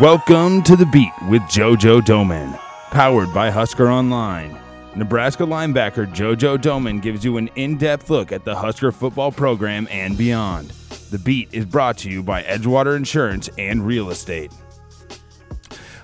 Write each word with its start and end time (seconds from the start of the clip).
Welcome 0.00 0.62
to 0.62 0.74
the 0.74 0.86
beat 0.86 1.12
with 1.28 1.42
JoJo 1.42 2.00
Domann, 2.00 2.58
powered 2.90 3.32
by 3.34 3.50
Husker 3.50 3.90
Online. 3.90 4.58
Nebraska 4.96 5.42
linebacker 5.42 6.10
JoJo 6.12 6.56
Domann 6.56 7.02
gives 7.02 7.22
you 7.22 7.36
an 7.36 7.48
in 7.56 7.76
depth 7.76 8.08
look 8.08 8.32
at 8.32 8.42
the 8.42 8.56
Husker 8.56 8.90
football 8.90 9.30
program 9.30 9.86
and 9.90 10.16
beyond. 10.16 10.70
The 11.10 11.18
beat 11.18 11.50
is 11.52 11.66
brought 11.66 11.98
to 11.98 12.10
you 12.10 12.22
by 12.22 12.42
Edgewater 12.42 12.96
Insurance 12.96 13.50
and 13.58 13.86
Real 13.86 14.08
Estate. 14.08 14.50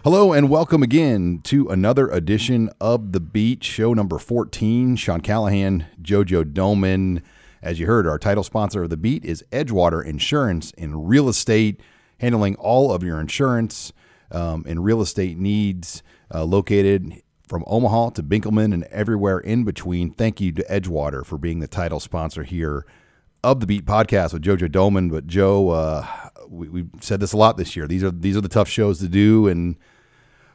Hello 0.05 0.35
and 0.35 0.51
welcome 0.51 0.83
again 0.83 1.41
to 1.45 1.69
another 1.69 2.09
edition 2.09 2.69
of 2.83 3.13
The 3.13 3.21
Beat, 3.21 3.65
show 3.65 3.95
number 3.95 4.19
14. 4.19 4.97
Sean 4.97 5.23
Callahan, 5.23 5.87
JoJo 6.03 6.53
Domann. 6.53 7.23
As 7.63 7.81
you 7.81 7.87
heard, 7.87 8.07
our 8.07 8.19
title 8.19 8.45
sponsor 8.45 8.83
of 8.83 8.91
The 8.91 8.99
Beat 8.99 9.25
is 9.25 9.43
Edgewater 9.51 10.05
Insurance 10.05 10.73
and 10.77 11.09
Real 11.09 11.29
Estate, 11.31 11.81
handling 12.19 12.57
all 12.57 12.93
of 12.93 13.03
your 13.03 13.21
insurance 13.21 13.93
um, 14.31 14.65
and 14.69 14.85
real 14.85 15.01
estate 15.01 15.39
needs, 15.39 16.03
uh, 16.35 16.45
located 16.45 17.23
from 17.47 17.65
Omaha 17.67 18.11
to 18.11 18.23
Benkelman 18.23 18.75
and 18.75 18.85
everywhere 18.85 19.39
in 19.39 19.65
between. 19.65 20.11
Thank 20.11 20.41
you 20.41 20.53
to 20.53 20.65
Edgewater 20.65 21.25
for 21.25 21.39
being 21.39 21.61
the 21.61 21.69
title 21.69 22.01
sponsor 22.01 22.43
here 22.43 22.85
of 23.43 23.61
the 23.61 23.67
Beat 23.67 23.87
podcast 23.87 24.33
with 24.33 24.43
JoJo 24.43 24.69
Domann. 24.69 25.11
But 25.11 25.27
Joe, 25.27 25.71
uh, 25.71 26.07
we, 26.49 26.69
we've 26.69 26.91
said 27.01 27.21
this 27.21 27.33
a 27.33 27.37
lot 27.37 27.57
this 27.57 27.75
year. 27.75 27.87
These 27.87 28.05
are 28.05 28.11
these 28.11 28.37
are 28.37 28.43
the 28.43 28.49
tough 28.49 28.69
shows 28.69 28.99
to 28.99 29.09
do, 29.09 29.49
and 29.49 29.77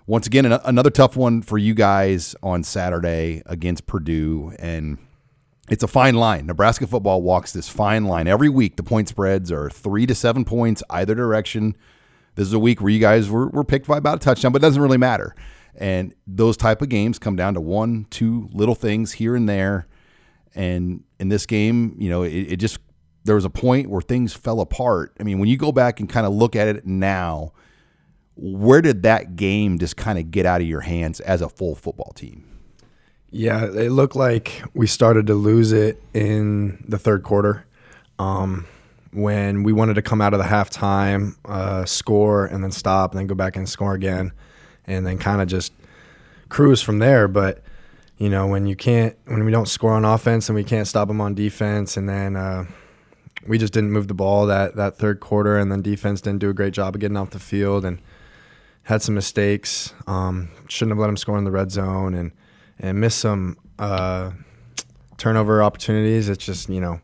once 0.05 0.27
again, 0.27 0.45
an- 0.45 0.59
another 0.66 0.89
tough 0.89 1.16
one 1.16 1.41
for 1.41 1.58
you 1.58 1.73
guys 1.73 2.36
on 2.44 2.64
Saturday 2.64 3.41
against 3.45 3.88
Purdue, 3.88 4.53
and 4.59 4.98
it's 5.70 5.84
a 5.84 5.88
fine 5.88 6.16
line. 6.16 6.45
Nebraska 6.45 6.85
football 6.88 7.22
walks 7.22 7.53
this 7.53 7.70
fine 7.70 8.05
line 8.05 8.27
every 8.27 8.49
week. 8.49 8.76
The 8.76 8.84
point 8.84 9.08
spreads 9.08 9.52
are 9.52 9.70
three 9.70 10.05
to 10.05 10.16
seven 10.16 10.44
points 10.44 10.84
either 10.89 11.16
direction. 11.16 11.76
This 12.36 12.48
is 12.48 12.53
a 12.53 12.59
week 12.59 12.81
where 12.81 12.89
you 12.89 12.99
guys 12.99 13.30
were, 13.30 13.48
were 13.48 13.63
picked 13.63 13.88
by 13.88 13.98
about 13.98 14.17
a 14.17 14.20
touchdown, 14.20 14.52
but 14.52 14.62
it 14.62 14.66
doesn't 14.66 14.81
really 14.81 14.97
matter. 14.97 15.36
And 15.75 16.14
those 16.28 16.58
type 16.58 16.81
of 16.81 16.89
games 16.89 17.17
come 17.17 17.36
down 17.36 17.53
to 17.53 17.61
one, 17.61 18.08
two 18.09 18.50
little 18.52 18.75
things 18.75 19.14
here 19.14 19.36
and 19.36 19.47
there. 19.47 19.88
And 20.53 21.03
in 21.19 21.30
this 21.30 21.45
game, 21.45 21.95
you 21.97 22.09
know, 22.09 22.23
it, 22.23 22.31
it 22.31 22.56
just 22.58 22.80
there 23.23 23.36
was 23.36 23.45
a 23.45 23.50
point 23.50 23.89
where 23.89 24.02
things 24.02 24.34
fell 24.34 24.59
apart. 24.59 25.16
I 25.19 25.23
mean, 25.23 25.39
when 25.39 25.47
you 25.47 25.58
go 25.58 25.72
back 25.72 26.00
and 26.00 26.09
kind 26.09 26.28
of 26.28 26.34
look 26.34 26.56
at 26.56 26.67
it 26.67 26.86
now, 26.86 27.53
where 28.36 28.81
did 28.81 29.03
that 29.03 29.36
game 29.36 29.80
just 29.80 29.95
kind 29.95 30.19
of 30.19 30.30
get 30.30 30.45
out 30.45 30.61
of 30.61 30.67
your 30.67 30.81
hands 30.81 31.19
as 31.22 31.41
a 31.41 31.50
full 31.50 31.75
football 31.75 32.11
team? 32.14 32.53
Yeah, 33.36 33.66
it 33.66 33.92
looked 33.92 34.16
like 34.16 34.64
we 34.76 34.86
started 34.86 35.26
to 35.26 35.34
lose 35.34 35.72
it 35.72 36.00
in 36.14 36.86
the 36.88 37.00
third 37.00 37.23
quarter. 37.23 37.66
Um, 38.20 38.67
when 39.12 39.64
we 39.64 39.73
wanted 39.73 39.95
to 39.95 40.03
come 40.03 40.22
out 40.22 40.36
of 40.36 40.40
the 40.40 40.45
halftime, 40.45 41.36
uh, 41.45 41.84
score, 41.86 42.45
and 42.45 42.64
then 42.64 42.70
stop, 42.72 43.12
and 43.12 43.20
then 43.20 43.25
go 43.25 43.34
back 43.34 43.56
and 43.56 43.67
score 43.67 43.95
again, 43.95 44.34
and 44.86 45.03
then 45.08 45.17
kind 45.17 45.42
of 45.42 45.48
just 45.48 45.73
cruise 46.50 46.84
from 46.84 47.00
there. 47.00 47.28
But 47.28 47.64
you 48.20 48.30
know, 48.30 48.45
when 48.45 48.67
you 48.67 48.75
can't, 48.75 49.17
when 49.25 49.44
we 49.44 49.52
don't 49.52 49.68
score 49.68 49.94
on 49.94 50.06
offense 50.06 50.47
and 50.47 50.56
we 50.56 50.64
can't 50.64 50.88
stop 50.88 51.08
them 51.08 51.20
on 51.20 51.34
defense, 51.34 51.97
and 51.97 52.08
then 52.08 52.36
uh, 52.36 52.66
we 53.47 53.58
just 53.58 53.73
didn't 53.73 53.92
move 53.92 54.08
the 54.08 54.14
ball 54.14 54.45
that 54.45 54.75
that 54.75 55.00
third 55.00 55.20
quarter, 55.20 55.58
and 55.58 55.72
then 55.72 55.81
defense 55.81 56.22
didn't 56.22 56.40
do 56.40 56.52
a 56.52 56.53
great 56.53 56.75
job 56.75 56.94
of 56.94 57.02
getting 57.02 57.18
off 57.18 57.31
the 57.31 57.40
field 57.40 57.84
and 57.84 58.00
had 58.84 59.02
some 59.02 59.16
mistakes. 59.16 59.92
Um, 60.06 60.50
shouldn't 60.68 60.92
have 60.92 61.00
let 61.00 61.08
them 61.08 61.18
score 61.18 61.40
in 61.40 61.45
the 61.45 61.52
red 61.52 61.72
zone 61.72 62.14
and 62.14 62.31
and 62.84 63.00
miss 63.00 63.16
some 63.16 63.58
uh, 63.80 64.31
turnover 65.17 65.64
opportunities. 65.64 66.30
It's 66.30 66.45
just 66.45 66.70
you 66.70 66.81
know 66.81 67.02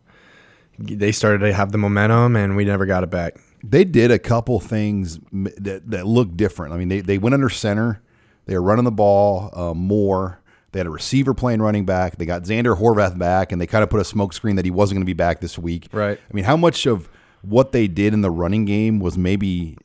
they 0.78 1.12
started 1.12 1.40
to 1.40 1.54
have 1.54 1.72
the 1.72 1.78
momentum 1.78 2.36
and 2.36 2.56
we 2.56 2.66
never 2.66 2.86
got 2.86 3.04
it 3.04 3.10
back. 3.10 3.40
They 3.64 3.84
did 3.84 4.12
a 4.12 4.20
couple 4.20 4.60
things 4.60 5.20
that 5.32 5.90
that 5.90 6.06
looked 6.06 6.38
different. 6.38 6.74
I 6.74 6.78
mean, 6.78 6.90
they 6.90 7.02
they 7.02 7.18
went 7.18 7.34
under 7.34 7.50
center. 7.50 8.02
They 8.46 8.56
were 8.56 8.62
running 8.62 8.86
the 8.86 8.92
ball 8.92 9.50
uh, 9.54 9.74
more. 9.74 10.42
They 10.72 10.80
had 10.80 10.88
a 10.88 10.92
receiver 10.92 11.34
playing 11.34 11.62
running 11.62 11.86
back. 11.86 12.18
They 12.18 12.26
got 12.26 12.44
Zander 12.44 12.80
Horvath 12.80 13.18
back, 13.18 13.52
and 13.52 13.60
they 13.60 13.66
kind 13.66 13.84
of 13.84 13.90
put 13.90 14.00
a 14.00 14.06
smoke 14.06 14.34
screen 14.34 14.56
that 14.56 14.66
he 14.66 14.72
wasn't 14.72 14.98
going 14.98 15.02
to 15.02 15.10
be 15.10 15.14
back 15.14 15.42
this 15.42 15.58
week. 15.58 15.88
Right. 15.92 16.18
I 16.18 16.34
mean, 16.34 16.46
how 16.46 16.58
much 16.58 16.86
of 16.86 17.10
what 17.42 17.72
they 17.72 17.88
did 17.88 18.14
in 18.14 18.22
the 18.22 18.30
running 18.30 18.66
game 18.66 19.00
was 19.00 19.18
maybe 19.18 19.78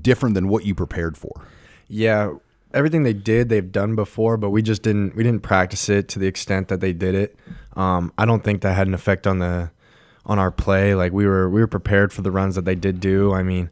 different 0.00 0.34
than 0.34 0.48
what 0.48 0.64
you 0.64 0.74
prepared 0.74 1.16
for? 1.16 1.46
Yeah, 1.88 2.34
everything 2.74 3.02
they 3.04 3.12
did, 3.12 3.48
they've 3.48 3.72
done 3.72 3.94
before, 3.94 4.36
but 4.36 4.50
we 4.50 4.62
just 4.62 4.82
didn't 4.82 5.16
we 5.16 5.22
didn't 5.22 5.42
practice 5.42 5.88
it 5.88 6.08
to 6.10 6.18
the 6.18 6.26
extent 6.26 6.68
that 6.68 6.80
they 6.80 6.92
did 6.92 7.14
it. 7.14 7.36
Um, 7.76 8.12
I 8.18 8.24
don't 8.24 8.42
think 8.42 8.62
that 8.62 8.74
had 8.74 8.86
an 8.86 8.94
effect 8.94 9.26
on 9.26 9.38
the 9.38 9.70
on 10.26 10.38
our 10.38 10.50
play. 10.50 10.94
Like 10.94 11.12
we 11.12 11.26
were 11.26 11.48
we 11.48 11.60
were 11.60 11.66
prepared 11.66 12.12
for 12.12 12.22
the 12.22 12.30
runs 12.30 12.54
that 12.54 12.64
they 12.64 12.74
did 12.74 13.00
do. 13.00 13.32
I 13.32 13.42
mean, 13.42 13.70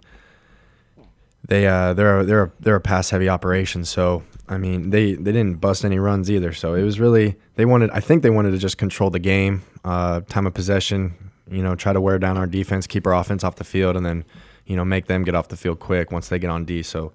they 1.47 1.67
uh 1.67 1.95
they're 1.95 2.21
a, 2.21 2.25
they're 2.25 2.43
a, 2.45 2.53
they're 2.61 2.77
a 2.77 2.81
pass 2.81 3.11
heavy 3.11 3.29
operation, 3.29 3.85
so 3.85 4.23
I 4.49 4.59
mean 4.59 4.91
they 4.91 5.15
they 5.15 5.33
didn't 5.33 5.61
bust 5.61 5.85
any 5.85 5.99
runs 5.99 6.31
either. 6.31 6.53
So 6.53 6.75
it 6.75 6.83
was 6.83 7.01
really 7.01 7.37
they 7.57 7.65
wanted 7.65 7.91
I 7.91 8.01
think 8.01 8.23
they 8.23 8.31
wanted 8.31 8.53
to 8.53 8.59
just 8.59 8.79
control 8.79 9.11
the 9.11 9.19
game, 9.19 9.63
uh, 9.85 10.21
time 10.29 10.47
of 10.47 10.55
possession. 10.55 11.15
You 11.51 11.63
know, 11.63 11.75
try 11.75 11.93
to 11.93 12.01
wear 12.01 12.19
down 12.19 12.39
our 12.39 12.47
defense, 12.47 12.87
keep 12.87 13.07
our 13.07 13.15
offense 13.15 13.45
off 13.45 13.57
the 13.57 13.65
field, 13.65 13.97
and 13.97 14.07
then 14.07 14.25
you 14.65 14.77
know 14.77 14.85
make 14.85 15.07
them 15.07 15.25
get 15.25 15.35
off 15.35 15.49
the 15.49 15.57
field 15.57 15.81
quick 15.81 16.13
once 16.13 16.29
they 16.29 16.39
get 16.39 16.51
on 16.51 16.65
D. 16.65 16.83
So 16.83 17.13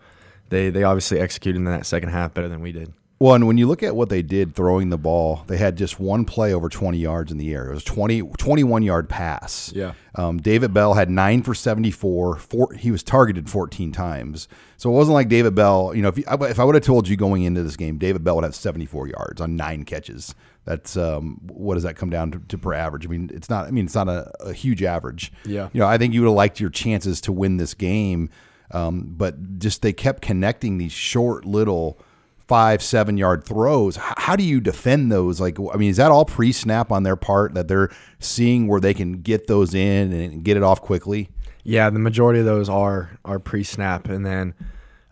they 0.49 0.69
they 0.69 0.83
obviously 0.83 1.19
executed 1.19 1.57
in 1.57 1.65
that 1.65 1.85
second 1.85 2.09
half 2.09 2.33
better 2.33 2.47
than 2.49 2.61
we 2.61 2.71
did. 2.71 2.93
Well, 3.19 3.33
and 3.33 3.47
when 3.47 3.57
you 3.57 3.65
look 3.65 3.81
at 3.81 3.95
what 3.95 4.09
they 4.09 4.21
did 4.21 4.53
throwing 4.53 4.89
the 4.89 4.97
ball, 4.97 5.43
they 5.47 5.57
had 5.57 5.75
just 5.75 5.99
one 5.99 6.23
play 6.23 6.53
over 6.53 6.69
20 6.69 6.99
yards 6.99 7.31
in 7.31 7.39
the 7.39 7.51
air. 7.51 7.71
It 7.71 7.73
was 7.73 7.83
20, 7.83 8.21
21 8.37 8.83
yard 8.83 9.09
pass. 9.09 9.71
Yeah. 9.73 9.93
Um, 10.13 10.37
David 10.37 10.71
Bell 10.71 10.93
had 10.93 11.09
nine 11.09 11.41
for 11.41 11.55
74. 11.55 12.35
Four, 12.37 12.73
he 12.73 12.91
was 12.91 13.01
targeted 13.01 13.49
14 13.49 13.91
times. 13.91 14.47
So 14.77 14.91
it 14.91 14.93
wasn't 14.93 15.15
like 15.15 15.29
David 15.29 15.55
Bell, 15.55 15.93
you 15.95 16.03
know, 16.03 16.09
if, 16.09 16.17
you, 16.19 16.25
if 16.27 16.59
I 16.59 16.63
would 16.63 16.75
have 16.75 16.83
told 16.83 17.07
you 17.07 17.17
going 17.17 17.41
into 17.41 17.63
this 17.63 17.75
game, 17.75 17.97
David 17.97 18.23
Bell 18.23 18.35
would 18.35 18.43
have 18.43 18.53
74 18.53 19.07
yards 19.07 19.41
on 19.41 19.55
nine 19.55 19.83
catches. 19.83 20.35
That's 20.65 20.95
um, 20.95 21.39
what 21.43 21.73
does 21.73 21.83
that 21.83 21.95
come 21.95 22.11
down 22.11 22.29
to, 22.31 22.39
to, 22.49 22.57
per 22.57 22.73
average? 22.73 23.05
I 23.05 23.09
mean, 23.09 23.31
it's 23.33 23.49
not. 23.49 23.67
I 23.67 23.71
mean, 23.71 23.85
it's 23.85 23.95
not 23.95 24.09
a, 24.09 24.29
a 24.41 24.53
huge 24.53 24.83
average. 24.83 25.31
Yeah. 25.45 25.69
You 25.71 25.79
know, 25.79 25.87
I 25.87 25.97
think 25.97 26.13
you 26.13 26.19
would 26.21 26.27
have 26.27 26.35
liked 26.35 26.59
your 26.59 26.69
chances 26.69 27.21
to 27.21 27.31
win 27.31 27.55
this 27.55 27.73
game, 27.73 28.29
um, 28.71 29.13
but 29.17 29.59
just 29.59 29.81
they 29.81 29.93
kept 29.93 30.21
connecting 30.21 30.77
these 30.77 30.91
short 30.91 31.45
little 31.45 31.99
five, 32.47 32.81
seven 32.81 33.17
yard 33.17 33.43
throws. 33.43 33.97
How 33.97 34.35
do 34.35 34.43
you 34.43 34.59
defend 34.61 35.11
those? 35.11 35.39
Like, 35.39 35.59
I 35.59 35.77
mean, 35.77 35.89
is 35.89 35.97
that 35.97 36.11
all 36.11 36.25
pre 36.25 36.51
snap 36.51 36.91
on 36.91 37.03
their 37.03 37.15
part 37.15 37.53
that 37.53 37.67
they're 37.67 37.89
seeing 38.19 38.67
where 38.67 38.79
they 38.79 38.93
can 38.93 39.21
get 39.21 39.47
those 39.47 39.73
in 39.73 40.13
and 40.13 40.43
get 40.43 40.57
it 40.57 40.63
off 40.63 40.81
quickly? 40.81 41.29
Yeah, 41.63 41.89
the 41.89 41.99
majority 41.99 42.39
of 42.39 42.45
those 42.45 42.69
are 42.69 43.17
are 43.25 43.39
pre 43.39 43.63
snap 43.63 44.07
and 44.07 44.25
then 44.25 44.53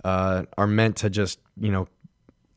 uh, 0.04 0.44
are 0.58 0.68
meant 0.68 0.98
to 0.98 1.10
just 1.10 1.40
you 1.60 1.72
know 1.72 1.88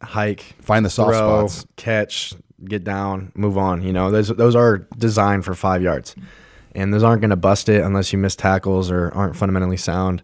hike, 0.02 0.54
find 0.60 0.84
the 0.84 0.90
soft 0.90 1.16
throw, 1.16 1.48
spots, 1.48 1.66
catch, 1.76 2.34
get 2.64 2.84
down, 2.84 3.32
move 3.34 3.58
on. 3.58 3.82
You 3.82 3.92
know, 3.92 4.10
those 4.10 4.28
those 4.28 4.54
are 4.54 4.78
designed 4.96 5.44
for 5.44 5.54
five 5.54 5.82
yards, 5.82 6.14
and 6.74 6.92
those 6.94 7.02
aren't 7.02 7.20
going 7.20 7.30
to 7.30 7.36
bust 7.36 7.68
it 7.68 7.82
unless 7.82 8.12
you 8.12 8.18
miss 8.18 8.36
tackles 8.36 8.90
or 8.90 9.12
aren't 9.14 9.36
fundamentally 9.36 9.76
sound. 9.76 10.22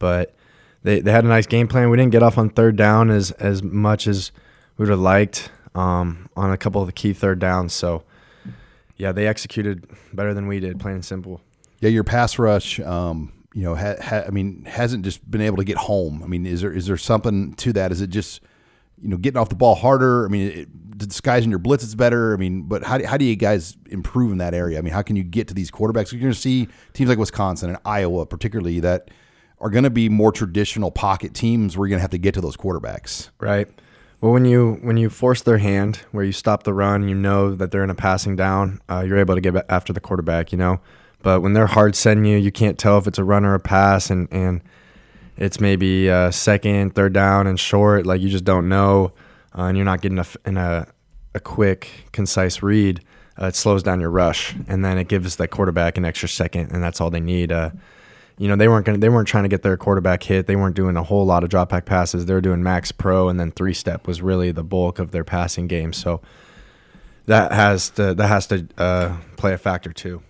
But 0.00 0.34
they, 0.82 0.98
they 0.98 1.12
had 1.12 1.24
a 1.24 1.28
nice 1.28 1.46
game 1.46 1.68
plan. 1.68 1.90
We 1.90 1.96
didn't 1.96 2.10
get 2.10 2.24
off 2.24 2.36
on 2.36 2.50
third 2.50 2.74
down 2.74 3.10
as 3.10 3.30
as 3.32 3.62
much 3.62 4.08
as 4.08 4.32
we 4.76 4.82
would 4.82 4.90
have 4.90 4.98
liked 4.98 5.52
um, 5.76 6.28
on 6.36 6.50
a 6.50 6.56
couple 6.56 6.80
of 6.80 6.88
the 6.88 6.92
key 6.92 7.12
third 7.12 7.38
downs. 7.38 7.72
So 7.72 8.02
yeah, 8.96 9.12
they 9.12 9.26
executed 9.26 9.86
better 10.12 10.34
than 10.34 10.46
we 10.46 10.60
did, 10.60 10.80
plain 10.80 10.96
and 10.96 11.04
simple. 11.04 11.40
Yeah, 11.80 11.88
your 11.88 12.04
pass 12.04 12.38
rush, 12.38 12.80
um, 12.80 13.32
you 13.54 13.62
know, 13.62 13.74
ha, 13.74 13.94
ha, 14.02 14.24
I 14.26 14.30
mean, 14.30 14.64
hasn't 14.66 15.04
just 15.04 15.28
been 15.30 15.40
able 15.40 15.56
to 15.56 15.64
get 15.64 15.76
home. 15.76 16.22
I 16.22 16.26
mean, 16.26 16.44
is 16.46 16.60
there 16.60 16.72
is 16.72 16.86
there 16.86 16.96
something 16.96 17.54
to 17.54 17.72
that? 17.74 17.92
Is 17.92 18.00
it 18.00 18.10
just 18.10 18.40
you 19.00 19.08
know 19.08 19.16
getting 19.16 19.38
off 19.38 19.48
the 19.48 19.54
ball 19.54 19.74
harder? 19.74 20.26
I 20.26 20.28
mean, 20.28 20.50
it, 20.50 20.98
disguising 20.98 21.50
your 21.50 21.58
blitzes 21.58 21.96
better. 21.96 22.34
I 22.34 22.36
mean, 22.36 22.62
but 22.62 22.84
how 22.84 22.98
do, 22.98 23.06
how 23.06 23.16
do 23.16 23.24
you 23.24 23.36
guys 23.36 23.76
improve 23.90 24.32
in 24.32 24.38
that 24.38 24.54
area? 24.54 24.78
I 24.78 24.82
mean, 24.82 24.92
how 24.92 25.02
can 25.02 25.16
you 25.16 25.24
get 25.24 25.48
to 25.48 25.54
these 25.54 25.70
quarterbacks? 25.70 26.12
You're 26.12 26.20
going 26.20 26.32
to 26.32 26.38
see 26.38 26.68
teams 26.92 27.08
like 27.08 27.18
Wisconsin 27.18 27.70
and 27.70 27.78
Iowa, 27.84 28.26
particularly 28.26 28.80
that 28.80 29.10
are 29.60 29.70
going 29.70 29.84
to 29.84 29.90
be 29.90 30.08
more 30.08 30.32
traditional 30.32 30.90
pocket 30.90 31.34
teams 31.34 31.76
where 31.76 31.86
you're 31.86 31.90
going 31.90 31.98
to 31.98 32.02
have 32.02 32.10
to 32.10 32.18
get 32.18 32.34
to 32.34 32.40
those 32.40 32.56
quarterbacks. 32.56 33.30
Right. 33.38 33.68
Well, 34.20 34.32
when 34.32 34.44
you 34.44 34.78
when 34.82 34.98
you 34.98 35.08
force 35.08 35.40
their 35.42 35.58
hand, 35.58 35.96
where 36.12 36.24
you 36.24 36.32
stop 36.32 36.64
the 36.64 36.74
run, 36.74 37.08
you 37.08 37.14
know 37.14 37.54
that 37.54 37.70
they're 37.70 37.84
in 37.84 37.90
a 37.90 37.94
passing 37.94 38.36
down. 38.36 38.80
Uh, 38.88 39.02
you're 39.06 39.18
able 39.18 39.34
to 39.34 39.40
get 39.40 39.64
after 39.70 39.92
the 39.94 40.00
quarterback. 40.00 40.52
You 40.52 40.58
know, 40.58 40.80
but 41.22 41.40
when 41.40 41.54
they're 41.54 41.66
hard 41.66 41.96
sending 41.96 42.26
you, 42.26 42.36
you 42.36 42.52
can't 42.52 42.78
tell 42.78 42.98
if 42.98 43.06
it's 43.06 43.18
a 43.18 43.24
run 43.24 43.46
or 43.46 43.54
a 43.54 43.60
pass, 43.60 44.10
and 44.10 44.28
and 44.30 44.60
it's 45.38 45.58
maybe 45.58 46.08
a 46.08 46.30
second, 46.32 46.94
third 46.94 47.14
down, 47.14 47.46
and 47.46 47.58
short. 47.58 48.04
Like 48.04 48.20
you 48.20 48.28
just 48.28 48.44
don't 48.44 48.68
know, 48.68 49.12
uh, 49.56 49.62
and 49.62 49.76
you're 49.78 49.86
not 49.86 50.02
getting 50.02 50.18
a 50.18 50.26
in 50.44 50.58
a 50.58 50.86
a 51.34 51.40
quick, 51.40 51.90
concise 52.12 52.62
read. 52.62 53.02
Uh, 53.40 53.46
it 53.46 53.54
slows 53.54 53.82
down 53.82 54.00
your 54.00 54.10
rush, 54.10 54.54
and 54.68 54.84
then 54.84 54.98
it 54.98 55.08
gives 55.08 55.36
the 55.36 55.48
quarterback 55.48 55.96
an 55.96 56.04
extra 56.04 56.28
second, 56.28 56.72
and 56.72 56.82
that's 56.82 57.00
all 57.00 57.08
they 57.08 57.20
need. 57.20 57.50
Uh, 58.40 58.42
you 58.42 58.48
know 58.48 58.56
they 58.56 58.68
weren't 58.68 58.86
going 58.86 59.00
they 59.00 59.08
weren't 59.08 59.28
trying 59.28 59.44
to 59.44 59.48
get 59.48 59.62
their 59.62 59.76
quarterback 59.76 60.22
hit. 60.22 60.46
They 60.46 60.56
weren't 60.56 60.76
doing 60.76 60.96
a 60.96 61.02
whole 61.02 61.26
lot 61.26 61.44
of 61.44 61.50
drop 61.50 61.68
back 61.68 61.84
passes. 61.84 62.26
They 62.26 62.34
were 62.34 62.40
doing 62.40 62.62
max 62.62 62.92
pro 62.92 63.28
and 63.28 63.38
then 63.38 63.50
three 63.50 63.74
step 63.74 64.06
was 64.06 64.22
really 64.22 64.50
the 64.52 64.64
bulk 64.64 64.98
of 64.98 65.10
their 65.10 65.24
passing 65.24 65.66
game. 65.66 65.92
So 65.92 66.20
that 67.26 67.52
has 67.52 67.90
to 67.90 68.14
that 68.14 68.26
has 68.26 68.46
to 68.48 68.66
uh, 68.78 69.16
play 69.36 69.52
a 69.52 69.58
factor 69.58 69.92
too. 69.92 70.22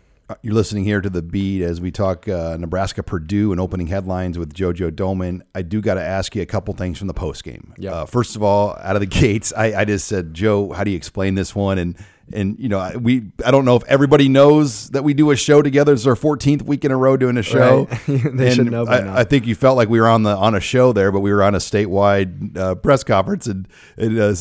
You're 0.42 0.54
listening 0.54 0.84
here 0.84 1.00
to 1.00 1.10
the 1.10 1.22
beat 1.22 1.62
as 1.62 1.80
we 1.80 1.90
talk 1.90 2.28
uh, 2.28 2.56
Nebraska 2.56 3.02
Purdue 3.02 3.50
and 3.50 3.60
opening 3.60 3.88
headlines 3.88 4.38
with 4.38 4.54
JoJo 4.54 4.92
Domann. 4.92 5.42
I 5.54 5.62
do 5.62 5.80
got 5.80 5.94
to 5.94 6.02
ask 6.02 6.36
you 6.36 6.42
a 6.42 6.46
couple 6.46 6.72
things 6.74 6.98
from 6.98 7.08
the 7.08 7.14
post 7.14 7.42
game. 7.42 7.74
Yeah. 7.78 7.92
Uh, 7.92 8.06
first 8.06 8.36
of 8.36 8.42
all, 8.42 8.76
out 8.80 8.94
of 8.94 9.00
the 9.00 9.06
gates, 9.20 9.52
I, 9.56 9.80
I 9.80 9.84
just 9.84 10.06
said, 10.06 10.32
Joe, 10.32 10.72
how 10.72 10.84
do 10.84 10.92
you 10.92 10.96
explain 10.96 11.34
this 11.34 11.54
one? 11.54 11.78
And 11.78 11.96
and 12.32 12.58
you 12.58 12.68
know, 12.68 12.92
we 13.00 13.30
I 13.44 13.50
don't 13.50 13.64
know 13.64 13.76
if 13.76 13.84
everybody 13.84 14.28
knows 14.28 14.90
that 14.90 15.04
we 15.04 15.14
do 15.14 15.30
a 15.30 15.36
show 15.36 15.62
together. 15.62 15.92
It's 15.92 16.06
our 16.06 16.14
14th 16.14 16.62
week 16.62 16.84
in 16.84 16.90
a 16.90 16.96
row 16.96 17.16
doing 17.16 17.36
a 17.36 17.42
show. 17.42 17.88
Right. 17.90 18.00
they 18.08 18.46
And 18.48 18.54
should 18.54 18.70
know 18.70 18.86
I. 18.86 19.20
I 19.20 19.24
think 19.24 19.46
you 19.46 19.54
felt 19.54 19.76
like 19.76 19.88
we 19.88 20.00
were 20.00 20.08
on 20.08 20.22
the 20.22 20.36
on 20.36 20.54
a 20.54 20.60
show 20.60 20.92
there, 20.92 21.10
but 21.12 21.20
we 21.20 21.32
were 21.32 21.42
on 21.42 21.54
a 21.54 21.58
statewide 21.58 22.56
uh, 22.56 22.74
press 22.74 23.04
conference. 23.04 23.46
And, 23.46 23.66
and 23.96 24.18
uh, 24.18 24.34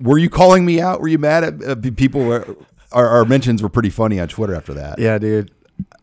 were 0.00 0.18
you 0.18 0.30
calling 0.30 0.64
me 0.64 0.80
out? 0.80 1.00
Were 1.00 1.08
you 1.08 1.18
mad 1.18 1.44
at 1.44 1.64
uh, 1.64 1.76
people? 1.94 2.24
Were, 2.24 2.56
our, 2.92 3.08
our 3.08 3.24
mentions 3.24 3.62
were 3.62 3.68
pretty 3.68 3.90
funny 3.90 4.20
on 4.20 4.28
Twitter 4.28 4.54
after 4.54 4.72
that. 4.74 4.98
Yeah, 4.98 5.18
dude. 5.18 5.50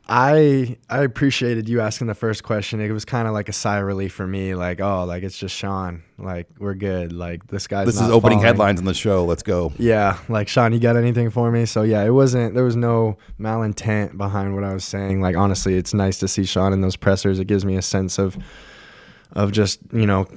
I 0.08 0.78
I 0.90 1.04
appreciated 1.04 1.70
you 1.70 1.80
asking 1.80 2.08
the 2.08 2.16
first 2.16 2.44
question. 2.44 2.82
It 2.82 2.92
was 2.92 3.06
kind 3.06 3.28
of 3.28 3.34
like 3.34 3.50
a 3.50 3.54
sigh 3.54 3.78
of 3.78 3.86
relief 3.86 4.14
for 4.14 4.26
me. 4.28 4.56
Like, 4.56 4.82
oh, 4.82 5.06
like 5.06 5.24
it's 5.24 5.38
just 5.38 5.56
Sean. 5.56 6.04
Like 6.18 6.48
we're 6.60 6.74
good. 6.74 7.14
Like 7.14 7.48
this 7.48 7.68
guy's. 7.68 7.86
This 7.86 7.96
is 7.96 8.10
opening 8.10 8.40
falling. 8.40 8.46
headlines 8.46 8.80
on 8.80 8.86
the 8.86 8.94
show. 8.94 9.26
Let's 9.26 9.44
go. 9.44 9.72
Yeah, 9.78 10.18
like 10.28 10.48
Sean, 10.48 10.74
you 10.74 10.80
got 10.80 10.98
anything 10.98 11.30
for 11.30 11.52
me? 11.52 11.66
So 11.66 11.84
yeah, 11.84 12.04
it 12.04 12.10
wasn't. 12.10 12.56
There 12.56 12.64
was 12.64 12.76
no 12.76 13.18
malintent 13.40 14.18
behind 14.18 14.56
what 14.56 14.64
I 14.64 14.74
was 14.74 14.84
saying. 14.84 15.22
Like 15.22 15.38
honestly, 15.38 15.76
it's 15.76 15.94
nice 15.94 16.20
to 16.20 16.28
see 16.28 16.46
Sean 16.46 16.74
in 16.74 16.82
those 16.82 16.96
pressers. 16.96 17.40
It 17.40 17.46
gives 17.46 17.64
me 17.64 17.78
a 17.78 17.82
sense 17.82 18.18
of, 18.18 18.38
of 19.34 19.52
just 19.52 19.80
you 19.94 20.08
know, 20.08 20.28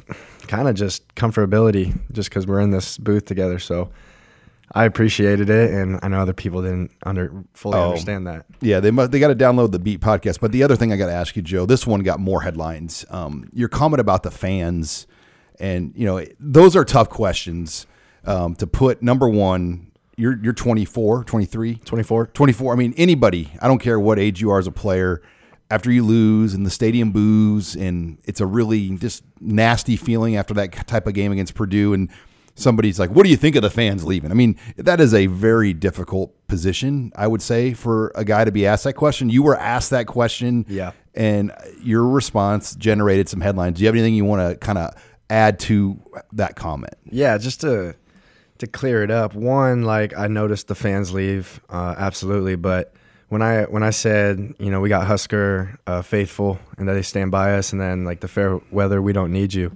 kind 0.46 0.68
of 0.68 0.74
just 0.74 1.12
comfortability, 1.14 1.98
just 2.12 2.28
because 2.28 2.46
we're 2.46 2.60
in 2.60 2.70
this 2.70 2.98
booth 2.98 3.24
together. 3.24 3.58
So. 3.58 3.90
I 4.72 4.84
appreciated 4.84 5.50
it, 5.50 5.70
and 5.72 6.00
I 6.02 6.08
know 6.08 6.20
other 6.20 6.32
people 6.32 6.62
didn't 6.62 6.90
under 7.04 7.32
fully 7.54 7.76
Oh. 7.78 7.90
understand 7.90 8.26
that. 8.26 8.46
Yeah, 8.60 8.80
they 8.80 8.90
mu 8.90 9.06
they 9.06 9.18
got 9.18 9.28
to 9.28 9.34
download 9.36 9.72
the 9.72 9.78
Beat 9.78 10.00
podcast. 10.00 10.40
But 10.40 10.52
the 10.52 10.62
other 10.62 10.76
thing 10.76 10.92
I 10.92 10.96
got 10.96 11.06
to 11.06 11.12
ask 11.12 11.36
you, 11.36 11.42
Joe, 11.42 11.66
this 11.66 11.86
one 11.86 12.02
got 12.02 12.18
more 12.20 12.42
headlines. 12.42 13.04
Um, 13.10 13.48
your 13.52 13.68
comment 13.68 14.00
about 14.00 14.22
the 14.22 14.30
fans, 14.30 15.06
and 15.60 15.92
you 15.94 16.06
know 16.06 16.24
those 16.40 16.74
are 16.76 16.84
tough 16.84 17.10
questions 17.10 17.86
um, 18.24 18.54
to 18.56 18.66
put. 18.66 19.02
Number 19.02 19.28
one, 19.28 19.90
you're 20.16 20.38
you're 20.42 20.52
24, 20.54 21.24
23, 21.24 21.76
24. 21.84 22.26
24. 22.28 22.72
I 22.72 22.76
mean, 22.76 22.94
anybody. 22.96 23.52
I 23.60 23.68
don't 23.68 23.80
care 23.80 24.00
what 24.00 24.18
age 24.18 24.40
you 24.40 24.50
are 24.50 24.58
as 24.58 24.66
a 24.66 24.72
player. 24.72 25.20
After 25.70 25.90
you 25.90 26.04
lose 26.04 26.52
and 26.54 26.64
the 26.64 26.70
stadium 26.70 27.10
boos, 27.10 27.74
and 27.74 28.18
it's 28.24 28.40
a 28.40 28.46
really 28.46 28.90
just 28.96 29.24
nasty 29.40 29.96
feeling 29.96 30.36
after 30.36 30.52
that 30.54 30.86
type 30.86 31.06
of 31.06 31.14
game 31.14 31.32
against 31.32 31.54
Purdue, 31.54 31.94
and 31.94 32.10
somebody's 32.54 32.98
like, 32.98 33.10
"What 33.10 33.24
do 33.24 33.30
you 33.30 33.36
think 33.36 33.56
of 33.56 33.62
the 33.62 33.70
fans 33.70 34.04
leaving?" 34.04 34.30
I 34.30 34.34
mean, 34.34 34.56
that 34.76 35.00
is 35.00 35.12
a 35.14 35.26
very 35.26 35.72
difficult 35.72 36.32
position, 36.46 37.12
I 37.16 37.26
would 37.26 37.42
say, 37.42 37.72
for 37.74 38.12
a 38.14 38.24
guy 38.24 38.44
to 38.44 38.52
be 38.52 38.66
asked 38.66 38.84
that 38.84 38.92
question. 38.94 39.28
You 39.30 39.42
were 39.42 39.56
asked 39.56 39.90
that 39.90 40.06
question, 40.06 40.64
Yeah. 40.68 40.92
and 41.14 41.52
your 41.82 42.06
response 42.08 42.74
generated 42.74 43.28
some 43.28 43.40
headlines. 43.40 43.76
Do 43.78 43.82
you 43.82 43.86
have 43.88 43.94
anything 43.94 44.14
you 44.14 44.24
want 44.24 44.48
to 44.48 44.56
kind 44.64 44.78
of 44.78 44.90
add 45.30 45.58
to 45.60 45.98
that 46.32 46.54
comment? 46.56 46.94
Yeah, 47.10 47.38
just 47.38 47.60
to 47.62 47.94
to 48.58 48.66
clear 48.68 49.02
it 49.02 49.10
up. 49.10 49.34
One, 49.34 49.82
like 49.82 50.16
I 50.16 50.28
noticed 50.28 50.68
the 50.68 50.76
fans 50.76 51.12
leave, 51.12 51.60
uh, 51.70 51.96
absolutely. 51.98 52.54
But 52.54 52.94
when 53.28 53.42
I 53.42 53.64
when 53.64 53.82
I 53.82 53.90
said, 53.90 54.54
you 54.60 54.70
know, 54.70 54.80
we 54.80 54.88
got 54.88 55.06
Husker 55.08 55.76
uh, 55.88 56.02
faithful 56.02 56.60
and 56.78 56.86
that 56.88 56.92
they 56.94 57.02
stand 57.02 57.32
by 57.32 57.54
us, 57.56 57.72
and 57.72 57.80
then 57.80 58.04
like 58.04 58.20
the 58.20 58.28
fair 58.28 58.60
weather, 58.70 59.02
we 59.02 59.12
don't 59.12 59.32
need 59.32 59.52
you. 59.54 59.72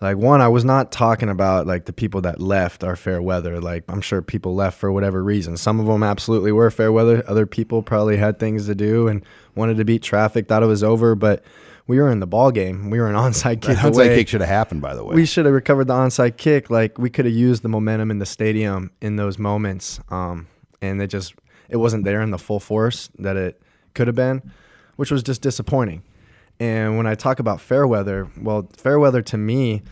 Like 0.00 0.16
one, 0.16 0.40
I 0.40 0.48
was 0.48 0.64
not 0.64 0.92
talking 0.92 1.28
about 1.28 1.66
like 1.66 1.86
the 1.86 1.92
people 1.92 2.20
that 2.20 2.40
left 2.40 2.84
our 2.84 2.94
fair 2.94 3.20
weather. 3.20 3.60
Like 3.60 3.84
I'm 3.88 4.00
sure 4.00 4.22
people 4.22 4.54
left 4.54 4.78
for 4.78 4.92
whatever 4.92 5.22
reason. 5.24 5.56
Some 5.56 5.80
of 5.80 5.86
them 5.86 6.04
absolutely 6.04 6.52
were 6.52 6.70
fair 6.70 6.92
weather. 6.92 7.24
Other 7.26 7.46
people 7.46 7.82
probably 7.82 8.16
had 8.16 8.38
things 8.38 8.66
to 8.66 8.74
do 8.76 9.08
and 9.08 9.24
wanted 9.56 9.76
to 9.78 9.84
beat 9.84 10.02
traffic, 10.02 10.46
thought 10.46 10.62
it 10.62 10.66
was 10.66 10.84
over. 10.84 11.16
But 11.16 11.42
we 11.88 11.98
were 11.98 12.10
in 12.10 12.20
the 12.20 12.28
ball 12.28 12.52
game. 12.52 12.90
We 12.90 13.00
were 13.00 13.08
an 13.08 13.14
onside 13.16 13.60
kick 13.60 13.82
away. 13.82 14.14
kick 14.14 14.28
should 14.28 14.40
have 14.40 14.48
happened, 14.48 14.82
by 14.82 14.94
the 14.94 15.04
way. 15.04 15.16
We 15.16 15.26
should 15.26 15.46
have 15.46 15.54
recovered 15.54 15.88
the 15.88 15.94
onside 15.94 16.36
kick. 16.36 16.70
Like 16.70 16.96
we 16.96 17.10
could 17.10 17.24
have 17.24 17.34
used 17.34 17.62
the 17.62 17.68
momentum 17.68 18.12
in 18.12 18.20
the 18.20 18.26
stadium 18.26 18.92
in 19.00 19.16
those 19.16 19.36
moments, 19.36 19.98
um, 20.10 20.46
and 20.80 21.02
it 21.02 21.08
just 21.08 21.34
it 21.68 21.78
wasn't 21.78 22.04
there 22.04 22.22
in 22.22 22.30
the 22.30 22.38
full 22.38 22.60
force 22.60 23.10
that 23.18 23.36
it 23.36 23.60
could 23.94 24.06
have 24.06 24.16
been, 24.16 24.52
which 24.94 25.10
was 25.10 25.24
just 25.24 25.42
disappointing. 25.42 26.04
And 26.60 26.96
when 26.96 27.06
I 27.06 27.14
talk 27.14 27.38
about 27.38 27.60
fair 27.60 27.86
weather, 27.86 28.30
well, 28.40 28.68
fair 28.76 28.98
weather 28.98 29.22
to 29.22 29.38
me 29.38 29.82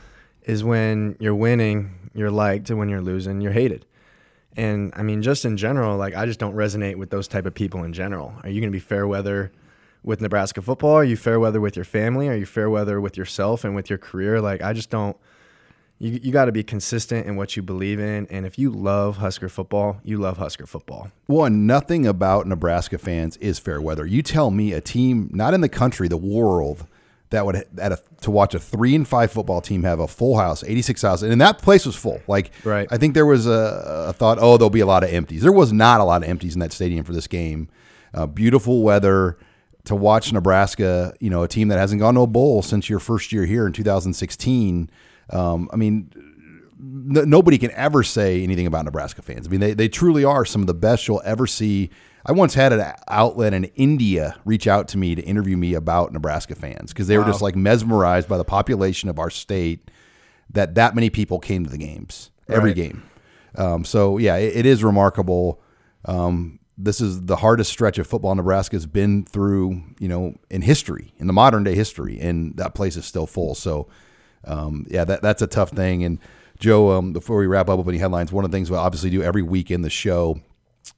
is 0.43 0.65
when 0.65 1.17
you're 1.21 1.35
winning, 1.35 2.11
you're 2.15 2.31
liked, 2.31 2.71
and 2.71 2.79
when 2.79 2.89
you're 2.89 3.03
losing, 3.03 3.41
you're 3.41 3.53
hated. 3.53 3.87
And 4.57 4.93
I 4.97 5.03
mean, 5.03 5.23
just 5.23 5.45
in 5.45 5.57
general, 5.57 5.97
like 5.97 6.15
I 6.15 6.25
just 6.27 6.41
don't 6.41 6.55
resonate 6.55 6.97
with 6.97 7.11
those 7.11 7.29
type 7.29 7.47
of 7.47 7.55
people 7.55 7.85
in 7.85 7.93
general. 7.93 8.35
Are 8.43 8.49
you 8.49 8.61
going 8.61 8.73
to 8.73 8.77
be 8.77 8.81
fair 8.81 9.07
weather 9.07 9.53
with 10.03 10.21
Nebraska 10.21 10.63
football? 10.63 10.95
Are 10.95 11.05
you 11.05 11.17
fair 11.17 11.39
weather 11.39 11.61
with 11.61 11.77
your 11.77 11.85
family? 11.85 12.29
Are 12.29 12.37
you 12.37 12.47
fair 12.47 12.71
weather 12.71 13.01
with 13.01 13.17
yourself 13.17 13.65
and 13.65 13.75
with 13.75 13.91
your 13.91 13.99
career? 13.99 14.41
Like 14.41 14.63
I 14.63 14.73
just 14.73 14.91
don't. 14.91 15.17
You 15.99 16.21
you 16.23 16.31
got 16.33 16.45
to 16.45 16.53
be 16.53 16.63
consistent 16.63 17.27
in 17.27 17.37
what 17.37 17.57
you 17.57 17.63
believe 17.63 17.99
in, 17.99 18.27
and 18.31 18.45
if 18.45 18.59
you 18.59 18.71
love 18.71 19.17
Husker 19.17 19.49
football, 19.49 19.99
you 20.05 20.19
love 20.19 20.37
Husker 20.37 20.67
football. 20.67 21.11
One, 21.27 21.67
nothing 21.67 22.07
about 22.07 22.47
Nebraska 22.47 22.99
fans 22.99 23.39
is 23.39 23.59
fair 23.59 23.81
weather. 23.81 24.05
You 24.05 24.23
tell 24.23 24.51
me 24.51 24.73
a 24.75 24.81
team, 24.83 25.31
not 25.33 25.55
in 25.55 25.63
the 25.63 25.71
country, 25.71 26.07
the 26.09 26.19
world, 26.19 26.87
that 27.31 27.47
would 27.47 27.65
at 27.79 27.93
a, 27.93 27.99
to 28.21 28.31
watch 28.31 28.55
a 28.55 28.59
three 28.59 28.95
and 28.95 29.09
five 29.09 29.33
football 29.33 29.63
team 29.63 29.85
have 29.85 29.99
a 29.99 30.07
full 30.07 30.37
house, 30.37 30.63
eighty 30.65 30.83
six 30.83 31.01
thousand, 31.01 31.33
and 31.33 31.41
that 31.41 31.63
place 31.63 31.87
was 31.87 31.97
full. 31.97 32.21
Like, 32.29 32.51
Right. 32.63 32.87
I 32.91 32.99
think 32.99 33.15
there 33.15 33.25
was 33.27 33.47
a, 33.47 34.07
a 34.09 34.13
thought, 34.13 34.37
oh, 34.39 34.59
there'll 34.59 34.69
be 34.69 34.81
a 34.81 34.87
lot 34.87 35.03
of 35.03 35.09
empties. 35.11 35.41
There 35.43 35.51
was 35.53 35.73
not 35.73 36.01
a 36.01 36.05
lot 36.05 36.23
of 36.23 36.29
empties 36.29 36.53
in 36.55 36.61
that 36.61 36.73
stadium 36.73 37.05
for 37.05 37.15
this 37.15 37.27
game. 37.27 37.69
Uh, 38.13 38.27
beautiful 38.27 38.83
weather 38.83 39.39
to 39.85 39.95
watch 39.97 40.31
Nebraska. 40.31 41.15
You 41.21 41.31
know, 41.31 41.43
a 41.43 41.49
team 41.49 41.69
that 41.69 41.79
hasn't 41.79 42.01
gone 42.03 42.15
to 42.17 42.21
a 42.21 42.27
bowl 42.27 42.61
since 42.61 42.91
your 42.91 42.99
first 42.99 43.33
year 43.33 43.47
here 43.47 43.67
in 43.67 43.73
two 43.73 43.83
thousand 43.83 44.13
sixteen. 44.13 44.91
Um, 45.31 45.69
I 45.73 45.77
mean, 45.77 46.11
nobody 46.79 47.59
can 47.59 47.71
ever 47.73 48.03
say 48.03 48.43
anything 48.43 48.67
about 48.67 48.85
Nebraska 48.85 49.23
fans. 49.23 49.47
I 49.47 49.51
mean, 49.51 49.61
they, 49.61 49.75
they 49.75 49.89
truly 49.89 50.25
are 50.25 50.45
some 50.45 50.61
of 50.61 50.67
the 50.67 50.75
best 50.75 51.09
you'll 51.09 51.23
ever 51.25 51.47
see. 51.47 51.91
I 52.25 52.33
once 52.33 52.55
had 52.55 52.73
an 52.73 52.93
outlet 53.09 53.55
in 53.55 53.65
India 53.77 54.37
reach 54.45 54.67
out 54.67 54.89
to 54.89 54.99
me 54.99 55.15
to 55.15 55.23
interview 55.23 55.57
me 55.57 55.75
about 55.75 56.13
Nebraska 56.13 56.55
fans 56.55 56.93
because 56.93 57.07
they 57.07 57.19
were 57.19 57.25
just 57.25 57.41
like 57.43 57.55
mesmerized 57.57 58.29
by 58.29 58.37
the 58.37 58.45
population 58.45 59.09
of 59.09 59.19
our 59.19 59.31
state 59.31 59.91
that 60.51 60.75
that 60.75 60.95
many 60.95 61.09
people 61.11 61.39
came 61.39 61.65
to 61.65 61.71
the 61.71 61.79
games 61.79 62.31
every 62.49 62.71
Right. 62.71 62.77
game. 62.77 63.03
Um, 63.57 63.85
so 63.85 64.19
yeah, 64.19 64.37
it, 64.37 64.57
it 64.57 64.67
is 64.67 64.83
remarkable. 64.85 65.61
Um, 66.05 66.59
this 66.79 67.01
is 67.01 67.25
the 67.25 67.37
hardest 67.37 67.71
stretch 67.71 67.97
of 67.99 68.07
football 68.07 68.35
Nebraska's 68.35 68.87
been 68.87 69.25
through, 69.25 69.83
you 69.99 70.09
know, 70.09 70.35
in 70.51 70.63
history, 70.63 71.15
in 71.17 71.27
the 71.27 71.33
modern 71.33 71.65
day 71.65 71.75
history, 71.75 72.21
and 72.21 72.57
that 72.59 72.75
place 72.75 72.97
is 72.97 73.05
still 73.07 73.27
full. 73.27 73.55
So, 73.55 73.89
um, 74.45 74.87
yeah, 74.89 75.05
that 75.05 75.23
that's 75.23 75.43
a 75.43 75.47
tough 75.47 75.71
thing. 75.71 76.05
And 76.05 76.19
Joe, 76.59 76.93
um, 76.93 77.13
before 77.13 77.39
we 77.39 77.47
wrap 77.47 77.69
up 77.69 77.79
with 77.79 77.89
any 77.89 77.99
headlines, 77.99 78.33
one 78.33 78.45
of 78.45 78.51
the 78.51 78.57
things 78.57 78.71
we 78.71 78.77
obviously 78.77 79.11
do 79.11 79.23
every 79.23 79.43
week 79.43 79.71
in 79.71 79.83
the 79.83 79.91
show 79.91 80.41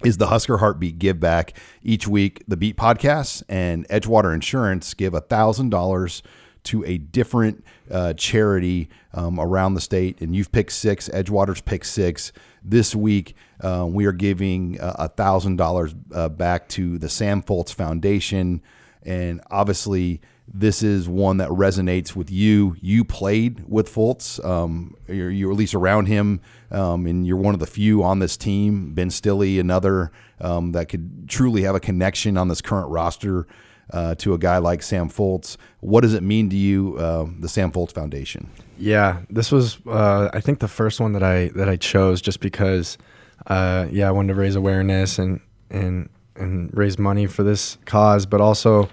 is 0.04 0.18
the 0.18 0.28
Husker 0.28 0.59
Heartbeat 0.59 0.99
Give 0.99 1.18
Back. 1.18 1.59
Each 1.83 2.07
week, 2.07 2.45
the 2.47 2.57
Beat 2.57 2.76
Podcast 2.76 3.42
and 3.49 3.88
Edgewater 3.88 4.33
Insurance 4.35 4.95
give 4.95 5.14
a 5.14 5.21
thousand 5.21 5.71
dollars 5.71 6.23
to 6.64 6.85
a 6.85 6.99
different 6.99 7.64
uh, 7.90 8.12
charity 8.12 8.88
um, 9.14 9.40
around 9.40 9.75
the 9.75 9.80
state, 9.80 10.21
and 10.21 10.37
you've 10.37 10.52
picked 10.52 10.73
six. 10.73 11.09
Edgewater's 11.09 11.61
picked 11.61 11.87
six. 11.87 12.33
This 12.62 12.95
week, 12.95 13.35
uh, 13.61 13.87
we 13.88 14.04
are 14.04 14.12
giving 14.12 14.76
a 14.80 15.09
thousand 15.09 15.57
dollars 15.57 15.95
back 15.95 16.68
to 16.71 16.99
the 16.99 17.09
Sam 17.09 17.42
Foltz 17.42 17.73
Foundation, 17.73 18.61
and 19.02 19.40
obviously, 19.50 20.21
this 20.52 20.83
is 20.83 21.09
one 21.09 21.37
that 21.38 21.49
resonates 21.50 22.17
with 22.17 22.31
you. 22.31 22.76
You 22.81 23.05
played 23.05 23.64
with 23.69 23.93
Foltz. 23.93 24.45
Um, 24.45 24.97
you're, 25.07 25.31
you're 25.31 25.50
at 25.50 25.57
least 25.57 25.75
around 25.75 26.07
him, 26.07 26.40
um, 26.71 27.07
and 27.07 27.26
you're 27.26 27.37
one 27.37 27.55
of 27.55 27.61
the 27.61 27.67
few 27.67 28.02
on 28.02 28.19
this 28.19 28.37
team. 28.37 28.95
Ben 28.95 29.11
Stille, 29.11 29.61
another 29.61 30.11
um, 30.40 30.73
that 30.73 30.88
could 30.88 31.28
truly 31.28 31.62
have 31.62 31.75
a 31.75 31.81
connection 31.81 32.37
on 32.37 32.49
this 32.49 32.61
current 32.61 32.88
roster 32.88 33.47
uh, 33.93 34.14
to 34.17 34.35
a 34.35 34.38
guy 34.38 34.59
like 34.59 34.83
Sam 34.83 35.09
Foltz. 35.09 35.57
What 35.81 36.02
does 36.02 36.14
it 36.14 36.23
mean 36.23 36.50
to 36.50 36.57
you, 36.57 36.97
uh, 36.99 37.26
the 37.38 37.49
Sam 37.49 37.73
Foltz 37.73 37.93
Foundation? 37.93 38.50
Yeah, 38.78 39.23
this 39.31 39.50
was 39.50 39.78
uh, 39.87 40.31
I 40.33 40.40
think 40.40 40.61
the 40.61 40.69
first 40.69 41.00
one 41.00 41.12
that 41.12 41.23
I 41.23 41.49
that 41.49 41.69
I 41.69 41.76
chose 41.76 42.21
just 42.21 42.40
because 42.40 42.99
uh, 43.47 43.87
yeah 43.90 44.09
I 44.09 44.11
wanted 44.12 44.35
to 44.35 44.40
raise 44.40 44.57
awareness 44.57 45.19
and 45.19 45.40
and 45.71 46.09
and 46.37 46.71
raise 46.76 46.99
money 46.99 47.26
for 47.26 47.43
this 47.43 47.76
cause, 47.85 48.25
but 48.25 48.40
also 48.40 48.88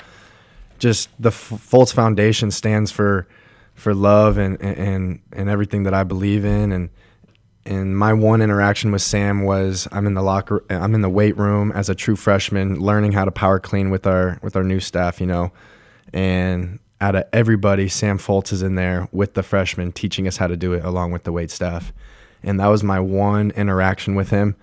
just 0.80 1.10
the 1.20 1.30
F- 1.30 1.52
Foltz 1.52 1.94
Foundation 1.94 2.52
stands 2.52 2.92
for 2.92 3.28
for 3.74 3.94
love 3.94 4.38
and 4.38 4.62
and 4.62 5.20
and 5.34 5.50
everything 5.50 5.84
that 5.84 5.94
I 5.94 6.04
believe 6.04 6.46
in 6.46 6.72
and 6.72 6.90
and 7.66 7.98
my 7.98 8.14
one 8.14 8.42
interaction 8.42 8.92
with 8.92 9.02
Sam 9.02 9.44
was 9.44 9.88
I'm 9.92 10.06
in 10.06 10.14
the 10.14 10.22
locker 10.22 10.64
I'm 10.70 10.96
in 10.96 11.02
the 11.02 11.10
weight 11.10 11.38
room 11.38 11.72
as 11.72 11.90
a 11.90 11.96
true 11.96 12.16
freshman 12.16 12.80
learning 12.80 13.12
how 13.12 13.26
to 13.26 13.32
power 13.32 13.60
clean 13.60 13.90
with 13.90 14.06
our 14.08 14.40
with 14.42 14.56
our 14.56 14.64
new 14.64 14.80
staff, 14.80 15.20
you 15.20 15.28
know. 15.28 15.52
And 16.14 16.80
out 17.02 17.16
of 17.16 17.26
everybody, 17.34 17.90
Sam 17.90 18.18
Foltz 18.18 18.54
is 18.54 18.62
in 18.62 18.76
there 18.76 19.10
with 19.12 19.34
the 19.34 19.44
freshmen 19.44 19.92
teaching 19.92 20.28
us 20.28 20.38
how 20.38 20.48
to 20.48 20.56
do 20.56 20.74
it 20.74 20.86
along 20.86 21.12
with 21.12 21.24
the 21.24 21.32
weight 21.32 21.52
staff. 21.52 21.92
And 22.44 22.60
that 22.60 22.68
was 22.68 22.84
my 22.84 23.00
one 23.00 23.52
interaction 23.52 24.16
with 24.16 24.30
him 24.30 24.56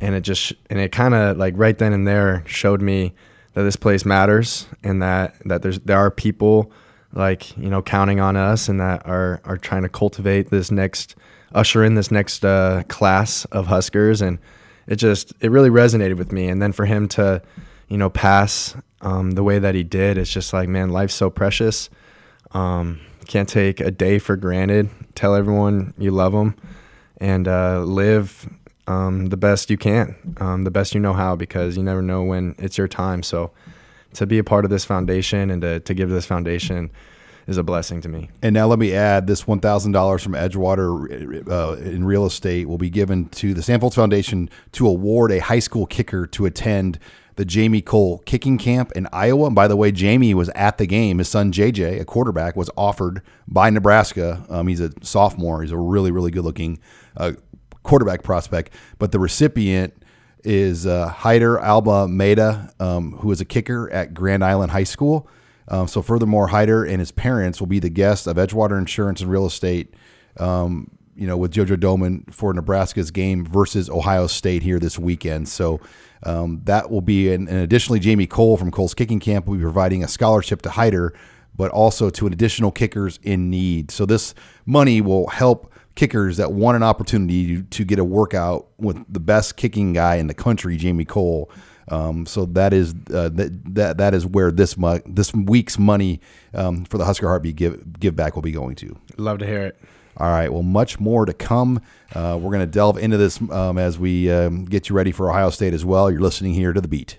and 0.00 0.14
it 0.14 0.20
just 0.20 0.52
and 0.70 0.78
it 0.78 0.92
kind 0.92 1.14
of 1.14 1.36
like 1.36 1.54
right 1.56 1.78
then 1.78 1.92
and 1.92 2.06
there 2.06 2.42
showed 2.46 2.80
me 2.80 3.14
that 3.56 3.62
this 3.62 3.76
place 3.76 4.04
matters 4.04 4.66
and 4.84 5.00
that 5.00 5.34
that 5.46 5.62
there's 5.62 5.78
there 5.80 5.96
are 5.96 6.10
people 6.10 6.70
like 7.14 7.56
you 7.56 7.70
know 7.70 7.80
counting 7.80 8.20
on 8.20 8.36
us 8.36 8.68
and 8.68 8.78
that 8.78 9.04
are 9.06 9.40
are 9.46 9.56
trying 9.56 9.82
to 9.82 9.88
cultivate 9.88 10.50
this 10.50 10.70
next 10.70 11.16
usher 11.54 11.82
in 11.82 11.94
this 11.94 12.10
next 12.10 12.44
uh, 12.44 12.82
class 12.88 13.46
of 13.46 13.68
Huskers. 13.68 14.20
And 14.20 14.38
it 14.86 14.96
just 14.96 15.32
it 15.40 15.50
really 15.50 15.70
resonated 15.70 16.18
with 16.18 16.32
me. 16.32 16.48
And 16.48 16.60
then 16.60 16.72
for 16.72 16.84
him 16.84 17.08
to 17.08 17.40
you 17.88 17.96
know 17.96 18.10
pass 18.10 18.76
um, 19.00 19.30
the 19.30 19.42
way 19.42 19.58
that 19.58 19.74
he 19.74 19.82
did 19.82 20.18
it's 20.18 20.30
just 20.30 20.52
like 20.52 20.68
man 20.68 20.90
life's 20.90 21.14
so 21.14 21.30
precious. 21.30 21.88
Um, 22.50 23.00
can't 23.26 23.48
take 23.48 23.80
a 23.80 23.90
day 23.90 24.18
for 24.18 24.36
granted. 24.36 24.90
Tell 25.14 25.34
everyone 25.34 25.94
you 25.96 26.10
love 26.10 26.32
them 26.32 26.56
and 27.16 27.48
uh, 27.48 27.80
live 27.80 28.46
um, 28.86 29.26
the 29.26 29.36
best 29.36 29.70
you 29.70 29.76
can, 29.76 30.16
um, 30.38 30.64
the 30.64 30.70
best 30.70 30.94
you 30.94 31.00
know 31.00 31.12
how, 31.12 31.36
because 31.36 31.76
you 31.76 31.82
never 31.82 32.02
know 32.02 32.22
when 32.22 32.54
it's 32.58 32.78
your 32.78 32.88
time. 32.88 33.22
So 33.22 33.50
to 34.14 34.26
be 34.26 34.38
a 34.38 34.44
part 34.44 34.64
of 34.64 34.70
this 34.70 34.84
foundation 34.84 35.50
and 35.50 35.62
to, 35.62 35.80
to 35.80 35.94
give 35.94 36.08
this 36.08 36.26
foundation 36.26 36.90
is 37.46 37.56
a 37.56 37.62
blessing 37.62 38.00
to 38.00 38.08
me. 38.08 38.28
And 38.42 38.54
now 38.54 38.66
let 38.66 38.78
me 38.78 38.92
add 38.94 39.26
this 39.26 39.44
$1,000 39.44 40.20
from 40.20 40.32
Edgewater 40.32 41.48
uh, 41.48 41.80
in 41.80 42.04
real 42.04 42.26
estate 42.26 42.68
will 42.68 42.78
be 42.78 42.90
given 42.90 43.28
to 43.30 43.54
the 43.54 43.62
Sam 43.62 43.80
Foltz 43.80 43.94
Foundation 43.94 44.50
to 44.72 44.86
award 44.86 45.30
a 45.30 45.38
high 45.38 45.60
school 45.60 45.86
kicker 45.86 46.26
to 46.26 46.46
attend 46.46 46.98
the 47.36 47.44
Jamie 47.44 47.82
Kohl 47.82 48.18
kicking 48.24 48.58
camp 48.58 48.92
in 48.96 49.06
Iowa. 49.12 49.46
And 49.46 49.54
by 49.54 49.68
the 49.68 49.76
way, 49.76 49.92
Jamie 49.92 50.34
was 50.34 50.48
at 50.50 50.78
the 50.78 50.86
game. 50.86 51.18
His 51.18 51.28
son 51.28 51.52
JJ, 51.52 52.00
a 52.00 52.04
quarterback, 52.04 52.56
was 52.56 52.70
offered 52.76 53.22
by 53.46 53.70
Nebraska. 53.70 54.44
Um, 54.48 54.66
he's 54.66 54.80
a 54.80 54.90
sophomore. 55.02 55.62
He's 55.62 55.70
a 55.70 55.76
really, 55.76 56.10
really 56.10 56.30
good 56.30 56.44
looking 56.44 56.80
uh, 57.16 57.32
quarterback 57.86 58.22
prospect. 58.22 58.72
But 58.98 59.12
the 59.12 59.18
recipient 59.18 59.94
is 60.44 60.86
uh, 60.86 61.08
Hyder 61.08 61.58
Alba 61.58 62.06
Maida, 62.08 62.72
um, 62.78 63.12
who 63.18 63.30
is 63.32 63.40
a 63.40 63.44
kicker 63.44 63.90
at 63.90 64.14
Grand 64.14 64.44
Island 64.44 64.72
High 64.72 64.84
School. 64.84 65.28
Um, 65.68 65.88
so, 65.88 66.02
furthermore, 66.02 66.48
Hyder 66.48 66.84
and 66.84 67.00
his 67.00 67.10
parents 67.10 67.58
will 67.58 67.66
be 67.66 67.80
the 67.80 67.88
guests 67.88 68.26
of 68.26 68.36
Edgewater 68.36 68.78
Insurance 68.78 69.20
and 69.20 69.30
Real 69.30 69.46
Estate. 69.46 69.94
Um, 70.38 70.90
you 71.16 71.26
know, 71.26 71.36
with 71.36 71.52
JoJo 71.52 71.76
Domann 71.76 72.32
for 72.32 72.52
Nebraska's 72.52 73.10
game 73.10 73.46
versus 73.46 73.88
Ohio 73.88 74.26
State 74.26 74.62
here 74.62 74.78
this 74.78 74.98
weekend. 74.98 75.48
So 75.48 75.80
um, 76.22 76.60
that 76.64 76.90
will 76.90 77.00
be, 77.00 77.32
and, 77.32 77.48
and, 77.48 77.58
additionally, 77.58 78.00
Jamie 78.00 78.26
Kohl 78.26 78.56
from 78.58 78.70
Kohl's 78.70 78.92
Kicking 78.94 79.18
Camp 79.18 79.46
will 79.46 79.56
be 79.56 79.62
providing 79.62 80.04
a 80.04 80.08
scholarship 80.08 80.60
to 80.62 80.70
Hyder, 80.70 81.14
but 81.56 81.70
also 81.70 82.10
to 82.10 82.26
an 82.26 82.34
additional 82.34 82.70
kickers 82.70 83.18
in 83.22 83.48
need. 83.48 83.90
So 83.90 84.04
this 84.04 84.34
money 84.66 85.00
will 85.00 85.28
help 85.28 85.72
kickers 85.96 86.36
that 86.36 86.52
want 86.52 86.76
an 86.76 86.82
opportunity 86.82 87.56
to, 87.56 87.62
to 87.62 87.84
get 87.84 87.98
a 87.98 88.04
workout 88.04 88.68
with 88.78 89.04
the 89.12 89.20
best 89.20 89.56
kicking 89.56 89.92
guy 89.92 90.16
in 90.16 90.28
the 90.28 90.34
country, 90.34 90.76
Jamie 90.76 91.04
Kohl. 91.04 91.50
Um, 91.88 92.26
so 92.26 92.46
that 92.46 92.72
is 92.72 92.94
uh, 93.12 93.28
that, 93.30 93.74
that 93.74 93.98
that 93.98 94.14
is 94.14 94.26
where 94.26 94.50
this 94.50 94.76
mo- 94.76 95.00
this 95.06 95.32
week's 95.32 95.78
money 95.78 96.20
um, 96.52 96.84
for 96.84 96.98
the 96.98 97.04
Husker 97.04 97.28
Heartbeat 97.28 97.56
give 97.56 97.98
give 97.98 98.16
back 98.16 98.34
will 98.34 98.42
be 98.42 98.52
going 98.52 98.76
to. 98.76 98.96
Love 99.16 99.38
to 99.38 99.46
hear 99.46 99.62
it. 99.62 99.80
All 100.16 100.30
right. 100.30 100.50
Well, 100.50 100.62
much 100.62 100.98
more 100.98 101.26
to 101.26 101.34
come. 101.34 101.82
Uh, 102.14 102.38
we're 102.40 102.50
going 102.50 102.60
to 102.60 102.66
delve 102.66 102.96
into 102.96 103.18
this 103.18 103.40
um, 103.50 103.76
as 103.76 103.98
we 103.98 104.30
um, 104.30 104.64
get 104.64 104.88
you 104.88 104.96
ready 104.96 105.12
for 105.12 105.28
Ohio 105.28 105.50
State 105.50 105.74
as 105.74 105.84
well. 105.84 106.10
You're 106.10 106.20
listening 106.20 106.54
here 106.54 106.72
to 106.72 106.80
the 106.80 106.88
Beat. 106.88 107.18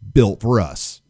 built 0.13 0.41
for 0.41 0.59
us. 0.59 1.01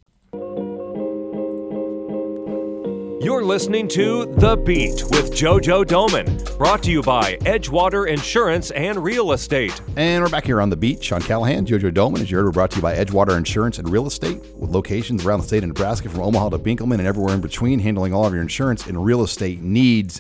You're 3.24 3.46
listening 3.46 3.88
to 3.90 4.26
The 4.26 4.58
Beat 4.58 5.04
with 5.12 5.32
JoJo 5.32 5.86
Domann, 5.86 6.58
brought 6.58 6.82
to 6.84 6.92
you 6.92 7.04
by 7.04 7.36
Edgewater 7.42 8.08
Insurance 8.08 8.72
and 8.72 9.04
Real 9.04 9.32
Estate. 9.34 9.80
And 9.96 10.24
we're 10.24 10.30
back 10.30 10.46
here 10.46 10.60
on 10.60 10.72
The 10.72 10.76
Beat. 10.76 11.04
Sean 11.04 11.22
Callahan, 11.22 11.68
JoJo 11.68 11.92
Domann, 11.92 12.22
as 12.22 12.32
you 12.32 12.38
heard, 12.38 12.46
we're 12.46 12.52
brought 12.52 12.72
to 12.72 12.78
you 12.78 12.82
by 12.82 12.96
Edgewater 12.96 13.38
Insurance 13.38 13.78
and 13.78 13.88
Real 13.90 14.08
Estate, 14.08 14.42
with 14.56 14.72
locations 14.72 15.24
around 15.24 15.42
the 15.42 15.48
state 15.48 15.62
of 15.62 15.68
Nebraska, 15.68 16.10
from 16.10 16.22
Omaha 16.22 16.50
to 16.50 16.58
Benkelman 16.58 16.98
and 16.98 17.06
everywhere 17.06 17.36
in 17.36 17.42
between, 17.42 17.78
handling 17.78 18.12
all 18.12 18.26
of 18.26 18.34
your 18.34 18.42
insurance 18.42 18.88
and 18.88 19.06
real 19.06 19.22
estate 19.22 19.62
needs. 19.62 20.20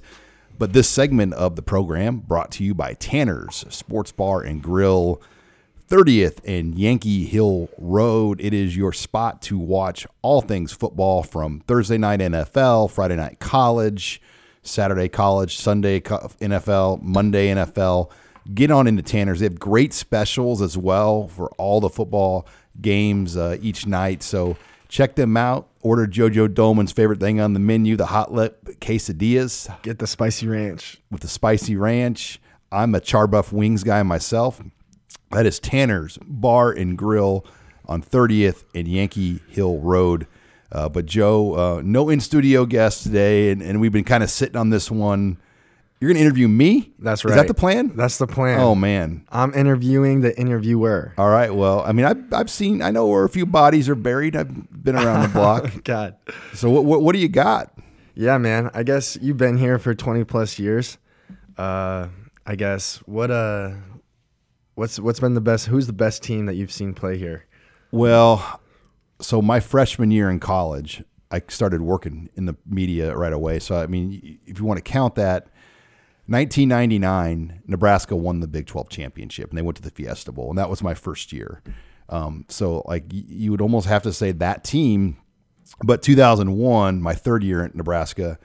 But 0.59 0.73
this 0.73 0.87
segment 0.87 1.33
of 1.33 1.55
the 1.55 1.63
program 1.63 2.19
brought 2.19 2.51
to 2.51 2.63
you 2.63 2.75
by 2.75 2.93
Tanner's 2.93 3.65
Sports 3.69 4.11
Bar 4.11 4.41
and 4.41 4.61
Grill. 4.61 5.19
30th 5.91 6.39
and 6.45 6.79
Yankee 6.79 7.25
Hill 7.25 7.67
Road. 7.77 8.39
It 8.39 8.53
is 8.53 8.77
your 8.77 8.93
spot 8.93 9.41
to 9.41 9.59
watch 9.59 10.07
all 10.21 10.39
things 10.39 10.71
football 10.71 11.21
from 11.21 11.59
Thursday 11.67 11.97
night 11.97 12.21
NFL, 12.21 12.89
Friday 12.91 13.17
night 13.17 13.39
college, 13.41 14.21
Saturday 14.63 15.09
college, 15.09 15.57
Sunday 15.57 15.99
NFL, 15.99 17.01
Monday 17.01 17.49
NFL. 17.49 18.09
Get 18.53 18.71
on 18.71 18.87
into 18.87 19.03
Tanner's. 19.03 19.41
They 19.41 19.47
have 19.47 19.59
great 19.59 19.91
specials 19.93 20.61
as 20.61 20.77
well 20.77 21.27
for 21.27 21.49
all 21.57 21.81
the 21.81 21.89
football 21.89 22.47
games 22.79 23.35
uh, 23.35 23.57
each 23.61 23.85
night. 23.85 24.23
So 24.23 24.55
check 24.87 25.15
them 25.15 25.35
out. 25.35 25.67
Order 25.81 26.07
JoJo 26.07 26.53
Domann's 26.53 26.93
favorite 26.93 27.19
thing 27.19 27.41
on 27.41 27.51
the 27.51 27.59
menu, 27.59 27.97
the 27.97 28.05
hot 28.05 28.31
lip 28.33 28.63
quesadillas. 28.79 29.69
Get 29.81 29.99
the 29.99 30.07
spicy 30.07 30.47
ranch. 30.47 31.01
With 31.11 31.19
the 31.19 31.27
spicy 31.27 31.75
ranch. 31.75 32.39
I'm 32.71 32.95
a 32.95 33.01
charbuff 33.01 33.51
wings 33.51 33.83
guy 33.83 34.01
myself. 34.03 34.61
That 35.31 35.45
is 35.45 35.59
Tanner's 35.59 36.17
Bar 36.25 36.71
and 36.71 36.97
Grill 36.97 37.45
on 37.85 38.01
30th 38.01 38.63
and 38.75 38.87
Yankee 38.87 39.39
Hill 39.49 39.79
Road. 39.79 40.27
Uh, 40.71 40.87
but 40.87 41.05
Joe, 41.05 41.53
uh, 41.55 41.81
no 41.83 42.09
in 42.09 42.19
studio 42.19 42.65
guest 42.65 43.03
today, 43.03 43.51
and, 43.51 43.61
and 43.61 43.81
we've 43.81 43.91
been 43.91 44.03
kind 44.05 44.23
of 44.23 44.29
sitting 44.29 44.55
on 44.55 44.69
this 44.69 44.89
one. 44.89 45.37
You're 45.99 46.07
going 46.09 46.17
to 46.17 46.21
interview 46.21 46.47
me? 46.47 46.93
That's 46.97 47.23
right. 47.23 47.31
Is 47.31 47.35
that 47.35 47.47
the 47.47 47.53
plan? 47.53 47.95
That's 47.95 48.17
the 48.17 48.25
plan. 48.25 48.59
Oh 48.59 48.73
man, 48.73 49.25
I'm 49.29 49.53
interviewing 49.53 50.21
the 50.21 50.37
interviewer. 50.39 51.13
All 51.17 51.29
right. 51.29 51.53
Well, 51.53 51.81
I 51.81 51.91
mean, 51.91 52.05
I've, 52.05 52.33
I've 52.33 52.49
seen, 52.49 52.81
I 52.81 52.89
know 52.89 53.05
where 53.07 53.23
a 53.23 53.29
few 53.29 53.45
bodies 53.45 53.87
are 53.87 53.95
buried. 53.95 54.35
I've 54.35 54.83
been 54.83 54.95
around 54.95 55.23
the 55.23 55.27
block. 55.27 55.71
God. 55.83 56.15
So 56.53 56.69
what, 56.71 56.85
what, 56.85 57.03
what 57.03 57.13
do 57.13 57.19
you 57.19 57.27
got? 57.29 57.77
Yeah, 58.15 58.37
man. 58.39 58.71
I 58.73 58.83
guess 58.83 59.17
you've 59.21 59.37
been 59.37 59.57
here 59.57 59.77
for 59.77 59.93
20 59.93 60.23
plus 60.23 60.57
years. 60.57 60.97
Uh, 61.57 62.07
I 62.47 62.55
guess 62.55 62.97
what 63.05 63.29
uh 63.29 63.73
What's 64.75 64.99
what's 64.99 65.19
been 65.19 65.33
the 65.33 65.41
best? 65.41 65.67
Who's 65.67 65.87
the 65.87 65.93
best 65.93 66.23
team 66.23 66.45
that 66.45 66.55
you've 66.55 66.71
seen 66.71 66.93
play 66.93 67.17
here? 67.17 67.45
Well, 67.91 68.61
so 69.19 69.41
my 69.41 69.59
freshman 69.59 70.11
year 70.11 70.29
in 70.29 70.39
college, 70.39 71.03
I 71.29 71.41
started 71.49 71.81
working 71.81 72.29
in 72.35 72.45
the 72.45 72.55
media 72.65 73.15
right 73.15 73.33
away. 73.33 73.59
So 73.59 73.75
I 73.75 73.87
mean, 73.87 74.39
if 74.45 74.59
you 74.59 74.65
want 74.65 74.77
to 74.77 74.83
count 74.83 75.15
that, 75.15 75.47
1999, 76.27 77.63
Nebraska 77.67 78.15
won 78.15 78.39
the 78.39 78.47
Big 78.47 78.65
12 78.65 78.89
championship, 78.89 79.49
and 79.49 79.57
they 79.57 79.61
went 79.61 79.75
to 79.77 79.83
the 79.83 79.91
Fiesta 79.91 80.31
Bowl, 80.31 80.49
and 80.49 80.57
that 80.57 80.69
was 80.69 80.81
my 80.81 80.93
first 80.93 81.33
year. 81.33 81.61
Um, 82.07 82.45
so 82.47 82.83
like 82.87 83.05
you 83.09 83.51
would 83.51 83.61
almost 83.61 83.87
have 83.87 84.03
to 84.03 84.13
say 84.13 84.31
that 84.33 84.63
team. 84.63 85.17
But 85.83 86.01
2001, 86.01 87.01
my 87.01 87.13
third 87.13 87.43
year 87.43 87.63
at 87.63 87.75
Nebraska, 87.75 88.37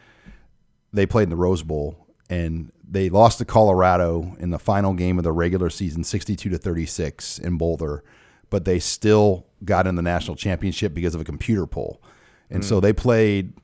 they 0.92 1.06
played 1.06 1.24
in 1.24 1.30
the 1.30 1.36
Rose 1.36 1.62
Bowl, 1.62 2.06
and 2.30 2.72
they 2.88 3.08
lost 3.08 3.38
to 3.38 3.44
Colorado 3.44 4.36
in 4.38 4.50
the 4.50 4.58
final 4.58 4.94
game 4.94 5.18
of 5.18 5.24
the 5.24 5.32
regular 5.32 5.70
season, 5.70 6.04
62 6.04 6.50
to 6.50 6.58
36 6.58 7.38
in 7.38 7.58
Boulder, 7.58 8.04
but 8.48 8.64
they 8.64 8.78
still 8.78 9.46
got 9.64 9.86
in 9.86 9.96
the 9.96 10.02
national 10.02 10.36
championship 10.36 10.94
because 10.94 11.14
of 11.14 11.20
a 11.20 11.24
computer 11.24 11.66
poll. 11.66 12.00
And 12.48 12.62
mm. 12.62 12.66
so 12.66 12.78
they 12.78 12.92
played 12.92 13.54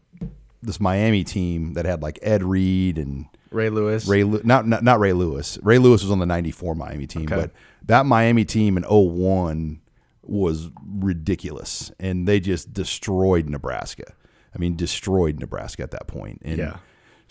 this 0.61 0.81
Miami 0.81 1.23
team 1.23 1.75
that 1.75 1.85
had 1.85 2.03
like 2.03 2.19
Ed 2.23 2.43
Reed 2.43 2.99
and 2.99 3.27
Ray 3.51 3.69
Lewis. 3.69 4.09
Ray 4.09 4.25
not, 4.25 4.67
not 4.67 4.83
not 4.83 4.99
Ray 4.99 5.13
Lewis. 5.13 5.59
Ray 5.63 5.79
Lewis 5.79 6.03
was 6.03 6.11
on 6.11 6.19
the 6.19 6.27
94 6.27 6.75
Miami 6.75 7.07
team, 7.07 7.27
okay. 7.27 7.37
but 7.37 7.51
that 7.85 8.07
Miami 8.07 8.45
team 8.45 8.77
in 8.77 8.83
01 8.85 9.81
was 10.23 10.71
ridiculous 10.85 11.93
and 12.01 12.27
they 12.27 12.41
just 12.41 12.73
destroyed 12.73 13.49
Nebraska. 13.49 14.15
I 14.55 14.59
mean, 14.59 14.77
destroyed 14.77 15.39
Nebraska 15.39 15.83
at 15.83 15.93
that 15.93 16.07
point. 16.07 16.43
And 16.45 16.59
yeah 16.59 16.77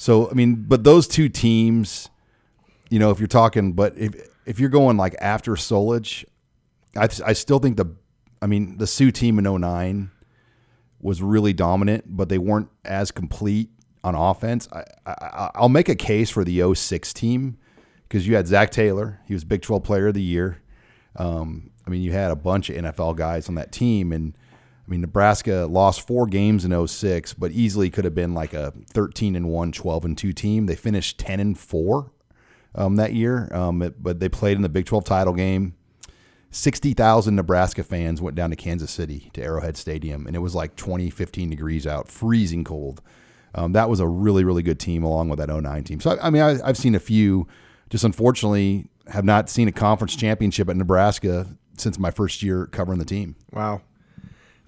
so 0.01 0.31
I 0.31 0.33
mean, 0.33 0.65
but 0.67 0.83
those 0.83 1.07
two 1.07 1.29
teams, 1.29 2.09
you 2.89 2.97
know, 2.97 3.11
if 3.11 3.19
you're 3.19 3.27
talking, 3.27 3.73
but 3.73 3.95
if 3.95 4.15
if 4.47 4.59
you're 4.59 4.71
going 4.71 4.97
like 4.97 5.15
after 5.21 5.51
Solich, 5.51 6.25
I 6.97 7.07
I 7.23 7.33
still 7.33 7.59
think 7.59 7.77
the, 7.77 7.85
I 8.41 8.47
mean, 8.47 8.79
the 8.79 8.87
Suh 8.87 9.11
team 9.11 9.37
in 9.37 9.43
09 9.43 10.09
was 11.01 11.21
really 11.21 11.53
dominant, 11.53 12.05
but 12.07 12.29
they 12.29 12.39
weren't 12.39 12.69
as 12.83 13.11
complete 13.11 13.69
on 14.03 14.15
offense. 14.15 14.67
I, 14.71 14.85
I 15.05 15.51
I'll 15.53 15.69
make 15.69 15.87
a 15.87 15.93
case 15.93 16.31
for 16.31 16.43
the 16.43 16.73
06 16.73 17.13
team 17.13 17.59
because 18.07 18.27
you 18.27 18.35
had 18.35 18.47
Zach 18.47 18.71
Taylor, 18.71 19.19
he 19.27 19.35
was 19.35 19.43
Big 19.43 19.61
12 19.61 19.83
Player 19.83 20.07
of 20.07 20.15
the 20.15 20.23
Year. 20.23 20.63
Um, 21.15 21.69
I 21.85 21.91
mean, 21.91 22.01
you 22.01 22.11
had 22.11 22.31
a 22.31 22.35
bunch 22.35 22.71
of 22.71 22.75
NFL 22.75 23.17
guys 23.17 23.47
on 23.47 23.53
that 23.53 23.71
team, 23.71 24.11
and 24.13 24.35
I 24.91 24.93
mean, 24.93 24.99
Nebraska 24.99 25.67
lost 25.69 26.05
four 26.05 26.27
games 26.27 26.65
in 26.65 26.87
06, 26.87 27.35
but 27.35 27.51
easily 27.51 27.89
could 27.89 28.03
have 28.03 28.13
been 28.13 28.33
like 28.33 28.53
a 28.53 28.73
13 28.89 29.37
and 29.37 29.47
1, 29.47 29.71
12 29.71 30.03
and 30.03 30.17
2 30.17 30.33
team. 30.33 30.65
They 30.65 30.75
finished 30.75 31.17
10 31.17 31.39
and 31.39 31.57
4 31.57 32.11
um, 32.75 32.97
that 32.97 33.13
year, 33.13 33.47
um, 33.53 33.81
it, 33.81 34.03
but 34.03 34.19
they 34.19 34.27
played 34.27 34.57
in 34.57 34.63
the 34.63 34.67
Big 34.67 34.85
12 34.85 35.05
title 35.05 35.31
game. 35.31 35.75
60,000 36.49 37.33
Nebraska 37.33 37.85
fans 37.85 38.21
went 38.21 38.35
down 38.35 38.49
to 38.49 38.57
Kansas 38.57 38.91
City 38.91 39.29
to 39.31 39.41
Arrowhead 39.41 39.77
Stadium, 39.77 40.27
and 40.27 40.35
it 40.35 40.39
was 40.39 40.55
like 40.55 40.75
20, 40.75 41.09
15 41.09 41.49
degrees 41.49 41.87
out, 41.87 42.09
freezing 42.09 42.65
cold. 42.65 43.01
Um, 43.55 43.71
that 43.71 43.89
was 43.89 44.01
a 44.01 44.07
really, 44.09 44.43
really 44.43 44.61
good 44.61 44.77
team 44.77 45.03
along 45.03 45.29
with 45.29 45.39
that 45.39 45.47
09 45.47 45.85
team. 45.85 46.01
So, 46.01 46.17
I, 46.17 46.27
I 46.27 46.29
mean, 46.29 46.41
I, 46.41 46.57
I've 46.67 46.75
seen 46.75 46.95
a 46.95 46.99
few, 46.99 47.47
just 47.89 48.03
unfortunately, 48.03 48.87
have 49.07 49.23
not 49.23 49.49
seen 49.49 49.69
a 49.69 49.71
conference 49.71 50.17
championship 50.17 50.67
at 50.67 50.75
Nebraska 50.75 51.47
since 51.77 51.97
my 51.97 52.11
first 52.11 52.43
year 52.43 52.65
covering 52.65 52.99
the 52.99 53.05
team. 53.05 53.37
Wow. 53.53 53.83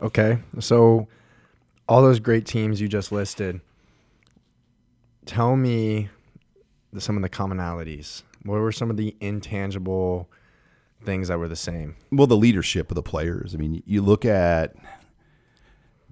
Okay. 0.03 0.39
So 0.59 1.07
all 1.87 2.01
those 2.01 2.19
great 2.19 2.45
teams 2.45 2.81
you 2.81 2.87
just 2.87 3.11
listed, 3.11 3.61
tell 5.25 5.55
me 5.55 6.09
the, 6.91 7.01
some 7.01 7.15
of 7.15 7.23
the 7.23 7.29
commonalities. 7.29 8.23
What 8.43 8.59
were 8.59 8.73
some 8.73 8.89
of 8.89 8.97
the 8.97 9.15
intangible 9.21 10.29
things 11.03 11.29
that 11.29 11.39
were 11.39 11.47
the 11.47 11.55
same? 11.55 11.95
Well, 12.11 12.27
the 12.27 12.37
leadership 12.37 12.91
of 12.91 12.95
the 12.95 13.01
players. 13.01 13.55
I 13.55 13.57
mean, 13.57 13.81
you 13.85 14.01
look 14.01 14.25
at 14.25 14.75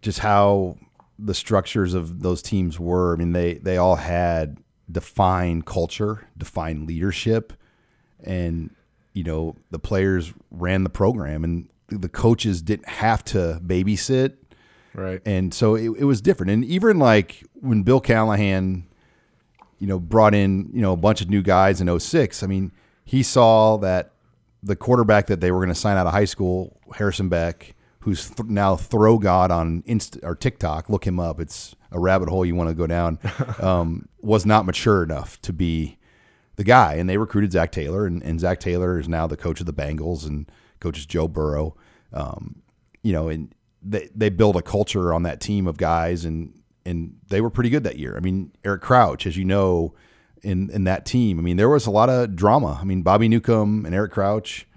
just 0.01 0.19
how 0.19 0.77
the 1.19 1.33
structures 1.33 1.93
of 1.93 2.21
those 2.21 2.41
teams 2.41 2.79
were. 2.79 3.13
I 3.13 3.17
mean, 3.17 3.33
they 3.33 3.55
they 3.55 3.77
all 3.77 3.97
had 3.97 4.57
defined 4.89 5.65
culture, 5.65 6.27
defined 6.37 6.87
leadership, 6.87 7.53
and 8.23 8.73
you 9.13 9.23
know 9.23 9.55
the 9.69 9.79
players 9.79 10.33
ran 10.49 10.83
the 10.83 10.89
program, 10.89 11.43
and 11.43 11.69
the 11.91 12.09
coaches 12.09 12.61
didn't 12.61 12.87
have 12.87 13.23
to 13.25 13.61
babysit. 13.65 14.37
Right. 14.93 15.21
And 15.25 15.53
so 15.53 15.75
it, 15.75 15.89
it 15.99 16.03
was 16.05 16.21
different. 16.21 16.51
And 16.51 16.65
even 16.65 16.99
like 16.99 17.43
when 17.53 17.83
Bill 17.83 17.99
Callahan, 17.99 18.87
you 19.79 19.87
know, 19.87 19.99
brought 19.99 20.33
in, 20.33 20.69
you 20.73 20.81
know, 20.81 20.93
a 20.93 20.97
bunch 20.97 21.21
of 21.21 21.29
new 21.29 21.41
guys 21.41 21.81
in 21.81 21.99
06, 21.99 22.43
I 22.43 22.47
mean, 22.47 22.71
he 23.05 23.23
saw 23.23 23.77
that 23.77 24.11
the 24.63 24.75
quarterback 24.75 25.27
that 25.27 25.41
they 25.41 25.51
were 25.51 25.59
going 25.59 25.69
to 25.69 25.75
sign 25.75 25.97
out 25.97 26.07
of 26.07 26.13
high 26.13 26.25
school, 26.25 26.79
Harrison 26.95 27.29
Beck, 27.29 27.75
who's 27.99 28.29
th- 28.29 28.49
now 28.49 28.75
throw 28.75 29.17
god 29.17 29.51
on 29.51 29.81
Insta 29.83 30.19
or 30.23 30.35
TikTok, 30.35 30.89
look 30.89 31.05
him 31.05 31.19
up. 31.19 31.39
It's 31.39 31.75
a 31.91 31.99
rabbit 31.99 32.29
hole 32.29 32.45
you 32.45 32.55
want 32.55 32.69
to 32.69 32.75
go 32.75 32.87
down. 32.87 33.19
Um, 33.61 34.07
was 34.21 34.45
not 34.45 34.65
mature 34.65 35.03
enough 35.03 35.39
to 35.41 35.53
be 35.53 35.99
the 36.55 36.63
guy, 36.63 36.95
and 36.95 37.07
they 37.07 37.17
recruited 37.17 37.51
Zach 37.51 37.71
Taylor, 37.71 38.05
and, 38.05 38.23
and 38.23 38.39
Zach 38.39 38.59
Taylor 38.59 38.99
is 38.99 39.07
now 39.07 39.27
the 39.27 39.37
coach 39.37 39.59
of 39.59 39.65
the 39.65 39.73
Bengals 39.73 40.25
and 40.25 40.49
coaches 40.81 41.05
Joe 41.05 41.27
Burrow. 41.27 41.75
Um, 42.11 42.61
you 43.03 43.13
know, 43.13 43.29
and 43.29 43.55
they 43.81 44.09
they 44.13 44.29
built 44.29 44.55
a 44.55 44.61
culture 44.61 45.13
on 45.13 45.23
that 45.23 45.39
team 45.39 45.67
of 45.67 45.77
guys, 45.77 46.25
and 46.25 46.53
and 46.85 47.15
they 47.29 47.41
were 47.41 47.49
pretty 47.49 47.69
good 47.69 47.83
that 47.83 47.97
year. 47.97 48.15
I 48.17 48.19
mean, 48.19 48.51
Eric 48.65 48.81
Crouch, 48.81 49.25
as 49.25 49.37
you 49.37 49.45
know, 49.45 49.93
in 50.43 50.69
in 50.69 50.83
that 50.85 51.05
team. 51.05 51.39
I 51.39 51.41
mean, 51.41 51.57
there 51.57 51.69
was 51.69 51.85
a 51.85 51.91
lot 51.91 52.09
of 52.09 52.35
drama. 52.35 52.77
I 52.81 52.83
mean, 52.83 53.01
Bobby 53.01 53.27
Newcomb 53.27 53.85
and 53.85 53.95
Eric 53.95 54.11
Crouch 54.11 54.67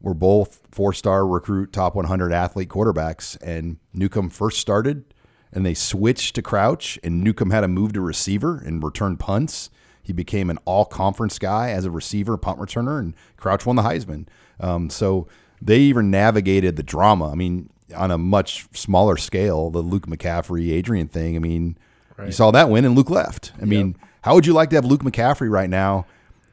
were 0.00 0.14
both 0.14 0.60
four 0.70 0.92
star 0.92 1.26
recruit, 1.26 1.72
top 1.72 1.94
100 1.94 2.32
athlete 2.32 2.68
quarterbacks, 2.68 3.40
and 3.42 3.78
Newcomb 3.92 4.30
first 4.30 4.60
started, 4.60 5.04
and 5.52 5.64
they 5.64 5.74
switched 5.74 6.34
to 6.34 6.42
Crouch, 6.42 6.98
and 7.02 7.22
Newcomb 7.22 7.50
had 7.50 7.62
to 7.62 7.68
move 7.68 7.92
to 7.94 8.00
receiver 8.00 8.58
and 8.64 8.82
return 8.82 9.16
punts. 9.16 9.70
He 10.02 10.12
became 10.12 10.50
an 10.50 10.58
all 10.66 10.84
conference 10.84 11.38
guy 11.38 11.70
as 11.70 11.86
a 11.86 11.90
receiver, 11.90 12.36
punt 12.36 12.58
returner, 12.58 12.98
and 12.98 13.14
Crouch 13.38 13.64
won 13.64 13.76
the 13.76 13.82
Heisman. 13.82 14.26
Um, 14.60 14.90
so 14.90 15.26
they 15.64 15.78
even 15.78 16.10
navigated 16.10 16.76
the 16.76 16.82
drama. 16.82 17.30
I 17.30 17.34
mean, 17.34 17.70
on 17.96 18.10
a 18.10 18.18
much 18.18 18.66
smaller 18.72 19.16
scale, 19.16 19.70
the 19.70 19.80
Luke 19.80 20.06
McCaffrey, 20.06 20.70
Adrian 20.70 21.08
thing. 21.08 21.36
I 21.36 21.38
mean, 21.38 21.76
you 22.24 22.32
saw 22.32 22.50
that 22.50 22.68
win, 22.68 22.84
and 22.84 22.94
Luke 22.94 23.10
left. 23.10 23.52
I 23.60 23.64
mean, 23.64 23.96
how 24.22 24.34
would 24.34 24.46
you 24.46 24.52
like 24.52 24.70
to 24.70 24.76
have 24.76 24.84
Luke 24.84 25.02
McCaffrey 25.02 25.50
right 25.50 25.70
now, 25.70 26.06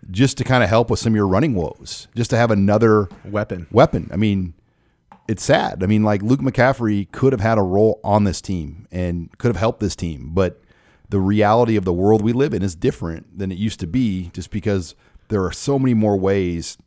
just 0.10 0.38
to 0.38 0.44
kind 0.44 0.64
of 0.64 0.70
help 0.70 0.90
with 0.90 1.00
some 1.00 1.14
of 1.14 1.16
your 1.16 1.28
running 1.28 1.54
woes, 1.54 2.08
just 2.16 2.30
to 2.32 2.38
have 2.38 2.52
another 2.52 3.10
Weapon. 3.26 3.68
weapon? 3.72 4.10
I 4.12 4.16
mean, 4.16 4.54
it's 5.28 5.44
sad. 5.44 5.84
I 5.84 5.88
mean, 5.88 6.04
like 6.04 6.22
Luke 6.24 6.40
McCaffrey 6.40 7.12
could 7.12 7.34
have 7.34 7.42
had 7.42 7.58
a 7.58 7.64
role 7.64 8.00
on 8.04 8.24
this 8.24 8.42
team 8.42 8.88
and 8.92 9.30
could 9.38 9.50
have 9.50 9.58
helped 9.58 9.80
this 9.80 9.96
team, 9.96 10.32
but 10.34 10.62
the 11.10 11.20
reality 11.20 11.76
of 11.76 11.84
the 11.84 11.94
world 11.94 12.22
we 12.22 12.34
live 12.34 12.54
in 12.54 12.64
is 12.64 12.76
different 12.76 13.38
than 13.38 13.52
it 13.52 13.58
used 13.58 13.80
to 13.82 13.88
be, 13.88 14.32
just 14.34 14.50
because 14.50 14.96
there 15.28 15.44
are 15.44 15.52
so 15.52 15.78
many 15.78 15.94
more 15.94 16.18
ways 16.18 16.78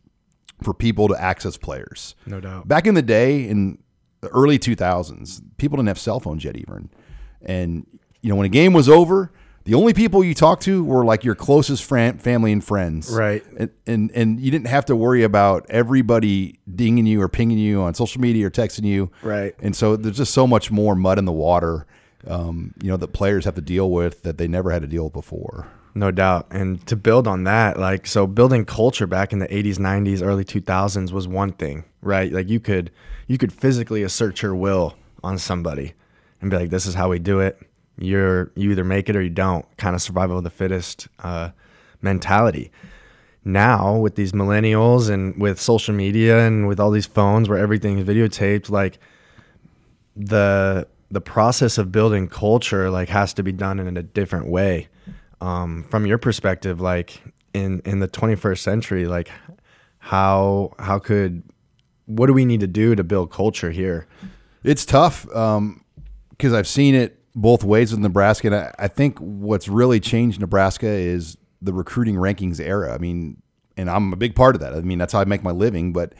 for 0.64 0.74
people 0.74 1.08
to 1.08 1.20
access 1.20 1.56
players. 1.56 2.14
No 2.26 2.40
doubt. 2.40 2.66
Back 2.66 2.86
in 2.86 2.94
the 2.94 3.02
day, 3.02 3.48
in 3.48 3.78
the 4.20 4.28
early 4.28 4.58
2000s, 4.58 5.42
people 5.58 5.76
didn't 5.76 5.88
have 5.88 5.98
cell 5.98 6.20
phones 6.20 6.44
yet, 6.44 6.56
even. 6.56 6.90
And, 7.42 7.86
you 8.22 8.30
know, 8.30 8.36
when 8.36 8.46
a 8.46 8.50
game 8.50 8.72
was 8.72 8.88
over, 8.88 9.32
the 9.64 9.74
only 9.74 9.94
people 9.94 10.22
you 10.22 10.34
talked 10.34 10.62
to 10.64 10.84
were 10.84 11.04
like 11.04 11.24
your 11.24 11.34
closest 11.34 11.84
friend, 11.84 12.20
family 12.20 12.52
and 12.52 12.62
friends. 12.62 13.10
Right. 13.10 13.42
And, 13.56 13.70
and, 13.86 14.10
and 14.12 14.40
you 14.40 14.50
didn't 14.50 14.66
have 14.66 14.84
to 14.86 14.96
worry 14.96 15.22
about 15.22 15.66
everybody 15.70 16.58
dinging 16.74 17.06
you 17.06 17.22
or 17.22 17.28
pinging 17.28 17.58
you 17.58 17.80
on 17.80 17.94
social 17.94 18.20
media 18.20 18.46
or 18.46 18.50
texting 18.50 18.84
you. 18.84 19.10
Right. 19.22 19.54
And 19.60 19.74
so 19.74 19.96
there's 19.96 20.18
just 20.18 20.34
so 20.34 20.46
much 20.46 20.70
more 20.70 20.94
mud 20.94 21.18
in 21.18 21.24
the 21.24 21.32
water, 21.32 21.86
um, 22.26 22.74
you 22.82 22.90
know, 22.90 22.98
that 22.98 23.08
players 23.08 23.46
have 23.46 23.54
to 23.54 23.62
deal 23.62 23.90
with 23.90 24.22
that 24.22 24.36
they 24.36 24.48
never 24.48 24.70
had 24.70 24.82
to 24.82 24.88
deal 24.88 25.04
with 25.04 25.14
before. 25.14 25.68
No 25.94 26.10
doubt. 26.10 26.48
And 26.50 26.84
to 26.88 26.96
build 26.96 27.28
on 27.28 27.44
that, 27.44 27.78
like, 27.78 28.06
so 28.06 28.26
building 28.26 28.64
culture 28.64 29.06
back 29.06 29.32
in 29.32 29.38
the 29.38 29.46
80s, 29.46 29.76
90s, 29.76 30.22
early 30.22 30.44
2000s 30.44 31.12
was 31.12 31.28
one 31.28 31.52
thing, 31.52 31.84
right? 32.02 32.32
Like, 32.32 32.48
you 32.48 32.58
could, 32.58 32.90
you 33.28 33.38
could 33.38 33.52
physically 33.52 34.02
assert 34.02 34.42
your 34.42 34.56
will 34.56 34.96
on 35.22 35.38
somebody 35.38 35.94
and 36.40 36.50
be 36.50 36.56
like, 36.56 36.70
this 36.70 36.86
is 36.86 36.94
how 36.94 37.10
we 37.10 37.20
do 37.20 37.38
it. 37.38 37.60
You're, 37.96 38.50
you 38.56 38.72
either 38.72 38.82
make 38.82 39.08
it 39.08 39.14
or 39.14 39.22
you 39.22 39.30
don't, 39.30 39.64
kind 39.76 39.94
of 39.94 40.02
survival 40.02 40.38
of 40.38 40.44
the 40.44 40.50
fittest 40.50 41.06
uh, 41.20 41.50
mentality. 42.02 42.72
Now, 43.44 43.96
with 43.96 44.16
these 44.16 44.32
millennials 44.32 45.10
and 45.10 45.40
with 45.40 45.60
social 45.60 45.94
media 45.94 46.44
and 46.44 46.66
with 46.66 46.80
all 46.80 46.90
these 46.90 47.06
phones 47.06 47.48
where 47.48 47.58
everything 47.58 47.98
is 47.98 48.08
videotaped, 48.08 48.68
like, 48.68 48.98
the, 50.16 50.88
the 51.12 51.20
process 51.20 51.78
of 51.78 51.92
building 51.92 52.26
culture 52.26 52.90
like 52.90 53.08
has 53.08 53.32
to 53.34 53.44
be 53.44 53.52
done 53.52 53.78
in 53.78 53.96
a 53.96 54.02
different 54.02 54.48
way 54.48 54.88
um, 55.44 55.84
from 55.90 56.06
your 56.06 56.18
perspective, 56.18 56.80
like 56.80 57.22
in 57.52 57.80
in 57.84 58.00
the 58.00 58.08
21st 58.08 58.58
century, 58.58 59.06
like 59.06 59.30
how 59.98 60.72
how 60.78 60.98
could 60.98 61.42
what 62.06 62.26
do 62.26 62.32
we 62.32 62.44
need 62.44 62.60
to 62.60 62.66
do 62.66 62.94
to 62.94 63.04
build 63.04 63.30
culture 63.30 63.70
here? 63.70 64.06
It's 64.62 64.86
tough 64.86 65.24
because 65.24 66.52
I've 66.52 66.66
seen 66.66 66.94
it 66.94 67.20
both 67.34 67.62
ways 67.62 67.90
with 67.90 68.00
Nebraska. 68.00 68.46
And 68.46 68.56
I, 68.56 68.74
I 68.78 68.88
think 68.88 69.18
what's 69.18 69.68
really 69.68 70.00
changed 70.00 70.40
Nebraska 70.40 70.86
is 70.86 71.36
the 71.60 71.72
recruiting 71.72 72.14
rankings 72.14 72.60
era. 72.60 72.94
I 72.94 72.98
mean, 72.98 73.42
and 73.76 73.90
I'm 73.90 74.12
a 74.12 74.16
big 74.16 74.34
part 74.34 74.54
of 74.54 74.60
that. 74.60 74.72
I 74.72 74.80
mean, 74.80 74.98
that's 74.98 75.12
how 75.12 75.20
I 75.20 75.24
make 75.24 75.42
my 75.42 75.50
living. 75.50 75.92
But 75.92 76.14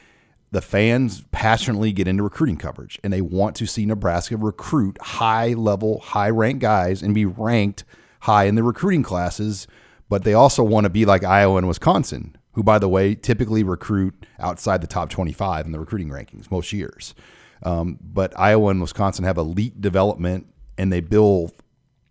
the 0.51 0.61
fans 0.61 1.25
passionately 1.33 1.93
get 1.93 2.09
into 2.09 2.23
recruiting 2.23 2.57
coverage 2.57 2.99
and 3.03 3.13
they 3.13 3.21
want 3.21 3.57
to 3.57 3.67
see 3.67 3.87
Nebraska 3.87 4.37
recruit 4.37 4.99
high 5.01 5.53
level, 5.55 6.01
high 6.01 6.31
ranked 6.31 6.61
guys 6.61 7.03
and 7.03 7.15
be 7.15 7.25
ranked 7.25 7.85
high 8.25 8.45
in 8.45 8.55
the 8.55 8.63
recruiting 8.63 9.03
classes. 9.03 9.67
But 10.09 10.25
they 10.25 10.35
also 10.35 10.63
want 10.63 10.85
to 10.85 10.91
be 10.91 11.05
like 11.05 11.25
Iowa 11.25 11.57
and 11.57 11.67
Wisconsin, 11.67 12.37
who, 12.53 12.63
by 12.63 12.79
the 12.79 12.89
way, 12.89 13.15
typically 13.15 13.63
recruit 13.63 14.27
outside 14.39 14.81
the 14.81 14.87
top 14.87 15.09
25 15.09 15.67
in 15.67 15.73
the 15.73 15.81
recruiting 15.81 16.11
rankings 16.11 16.51
most 16.51 16.73
years. 16.73 17.15
Um, 17.63 17.99
but 18.03 18.39
Iowa 18.39 18.71
and 18.71 18.81
Wisconsin 18.81 19.25
have 19.25 19.39
elite 19.39 19.81
development 19.81 20.47
and 20.77 20.93
they 20.93 21.01
build 21.01 21.53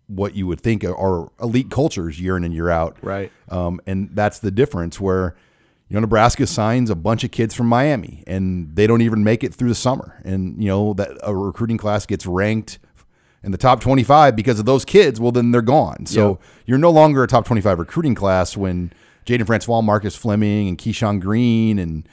what 0.06 0.34
you 0.34 0.46
would 0.46 0.60
think 0.60 0.84
are 0.84 1.30
elite 1.40 1.70
cultures 1.70 2.20
year 2.20 2.36
in 2.36 2.44
and 2.44 2.52
year 2.52 2.68
out. 2.68 2.98
Right. 3.00 3.30
Um, 3.48 3.80
and 3.86 4.10
that's 4.12 4.40
the 4.40 4.50
difference 4.50 5.00
where, 5.00 5.36
you 5.88 5.94
know, 5.94 6.00
Nebraska 6.00 6.46
signs 6.46 6.90
a 6.90 6.96
bunch 6.96 7.24
of 7.24 7.30
kids 7.30 7.54
from 7.54 7.68
Miami 7.68 8.24
and 8.26 8.74
they 8.74 8.86
don't 8.86 9.02
even 9.02 9.24
make 9.24 9.44
it 9.44 9.54
through 9.54 9.68
the 9.68 9.74
summer. 9.74 10.20
And, 10.24 10.62
you 10.62 10.68
know, 10.68 10.94
that 10.94 11.16
a 11.22 11.34
recruiting 11.34 11.78
class 11.78 12.06
gets 12.06 12.26
ranked 12.26 12.78
in 13.44 13.52
the 13.52 13.58
top 13.58 13.80
25 13.80 14.34
because 14.34 14.58
of 14.58 14.64
those 14.66 14.84
kids. 14.84 15.20
Well, 15.20 15.32
then 15.32 15.50
they're 15.52 15.62
gone. 15.62 16.06
So 16.06 16.28
Yep. 16.30 16.40
you're 16.66 16.78
no 16.78 16.90
longer 16.90 17.22
a 17.22 17.26
top 17.28 17.44
25 17.46 17.78
recruiting 17.78 18.14
class 18.14 18.56
when 18.56 18.92
Jaden 19.26 19.46
Francois, 19.46 19.80
Marcus 19.82 20.16
Fleming, 20.16 20.68
and 20.68 20.78
Keyshawn 20.78 21.20
Green 21.20 21.78
and 21.78 22.08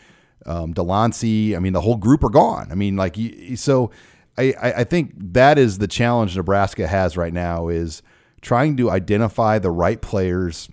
um, 0.46 0.74
Delancey. 0.74 1.56
I 1.56 1.60
mean, 1.60 1.74
the 1.74 1.82
whole 1.82 1.98
group 1.98 2.24
are 2.24 2.30
gone. 2.30 2.68
I 2.72 2.76
mean, 2.76 2.96
like, 2.96 3.18
so 3.56 3.92
I, 4.38 4.54
I 4.62 4.74
I 4.78 4.84
think 4.84 5.14
that 5.34 5.58
is 5.58 5.78
the 5.78 5.88
challenge 5.88 6.36
Nebraska 6.38 6.88
has 6.88 7.18
right 7.18 7.34
now 7.34 7.68
is 7.68 8.02
trying 8.42 8.76
to 8.78 8.90
identify 8.90 9.60
the 9.60 9.70
right 9.72 10.02
players 10.02 10.70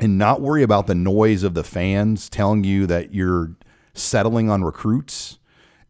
and 0.00 0.16
not 0.18 0.40
worry 0.40 0.62
about 0.62 0.86
the 0.86 0.94
noise 0.94 1.42
of 1.42 1.54
the 1.54 1.64
fans 1.64 2.28
telling 2.28 2.62
you 2.64 2.86
that 2.86 3.14
you're 3.14 3.52
settling 3.94 4.50
on 4.50 4.62
recruits. 4.64 5.38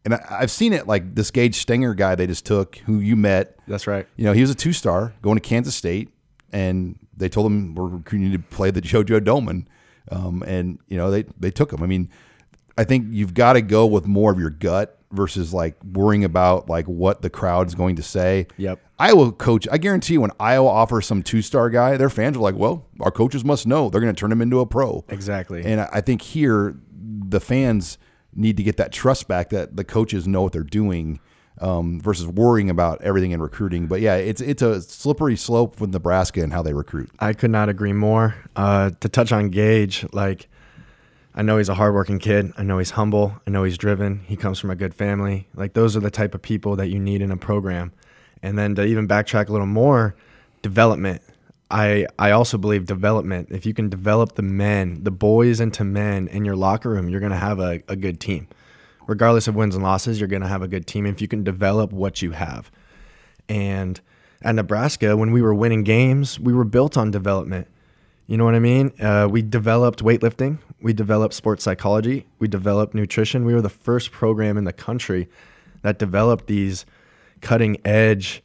And 0.04 0.14
I, 0.14 0.26
I've 0.30 0.50
seen 0.50 0.72
it 0.72 0.86
like 0.86 1.14
this 1.14 1.30
Gage 1.30 1.56
Stenger 1.56 1.94
guy 1.94 2.14
they 2.14 2.26
just 2.26 2.44
took, 2.46 2.76
who 2.78 2.98
you 2.98 3.16
met. 3.16 3.56
That's 3.66 3.86
right. 3.86 4.06
You 4.16 4.24
know, 4.24 4.32
he 4.32 4.40
was 4.40 4.50
a 4.50 4.54
two 4.54 4.72
star 4.72 5.14
going 5.22 5.36
to 5.36 5.40
Kansas 5.40 5.74
State, 5.74 6.10
and 6.52 6.98
they 7.16 7.28
told 7.28 7.50
him 7.50 7.74
we're 7.74 7.88
recruiting 7.88 8.32
to 8.32 8.38
play 8.38 8.70
the 8.70 8.82
JoJo 8.82 9.20
Domann. 9.20 9.66
Um, 10.10 10.42
and, 10.46 10.78
you 10.88 10.98
know, 10.98 11.10
they, 11.10 11.24
they 11.38 11.50
took 11.50 11.72
him. 11.72 11.82
I 11.82 11.86
mean, 11.86 12.10
I 12.76 12.84
think 12.84 13.06
you've 13.10 13.34
got 13.34 13.54
to 13.54 13.62
go 13.62 13.86
with 13.86 14.06
more 14.06 14.30
of 14.30 14.38
your 14.38 14.50
gut 14.50 14.98
versus 15.14 15.54
like 15.54 15.76
worrying 15.82 16.24
about 16.24 16.68
like 16.68 16.86
what 16.86 17.22
the 17.22 17.30
crowd's 17.30 17.74
going 17.74 17.96
to 17.96 18.02
say. 18.02 18.46
Yep. 18.56 18.80
Iowa 18.98 19.32
coach, 19.32 19.66
I 19.70 19.78
guarantee 19.78 20.14
you 20.14 20.20
when 20.20 20.30
Iowa 20.38 20.68
offers 20.68 21.06
some 21.06 21.22
two 21.22 21.40
star 21.40 21.70
guy, 21.70 21.96
their 21.96 22.10
fans 22.10 22.36
are 22.36 22.40
like, 22.40 22.56
well, 22.56 22.86
our 23.00 23.10
coaches 23.10 23.44
must 23.44 23.66
know 23.66 23.88
they're 23.88 24.00
going 24.00 24.14
to 24.14 24.18
turn 24.18 24.32
him 24.32 24.42
into 24.42 24.60
a 24.60 24.66
pro. 24.66 25.04
Exactly. 25.08 25.64
And 25.64 25.80
I 25.80 26.00
think 26.00 26.22
here 26.22 26.76
the 26.92 27.40
fans 27.40 27.98
need 28.36 28.56
to 28.56 28.62
get 28.62 28.76
that 28.76 28.92
trust 28.92 29.28
back 29.28 29.50
that 29.50 29.76
the 29.76 29.84
coaches 29.84 30.26
know 30.26 30.42
what 30.42 30.52
they're 30.52 30.62
doing 30.62 31.20
um, 31.60 32.00
versus 32.00 32.26
worrying 32.26 32.68
about 32.68 33.00
everything 33.02 33.30
in 33.30 33.40
recruiting. 33.40 33.86
But 33.86 34.00
yeah, 34.00 34.16
it's 34.16 34.40
it's 34.40 34.62
a 34.62 34.82
slippery 34.82 35.36
slope 35.36 35.80
with 35.80 35.90
Nebraska 35.92 36.42
and 36.42 36.52
how 36.52 36.62
they 36.62 36.72
recruit. 36.72 37.10
I 37.18 37.32
could 37.32 37.50
not 37.50 37.68
agree 37.68 37.92
more. 37.92 38.34
Uh, 38.56 38.90
to 39.00 39.08
touch 39.08 39.32
on 39.32 39.50
Gage, 39.50 40.06
like 40.12 40.48
I 41.34 41.42
know 41.42 41.58
he's 41.58 41.68
a 41.68 41.74
hardworking 41.74 42.18
kid. 42.18 42.52
I 42.56 42.62
know 42.62 42.78
he's 42.78 42.90
humble. 42.90 43.40
I 43.46 43.50
know 43.50 43.64
he's 43.64 43.78
driven. 43.78 44.20
He 44.20 44.36
comes 44.36 44.58
from 44.58 44.70
a 44.70 44.76
good 44.76 44.94
family. 44.94 45.48
Like 45.54 45.74
those 45.74 45.96
are 45.96 46.00
the 46.00 46.10
type 46.10 46.34
of 46.34 46.42
people 46.42 46.76
that 46.76 46.88
you 46.88 46.98
need 46.98 47.22
in 47.22 47.30
a 47.30 47.36
program. 47.36 47.92
And 48.42 48.58
then 48.58 48.74
to 48.74 48.84
even 48.84 49.08
backtrack 49.08 49.48
a 49.48 49.52
little 49.52 49.66
more, 49.66 50.14
development. 50.62 51.22
I 51.70 52.06
I 52.18 52.30
also 52.30 52.58
believe 52.58 52.86
development. 52.86 53.48
If 53.50 53.66
you 53.66 53.74
can 53.74 53.88
develop 53.88 54.34
the 54.34 54.42
men, 54.42 55.02
the 55.02 55.10
boys 55.10 55.60
into 55.60 55.84
men 55.84 56.28
in 56.28 56.44
your 56.44 56.56
locker 56.56 56.90
room, 56.90 57.08
you're 57.08 57.20
gonna 57.20 57.36
have 57.36 57.58
a, 57.58 57.82
a 57.88 57.96
good 57.96 58.20
team. 58.20 58.48
Regardless 59.06 59.48
of 59.48 59.54
wins 59.54 59.74
and 59.74 59.84
losses, 59.84 60.18
you're 60.18 60.28
gonna 60.28 60.48
have 60.48 60.62
a 60.62 60.68
good 60.68 60.86
team 60.86 61.06
if 61.06 61.20
you 61.20 61.28
can 61.28 61.44
develop 61.44 61.92
what 61.92 62.22
you 62.22 62.32
have. 62.32 62.70
And 63.48 64.00
at 64.42 64.54
Nebraska, 64.54 65.16
when 65.16 65.32
we 65.32 65.42
were 65.42 65.54
winning 65.54 65.84
games, 65.84 66.38
we 66.38 66.52
were 66.52 66.64
built 66.64 66.96
on 66.96 67.10
development. 67.10 67.68
You 68.26 68.38
know 68.38 68.44
what 68.44 68.54
I 68.54 68.58
mean? 68.58 68.92
Uh, 69.00 69.28
we 69.30 69.42
developed 69.42 70.02
weightlifting, 70.02 70.58
we 70.80 70.94
developed 70.94 71.34
sports 71.34 71.62
psychology, 71.64 72.26
we 72.38 72.48
developed 72.48 72.94
nutrition. 72.94 73.44
We 73.44 73.54
were 73.54 73.60
the 73.60 73.68
first 73.68 74.12
program 74.12 74.56
in 74.56 74.64
the 74.64 74.72
country 74.72 75.28
that 75.82 75.98
developed 75.98 76.46
these 76.46 76.86
cutting 77.42 77.76
edge 77.84 78.42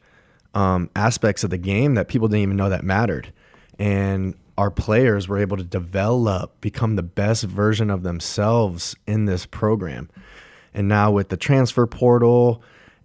um, 0.54 0.90
aspects 0.96 1.44
of 1.44 1.50
the 1.50 1.58
game 1.58 1.94
that 1.94 2.08
people 2.08 2.28
didn't 2.28 2.42
even 2.42 2.56
know 2.56 2.68
that 2.68 2.84
mattered. 2.84 3.32
And 3.78 4.34
our 4.58 4.70
players 4.70 5.26
were 5.26 5.38
able 5.38 5.56
to 5.56 5.64
develop, 5.64 6.60
become 6.60 6.96
the 6.96 7.02
best 7.02 7.44
version 7.44 7.90
of 7.90 8.02
themselves 8.02 8.94
in 9.06 9.24
this 9.24 9.46
program. 9.46 10.10
And 10.74 10.86
now 10.88 11.10
with 11.10 11.30
the 11.30 11.36
transfer 11.36 11.86
portal 11.86 12.62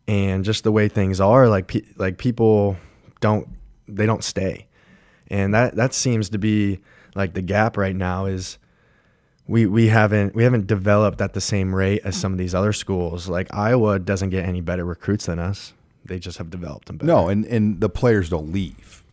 and 0.07 0.43
just 0.43 0.63
the 0.63 0.71
way 0.71 0.89
things 0.89 1.21
are, 1.21 1.47
like 1.47 1.67
pe- 1.67 1.85
like 1.95 2.17
people 2.17 2.77
don't 3.21 3.47
they 3.87 4.05
don't 4.05 4.23
stay, 4.23 4.67
and 5.29 5.53
that 5.53 5.75
that 5.75 5.93
seems 5.93 6.29
to 6.29 6.37
be 6.37 6.79
like 7.15 7.33
the 7.33 7.41
gap 7.41 7.77
right 7.77 7.95
now 7.95 8.25
is 8.25 8.59
we 9.47 9.65
we 9.65 9.87
haven't 9.87 10.35
we 10.35 10.43
haven't 10.43 10.67
developed 10.67 11.21
at 11.21 11.33
the 11.33 11.41
same 11.41 11.73
rate 11.73 12.01
as 12.03 12.15
some 12.15 12.31
of 12.31 12.37
these 12.37 12.53
other 12.53 12.73
schools. 12.73 13.27
Like 13.29 13.53
Iowa 13.53 13.97
doesn't 13.97 14.29
get 14.29 14.45
any 14.45 14.61
better 14.61 14.85
recruits 14.85 15.25
than 15.25 15.39
us. 15.39 15.73
They 16.05 16.19
just 16.19 16.37
have 16.37 16.49
developed 16.49 16.87
them 16.87 16.97
better. 16.97 17.07
No, 17.07 17.27
and 17.29 17.45
and 17.45 17.81
the 17.81 17.89
players 17.89 18.29
don't 18.29 18.51
leave. 18.51 19.03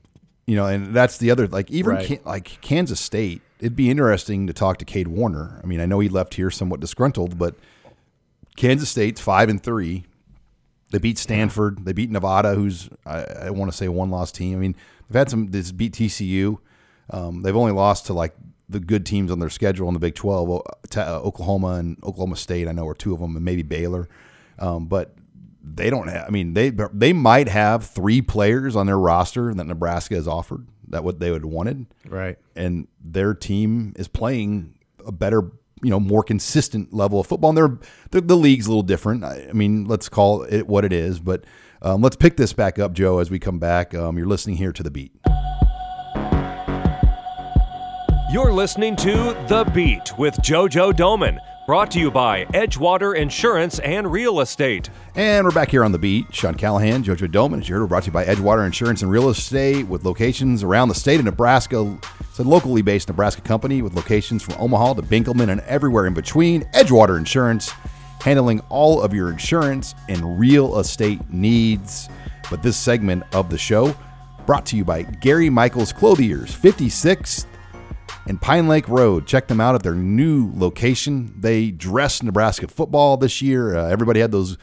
You 0.46 0.56
know, 0.56 0.66
and 0.66 0.94
that's 0.94 1.18
the 1.18 1.30
other 1.30 1.46
like 1.46 1.70
even 1.70 1.94
Right. 1.96 2.06
Kan- 2.06 2.20
like 2.24 2.60
Kansas 2.60 3.00
State. 3.00 3.42
It'd 3.60 3.76
be 3.76 3.90
interesting 3.90 4.46
to 4.48 4.52
talk 4.52 4.78
to 4.78 4.84
Cade 4.84 5.06
Warner. 5.08 5.60
I 5.62 5.66
mean, 5.66 5.80
I 5.80 5.86
know 5.86 6.00
he 6.00 6.08
left 6.08 6.34
here 6.34 6.50
somewhat 6.50 6.80
disgruntled, 6.80 7.38
but 7.38 7.54
Kansas 8.56 8.90
State's 8.90 9.20
five 9.20 9.48
and 9.48 9.62
three. 9.62 10.04
They 10.90 10.98
beat 10.98 11.16
Stanford. 11.16 11.84
They 11.84 11.92
beat 11.92 12.10
Nevada, 12.10 12.54
who's 12.54 12.90
I, 13.06 13.24
I 13.44 13.50
want 13.50 13.70
to 13.70 13.76
say 13.76 13.88
one 13.88 14.10
loss 14.10 14.30
team. 14.32 14.58
I 14.58 14.60
mean, 14.60 14.76
they've 15.08 15.18
had 15.18 15.30
some. 15.30 15.46
This 15.48 15.72
beat 15.72 15.94
TCU. 15.94 16.58
Um, 17.10 17.42
they've 17.42 17.56
only 17.56 17.72
lost 17.72 18.06
to 18.06 18.12
like 18.12 18.34
the 18.68 18.80
good 18.80 19.06
teams 19.06 19.30
on 19.30 19.38
their 19.38 19.50
schedule 19.50 19.88
in 19.88 19.94
the 19.94 20.00
Big 20.00 20.14
Twelve. 20.14 20.50
O- 20.50 20.64
to, 20.90 21.08
uh, 21.08 21.18
Oklahoma 21.20 21.74
and 21.74 21.96
Oklahoma 22.04 22.36
State, 22.36 22.68
I 22.68 22.72
know, 22.72 22.86
are 22.88 22.94
two 22.94 23.14
of 23.14 23.20
them, 23.20 23.36
and 23.36 23.44
maybe 23.44 23.62
Baylor. 23.62 24.08
Um, 24.58 24.86
but 24.86 25.14
they 25.62 25.90
don't 25.90 26.08
have. 26.08 26.26
I 26.26 26.30
mean, 26.30 26.54
they 26.54 26.70
they 26.92 27.12
might 27.12 27.48
have 27.48 27.86
three 27.86 28.20
players 28.22 28.74
on 28.76 28.86
their 28.86 28.98
roster 28.98 29.52
that 29.54 29.66
Nebraska 29.66 30.14
has 30.16 30.26
offered 30.28 30.66
that 30.88 31.04
what 31.04 31.20
they 31.20 31.30
would 31.30 31.42
have 31.42 31.50
wanted, 31.50 31.86
Right. 32.08 32.36
and 32.54 32.86
their 33.02 33.32
team 33.34 33.94
is 33.96 34.08
playing 34.08 34.74
a 35.06 35.12
better, 35.12 35.50
you 35.82 35.88
know, 35.90 35.98
more 36.00 36.22
consistent 36.22 36.92
level 36.92 37.18
of 37.20 37.26
football. 37.26 37.50
And 37.50 37.56
they're, 37.56 37.78
they're 38.10 38.20
the 38.20 38.36
league's 38.36 38.66
a 38.66 38.70
little 38.70 38.82
different. 38.82 39.24
I, 39.24 39.46
I 39.48 39.52
mean, 39.52 39.86
let's 39.86 40.08
call 40.10 40.42
it 40.42 40.66
what 40.66 40.84
it 40.84 40.92
is. 40.92 41.18
But 41.20 41.44
um, 41.80 42.02
let's 42.02 42.16
pick 42.16 42.36
this 42.36 42.52
back 42.52 42.78
up, 42.78 42.92
Joe, 42.92 43.18
as 43.18 43.30
we 43.30 43.38
come 43.38 43.58
back. 43.58 43.94
Um, 43.94 44.18
you're 44.18 44.26
listening 44.26 44.56
here 44.56 44.72
to 44.72 44.82
the 44.82 44.90
beat. 44.90 45.12
You're 48.30 48.52
listening 48.52 48.96
to 48.96 49.12
The 49.48 49.70
Beat 49.74 50.16
with 50.16 50.34
JoJo 50.36 50.94
Domann, 50.94 51.38
brought 51.64 51.92
to 51.92 52.00
you 52.00 52.10
by 52.10 52.44
Edgewater 52.46 53.16
Insurance 53.16 53.78
and 53.78 54.10
Real 54.10 54.40
Estate. 54.40 54.90
And 55.14 55.44
we're 55.44 55.52
back 55.52 55.70
here 55.70 55.84
on 55.84 55.92
the 55.92 55.98
beat. 55.98 56.34
Sean 56.34 56.56
Callahan, 56.56 57.04
JoJo 57.04 57.30
Domann, 57.30 57.64
heard, 57.64 57.80
we're 57.80 57.86
brought 57.86 58.02
to 58.02 58.06
you 58.08 58.12
by 58.12 58.24
Edgewater 58.24 58.66
Insurance 58.66 59.02
and 59.02 59.10
Real 59.10 59.28
Estate 59.28 59.86
with 59.86 60.04
locations 60.04 60.64
around 60.64 60.88
the 60.88 60.94
state 60.94 61.20
of 61.20 61.24
Nebraska. 61.24 61.96
It's 62.18 62.40
a 62.40 62.42
locally 62.42 62.82
based 62.82 63.06
Nebraska 63.08 63.42
company 63.42 63.80
with 63.80 63.94
locations 63.94 64.42
from 64.42 64.54
Omaha 64.58 64.94
to 64.94 65.02
Benkelman 65.02 65.50
and 65.50 65.60
everywhere 65.60 66.06
in 66.06 66.14
between. 66.14 66.62
Edgewater 66.72 67.16
Insurance, 67.16 67.70
handling 68.22 68.60
all 68.68 69.00
of 69.00 69.14
your 69.14 69.30
insurance 69.30 69.94
and 70.08 70.40
real 70.40 70.80
estate 70.80 71.20
needs. 71.30 72.08
But 72.50 72.64
this 72.64 72.76
segment 72.76 73.22
of 73.34 73.50
the 73.50 73.58
show 73.58 73.94
brought 74.46 74.66
to 74.66 74.76
you 74.76 74.84
by 74.84 75.02
Gary 75.02 75.48
Michaels 75.48 75.92
Clothiers, 75.92 76.52
56th 76.52 77.46
and 78.26 78.40
Pine 78.40 78.68
Lake 78.68 78.88
Road. 78.88 79.26
Check 79.26 79.48
them 79.48 79.60
out 79.60 79.74
at 79.74 79.82
their 79.82 79.94
new 79.94 80.52
location. 80.54 81.34
They 81.38 81.70
dressed 81.70 82.22
Nebraska 82.22 82.68
football 82.68 83.16
this 83.16 83.42
year. 83.42 83.76
Uh, 83.76 83.88
everybody 83.88 84.20
had 84.20 84.32
those 84.32 84.56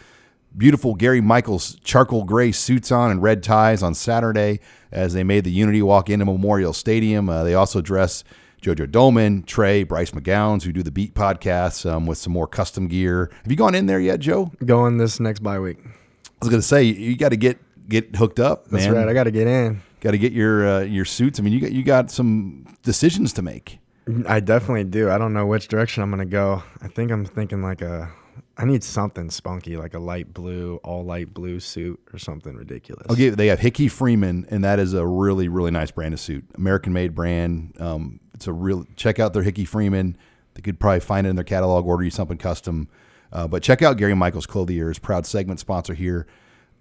beautiful 0.58 0.96
Gary 0.96 1.22
Michaels 1.22 1.78
charcoal 1.84 2.24
gray 2.24 2.52
suits 2.52 2.92
on 2.92 3.12
and 3.12 3.22
red 3.22 3.44
ties 3.44 3.84
on 3.84 3.94
Saturday 3.94 4.60
as 4.92 5.14
they 5.14 5.24
made 5.24 5.44
the 5.44 5.52
Unity 5.52 5.82
Walk 5.82 6.10
into 6.10 6.26
Memorial 6.26 6.74
Stadium. 6.74 7.30
Uh, 7.30 7.44
they 7.44 7.54
also 7.54 7.82
dress 7.82 8.24
Jojo 8.62 8.88
Domann, 8.88 9.46
Trey, 9.46 9.84
Bryce 9.84 10.12
McGowns, 10.12 10.64
who 10.64 10.72
do 10.72 10.84
the 10.84 10.92
Beat 10.92 11.14
podcasts 11.14 11.90
um, 11.90 12.06
with 12.06 12.18
some 12.18 12.34
more 12.34 12.48
custom 12.48 12.88
gear. 12.88 13.32
Have 13.44 13.52
you 13.52 13.58
gone 13.58 13.76
in 13.76 13.86
there 13.86 14.00
yet, 14.00 14.20
Joe? 14.20 14.52
Going 14.66 14.98
this 14.98 15.20
next 15.20 15.40
bye 15.40 15.60
week. 15.60 15.78
I 15.84 16.46
was 16.46 16.50
going 16.50 16.62
to 16.62 16.68
say 16.68 16.84
you 16.84 17.16
got 17.16 17.30
to 17.30 17.38
get 17.38 17.58
get 17.88 18.16
hooked 18.16 18.40
up, 18.40 18.66
That's 18.68 18.88
right. 18.88 19.08
I 19.08 19.14
got 19.14 19.24
to 19.24 19.32
get 19.32 19.48
in. 19.48 19.82
Got 20.00 20.12
to 20.12 20.18
get 20.18 20.32
your 20.32 20.68
uh, 20.68 20.80
your 20.82 21.06
suits. 21.06 21.40
I 21.40 21.44
mean, 21.44 21.54
you 21.54 21.60
got 21.60 21.72
you 21.72 21.84
got 21.84 22.12
some 22.12 22.66
decisions 22.84 23.34
to 23.34 23.42
make. 23.42 23.80
I 24.28 24.40
definitely 24.40 24.86
do. 24.86 25.10
I 25.10 25.18
don't 25.18 25.34
know 25.34 25.46
which 25.46 25.68
direction 25.68 26.02
I'm 26.02 26.10
gonna 26.10 26.26
go. 26.26 26.64
I 26.82 26.88
think 26.88 27.12
I'm 27.12 27.26
thinking 27.26 27.62
like 27.62 27.82
a. 27.82 28.12
I 28.58 28.66
need 28.66 28.84
something 28.84 29.30
spunky, 29.30 29.78
like 29.78 29.94
a 29.94 30.00
light 30.00 30.34
blue, 30.34 30.82
all 30.84 31.06
light 31.06 31.34
blue 31.34 31.60
suit 31.60 32.00
or 32.12 32.20
something 32.20 32.56
ridiculous. 32.56 33.06
I'll. 33.10 33.16
They 33.16 33.48
have 33.48 33.60
Hickey 33.60 33.88
Freeman, 33.88 34.48
and 34.50 34.64
that 34.64 34.80
is 34.80 34.94
a 34.94 35.06
really, 35.06 35.48
really 35.48 35.72
nice 35.72 35.92
brand 35.92 36.14
of 36.14 36.20
suit, 36.20 36.46
American 36.56 36.92
made 36.92 37.14
brand. 37.14 37.76
Um, 37.80 38.20
it's 38.34 38.48
a 38.48 38.54
real. 38.54 38.86
Check 38.96 39.20
out 39.20 39.34
their 39.34 39.44
Hickey 39.44 39.66
Freeman. 39.66 40.18
They 40.56 40.62
could 40.62 40.80
probably 40.80 41.02
find 41.02 41.28
it 41.28 41.30
in 41.30 41.36
their 41.36 41.46
catalog, 41.46 41.86
order 41.86 42.04
you 42.04 42.10
something 42.10 42.38
custom. 42.38 42.90
Uh, 43.32 43.48
but 43.48 43.62
check 43.62 43.84
out 43.84 43.98
Gary 43.98 44.16
Michaels 44.16 44.48
Clothiers, 44.48 44.98
proud 44.98 45.28
segment 45.28 45.60
sponsor 45.60 45.94
here 45.94 46.26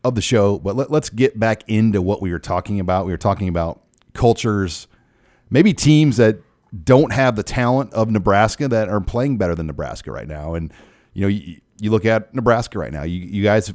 of 0.04 0.14
the 0.14 0.22
show. 0.22 0.58
But 0.58 0.76
let, 0.76 0.90
let's 0.90 1.10
get 1.10 1.38
back 1.38 1.64
into 1.66 2.00
what 2.02 2.22
we 2.22 2.30
were 2.30 2.38
talking 2.38 2.80
about. 2.80 3.06
We 3.06 3.12
were 3.12 3.18
talking 3.18 3.48
about 3.48 3.82
cultures, 4.14 4.86
maybe 5.50 5.72
teams 5.72 6.16
that 6.16 6.38
don't 6.84 7.12
have 7.12 7.36
the 7.36 7.42
talent 7.42 7.92
of 7.94 8.10
Nebraska 8.10 8.68
that 8.68 8.88
are 8.88 9.00
playing 9.00 9.38
better 9.38 9.54
than 9.54 9.66
Nebraska 9.66 10.12
right 10.12 10.28
now. 10.28 10.54
And 10.54 10.72
you 11.14 11.22
know, 11.22 11.28
you, 11.28 11.60
you 11.80 11.90
look 11.90 12.04
at 12.04 12.34
Nebraska 12.34 12.78
right 12.78 12.92
now. 12.92 13.02
You, 13.02 13.20
you 13.20 13.42
guys, 13.42 13.72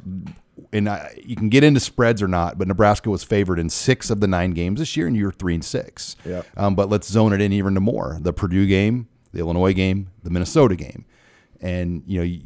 and 0.72 0.88
I, 0.88 1.18
you 1.24 1.36
can 1.36 1.48
get 1.48 1.64
into 1.64 1.80
spreads 1.80 2.22
or 2.22 2.28
not, 2.28 2.58
but 2.58 2.68
Nebraska 2.68 3.10
was 3.10 3.24
favored 3.24 3.58
in 3.58 3.68
six 3.70 4.10
of 4.10 4.20
the 4.20 4.26
nine 4.26 4.52
games 4.52 4.78
this 4.78 4.96
year, 4.96 5.06
and 5.06 5.16
you're 5.16 5.32
three 5.32 5.54
and 5.54 5.64
six. 5.64 6.16
Yep. 6.24 6.46
Um, 6.56 6.74
but 6.74 6.88
let's 6.88 7.08
zone 7.08 7.32
it 7.32 7.40
in 7.40 7.52
even 7.52 7.74
to 7.74 7.80
more: 7.80 8.18
the 8.20 8.32
Purdue 8.32 8.66
game, 8.66 9.08
the 9.32 9.40
Illinois 9.40 9.72
game, 9.72 10.10
the 10.22 10.30
Minnesota 10.30 10.76
game, 10.76 11.04
and 11.60 12.02
you 12.06 12.24
know, 12.24 12.38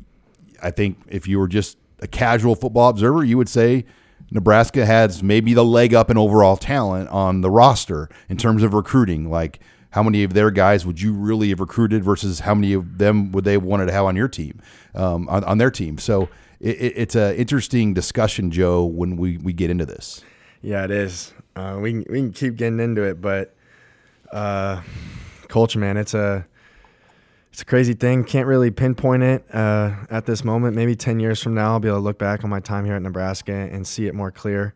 I 0.62 0.70
think 0.70 0.98
if 1.08 1.28
you 1.28 1.38
were 1.38 1.48
just 1.48 1.76
a 2.00 2.06
casual 2.06 2.54
football 2.54 2.88
observer, 2.88 3.24
you 3.24 3.36
would 3.36 3.48
say 3.48 3.84
Nebraska 4.30 4.84
has 4.84 5.22
maybe 5.22 5.54
the 5.54 5.64
leg 5.64 5.94
up 5.94 6.10
in 6.10 6.18
overall 6.18 6.56
talent 6.56 7.08
on 7.10 7.40
the 7.40 7.50
roster 7.50 8.08
in 8.28 8.36
terms 8.36 8.62
of 8.62 8.74
recruiting. 8.74 9.30
Like, 9.30 9.60
how 9.90 10.02
many 10.02 10.22
of 10.22 10.34
their 10.34 10.50
guys 10.50 10.84
would 10.84 11.00
you 11.00 11.14
really 11.14 11.48
have 11.48 11.60
recruited 11.60 12.04
versus 12.04 12.40
how 12.40 12.54
many 12.54 12.74
of 12.74 12.98
them 12.98 13.32
would 13.32 13.44
they 13.44 13.52
have 13.52 13.62
wanted 13.62 13.86
to 13.86 13.92
have 13.92 14.04
on 14.04 14.16
your 14.16 14.28
team, 14.28 14.60
um, 14.94 15.28
on, 15.28 15.44
on 15.44 15.58
their 15.58 15.70
team? 15.70 15.98
So 15.98 16.28
it, 16.60 16.76
it, 16.76 16.92
it's 16.96 17.14
an 17.14 17.34
interesting 17.36 17.94
discussion, 17.94 18.50
Joe, 18.50 18.84
when 18.84 19.16
we, 19.16 19.38
we 19.38 19.52
get 19.52 19.70
into 19.70 19.86
this. 19.86 20.22
Yeah, 20.60 20.84
it 20.84 20.90
is. 20.90 21.32
Uh, 21.56 21.78
we 21.80 21.92
can, 21.92 22.04
we 22.10 22.18
can 22.20 22.32
keep 22.32 22.56
getting 22.56 22.80
into 22.80 23.02
it, 23.02 23.20
but 23.20 23.54
uh, 24.30 24.82
culture, 25.48 25.78
man, 25.78 25.96
it's 25.96 26.14
a 26.14 26.46
it's 27.58 27.62
a 27.64 27.66
crazy 27.66 27.94
thing. 27.94 28.22
Can't 28.22 28.46
really 28.46 28.70
pinpoint 28.70 29.24
it 29.24 29.44
uh, 29.52 29.92
at 30.10 30.26
this 30.26 30.44
moment. 30.44 30.76
Maybe 30.76 30.94
ten 30.94 31.18
years 31.18 31.42
from 31.42 31.54
now, 31.54 31.72
I'll 31.72 31.80
be 31.80 31.88
able 31.88 31.98
to 31.98 32.04
look 32.04 32.16
back 32.16 32.44
on 32.44 32.50
my 32.50 32.60
time 32.60 32.84
here 32.84 32.94
at 32.94 33.02
Nebraska 33.02 33.52
and 33.52 33.84
see 33.84 34.06
it 34.06 34.14
more 34.14 34.30
clear. 34.30 34.74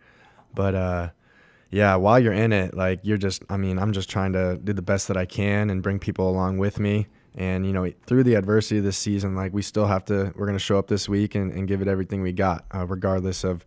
But 0.52 0.74
uh, 0.74 1.10
yeah, 1.70 1.94
while 1.94 2.18
you're 2.18 2.32
in 2.32 2.52
it, 2.52 2.74
like 2.74 2.98
you're 3.04 3.18
just, 3.18 3.44
I 3.48 3.56
mean, 3.56 3.78
I'm 3.78 3.92
just 3.92 4.10
trying 4.10 4.32
to 4.32 4.58
do 4.58 4.72
the 4.72 4.82
best 4.82 5.06
that 5.06 5.16
I 5.16 5.26
can 5.26 5.70
and 5.70 5.80
bring 5.80 6.00
people 6.00 6.28
along 6.28 6.58
with 6.58 6.80
me 6.80 7.06
And 7.34 7.64
you 7.64 7.72
know, 7.72 7.90
through 8.06 8.24
the 8.24 8.34
adversity 8.34 8.78
of 8.78 8.84
this 8.84 8.98
season, 8.98 9.34
like 9.34 9.52
we 9.52 9.62
still 9.62 9.86
have 9.86 10.04
to, 10.06 10.32
we're 10.36 10.46
going 10.46 10.58
to 10.58 10.62
show 10.64 10.78
up 10.78 10.88
this 10.88 11.08
week 11.08 11.34
and, 11.34 11.50
and 11.52 11.66
give 11.66 11.80
it 11.80 11.88
everything 11.88 12.22
we 12.22 12.32
got, 12.32 12.64
uh, 12.74 12.86
regardless 12.86 13.44
of 13.44 13.64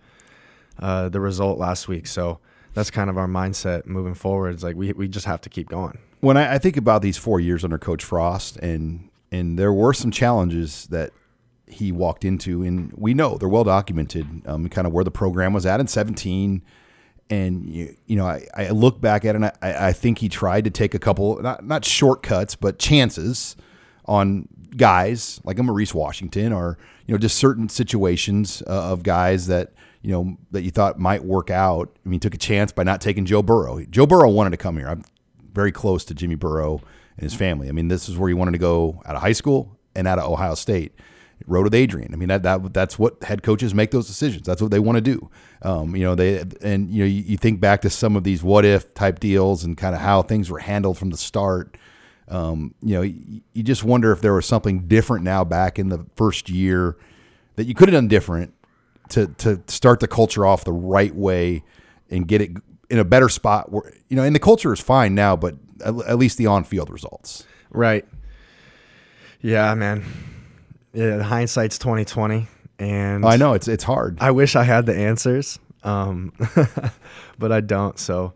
uh, 0.79 1.09
the 1.09 1.19
result 1.19 1.57
last 1.57 1.87
week. 1.87 2.05
So 2.05 2.39
that's 2.73 2.91
kind 2.91 3.09
of 3.09 3.17
our 3.17 3.27
mindset 3.27 3.85
moving 3.85 4.13
forward. 4.13 4.53
It's 4.53 4.63
like 4.63 4.75
we 4.75 4.93
we 4.93 5.07
just 5.07 5.25
have 5.25 5.41
to 5.41 5.49
keep 5.49 5.67
going. 5.67 5.97
When 6.21 6.37
I, 6.37 6.55
I 6.55 6.57
think 6.57 6.77
about 6.77 7.01
these 7.01 7.17
four 7.17 7.39
years 7.39 7.63
under 7.63 7.77
Coach 7.77 8.03
Frost, 8.03 8.57
and 8.57 9.09
and 9.31 9.59
there 9.59 9.73
were 9.73 9.93
some 9.93 10.11
challenges 10.11 10.87
that 10.87 11.11
he 11.67 11.91
walked 11.91 12.23
into, 12.23 12.63
and 12.63 12.91
we 12.95 13.13
know 13.13 13.37
they're 13.37 13.49
well 13.49 13.63
documented. 13.63 14.47
Um, 14.47 14.67
kind 14.69 14.87
of 14.87 14.93
where 14.93 15.03
the 15.03 15.11
program 15.11 15.53
was 15.53 15.65
at 15.65 15.79
in 15.79 15.87
17 15.87 16.61
and 17.27 17.65
you, 17.65 17.95
you 18.05 18.15
know 18.15 18.27
I, 18.27 18.45
I 18.55 18.69
look 18.69 19.01
back 19.01 19.25
at 19.25 19.33
it 19.33 19.37
and 19.37 19.45
I, 19.45 19.87
I 19.87 19.93
think 19.93 20.19
he 20.19 20.29
tried 20.29 20.63
to 20.65 20.69
take 20.69 20.93
a 20.93 20.99
couple 20.99 21.41
not 21.41 21.65
not 21.65 21.83
shortcuts 21.83 22.53
but 22.53 22.77
chances 22.77 23.55
on 24.05 24.47
guys 24.77 25.39
like 25.43 25.57
a 25.57 25.63
Maurice 25.63 25.93
Washington 25.93 26.53
or 26.53 26.77
you 27.07 27.13
know 27.13 27.17
just 27.17 27.37
certain 27.37 27.69
situations 27.69 28.61
uh, 28.67 28.91
of 28.91 29.03
guys 29.03 29.47
that 29.47 29.73
you 30.01 30.11
know 30.11 30.37
that 30.51 30.61
you 30.61 30.69
thought 30.69 30.99
might 30.99 31.23
work 31.23 31.49
out. 31.49 31.97
I 32.05 32.09
mean, 32.09 32.19
took 32.19 32.35
a 32.35 32.37
chance 32.37 32.71
by 32.71 32.83
not 32.83 33.01
taking 33.01 33.25
Joe 33.25 33.41
Burrow. 33.41 33.83
Joe 33.89 34.05
Burrow 34.05 34.29
wanted 34.29 34.51
to 34.51 34.57
come 34.57 34.77
here. 34.77 34.87
I'm 34.87 35.03
very 35.55 35.71
close 35.71 36.05
to 36.05 36.13
Jimmy 36.13 36.35
Burrow 36.35 36.81
and 37.17 37.23
his 37.23 37.33
family. 37.33 37.69
I 37.69 37.71
mean, 37.71 37.87
this 37.87 38.07
is 38.07 38.17
where 38.17 38.27
he 38.27 38.35
wanted 38.35 38.51
to 38.51 38.57
go 38.59 39.01
out 39.05 39.15
of 39.15 39.21
high 39.21 39.31
school 39.31 39.77
and 39.95 40.07
out 40.07 40.19
of 40.19 40.29
Ohio 40.29 40.53
State 40.53 40.91
rode 41.47 41.63
with 41.63 41.75
Adrian. 41.75 42.13
I 42.13 42.17
mean 42.17 42.29
that 42.29 42.43
that 42.43 42.73
that's 42.73 42.97
what 42.97 43.23
head 43.23 43.43
coaches 43.43 43.73
make 43.73 43.91
those 43.91 44.07
decisions. 44.07 44.45
That's 44.45 44.61
what 44.61 44.71
they 44.71 44.79
want 44.79 44.97
to 44.97 45.01
do. 45.01 45.29
Um, 45.61 45.95
you 45.95 46.03
know 46.03 46.15
they 46.15 46.43
and 46.61 46.89
you 46.89 47.03
know 47.03 47.07
you, 47.07 47.23
you, 47.23 47.37
think 47.37 47.59
back 47.59 47.81
to 47.81 47.89
some 47.89 48.15
of 48.15 48.23
these 48.23 48.43
what 48.43 48.65
if 48.65 48.93
type 48.93 49.19
deals 49.19 49.63
and 49.63 49.77
kind 49.77 49.95
of 49.95 50.01
how 50.01 50.21
things 50.21 50.49
were 50.49 50.59
handled 50.59 50.97
from 50.97 51.09
the 51.09 51.17
start. 51.17 51.77
Um, 52.27 52.73
you 52.81 52.95
know 52.95 53.01
you, 53.01 53.41
you, 53.53 53.63
just 53.63 53.83
wonder 53.83 54.11
if 54.11 54.21
there 54.21 54.33
was 54.33 54.45
something 54.45 54.87
different 54.87 55.23
now 55.23 55.43
back 55.43 55.77
in 55.77 55.89
the 55.89 56.05
first 56.15 56.49
year 56.49 56.97
that 57.55 57.65
you 57.65 57.75
could 57.75 57.89
have 57.89 57.93
done 57.93 58.07
different 58.07 58.53
to 59.09 59.27
to 59.27 59.61
start 59.67 59.99
the 59.99 60.07
culture 60.07 60.45
off 60.45 60.63
the 60.63 60.73
right 60.73 61.13
way 61.13 61.63
and 62.09 62.27
get 62.27 62.41
it 62.41 62.51
in 62.89 62.99
a 62.99 63.05
better 63.05 63.29
spot. 63.29 63.71
Where 63.71 63.93
you 64.09 64.15
know 64.15 64.23
and 64.23 64.35
the 64.35 64.39
culture 64.39 64.73
is 64.73 64.79
fine 64.79 65.15
now, 65.15 65.35
but 65.35 65.55
at, 65.83 65.95
at 66.07 66.17
least 66.17 66.37
the 66.37 66.47
on 66.47 66.63
field 66.63 66.89
results. 66.89 67.45
Right. 67.71 68.05
Yeah, 69.41 69.73
man 69.75 70.03
yeah, 70.95 71.21
hindsight's 71.21 71.77
twenty 71.77 72.05
twenty, 72.05 72.47
and 72.79 73.25
I 73.25 73.35
know 73.35 73.53
it's 73.53 73.67
it's 73.67 73.83
hard. 73.83 74.17
I 74.21 74.31
wish 74.31 74.55
I 74.55 74.63
had 74.63 74.85
the 74.85 74.95
answers, 74.95 75.59
um, 75.83 76.31
but 77.37 77.51
I 77.51 77.59
don't. 77.59 77.99
So, 77.99 78.33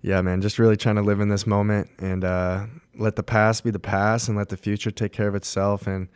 yeah, 0.00 0.22
man, 0.22 0.40
just 0.40 0.58
really 0.58 0.76
trying 0.76 0.94
to 0.94 1.02
live 1.02 1.20
in 1.20 1.28
this 1.28 1.46
moment 1.46 1.90
and 1.98 2.24
uh, 2.24 2.66
let 2.96 3.16
the 3.16 3.24
past 3.24 3.64
be 3.64 3.70
the 3.70 3.80
past, 3.80 4.28
and 4.28 4.38
let 4.38 4.48
the 4.48 4.56
future 4.56 4.92
take 4.92 5.12
care 5.12 5.26
of 5.26 5.34
itself. 5.34 5.88
And 5.88 6.08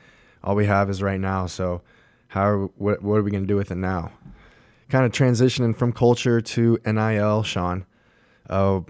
all 0.45 0.55
we 0.55 0.67
have 0.67 0.89
is 0.89 1.03
right 1.03 1.21
now. 1.21 1.47
So, 1.47 1.83
how 2.29 2.45
are, 2.45 2.67
what 2.77 3.03
what 3.03 3.17
are 3.17 3.23
we 3.23 3.33
gonna 3.33 3.47
do 3.47 3.57
with 3.57 3.73
it 3.73 3.77
now? 3.77 4.13
Kind 4.91 5.05
of 5.05 5.13
transitioning 5.13 5.77
from 5.77 5.93
culture 5.93 6.41
to 6.41 6.79
NIL, 6.85 7.43
Sean. 7.45 7.87
Uh, 8.49 8.81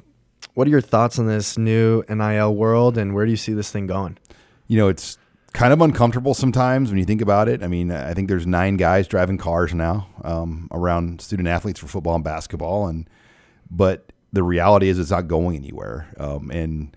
what 0.54 0.66
are 0.66 0.70
your 0.70 0.80
thoughts 0.80 1.18
on 1.18 1.26
this 1.26 1.58
new 1.58 2.02
NIL 2.08 2.54
world, 2.54 2.96
and 2.96 3.14
where 3.14 3.24
do 3.24 3.30
you 3.30 3.36
see 3.36 3.52
this 3.52 3.70
thing 3.70 3.86
going? 3.86 4.18
You 4.66 4.78
know, 4.78 4.88
it's 4.88 5.18
kind 5.52 5.72
of 5.72 5.80
uncomfortable 5.80 6.32
sometimes 6.32 6.90
when 6.90 6.98
you 6.98 7.04
think 7.04 7.20
about 7.20 7.48
it. 7.48 7.62
I 7.62 7.66
mean, 7.66 7.90
I 7.90 8.14
think 8.14 8.28
there's 8.28 8.46
nine 8.46 8.76
guys 8.76 9.06
driving 9.06 9.36
cars 9.36 9.74
now 9.74 10.08
um, 10.24 10.68
around 10.70 11.20
student 11.20 11.48
athletes 11.48 11.80
for 11.80 11.86
football 11.86 12.14
and 12.14 12.24
basketball, 12.24 12.86
and 12.86 13.08
but 13.70 14.12
the 14.32 14.42
reality 14.42 14.88
is 14.88 14.98
it's 14.98 15.10
not 15.10 15.28
going 15.28 15.56
anywhere. 15.56 16.12
Um, 16.18 16.50
and 16.50 16.96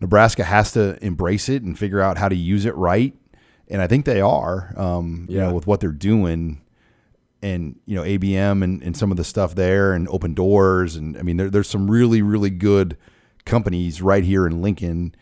Nebraska 0.00 0.44
has 0.44 0.72
to 0.72 1.02
embrace 1.04 1.48
it 1.48 1.62
and 1.62 1.78
figure 1.78 2.00
out 2.00 2.18
how 2.18 2.28
to 2.28 2.36
use 2.36 2.64
it 2.64 2.74
right. 2.76 3.14
And 3.68 3.82
I 3.82 3.86
think 3.86 4.04
they 4.04 4.20
are, 4.20 4.72
um, 4.76 5.26
yeah. 5.28 5.34
you 5.34 5.46
know, 5.46 5.54
with 5.54 5.66
what 5.66 5.80
they're 5.80 5.90
doing 5.90 6.62
and, 7.42 7.78
you 7.86 7.94
know, 7.94 8.02
ABM 8.02 8.64
and, 8.64 8.82
and 8.82 8.96
some 8.96 9.10
of 9.10 9.16
the 9.16 9.24
stuff 9.24 9.54
there 9.54 9.92
and 9.92 10.08
open 10.08 10.34
doors. 10.34 10.96
And 10.96 11.16
I 11.16 11.22
mean, 11.22 11.36
there, 11.36 11.50
there's 11.50 11.68
some 11.68 11.90
really, 11.90 12.22
really 12.22 12.50
good 12.50 12.96
companies 13.44 14.02
right 14.02 14.24
here 14.24 14.46
in 14.46 14.60
Lincoln 14.60 15.14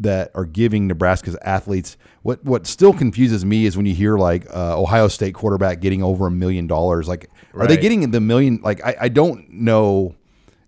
that 0.00 0.30
are 0.34 0.44
giving 0.44 0.86
Nebraska's 0.86 1.36
athletes. 1.42 1.96
What 2.22 2.44
what 2.44 2.66
still 2.66 2.92
confuses 2.92 3.44
me 3.44 3.66
is 3.66 3.76
when 3.76 3.86
you 3.86 3.94
hear 3.94 4.18
like 4.18 4.46
uh, 4.54 4.80
Ohio 4.80 5.08
State 5.08 5.34
quarterback 5.34 5.80
getting 5.80 6.02
over 6.02 6.26
a 6.26 6.30
million 6.30 6.66
dollars. 6.66 7.08
Like, 7.08 7.30
right. 7.52 7.64
are 7.64 7.68
they 7.68 7.80
getting 7.80 8.10
the 8.10 8.20
million? 8.20 8.60
Like, 8.62 8.84
I, 8.84 8.96
I 9.02 9.08
don't 9.08 9.50
know 9.50 10.14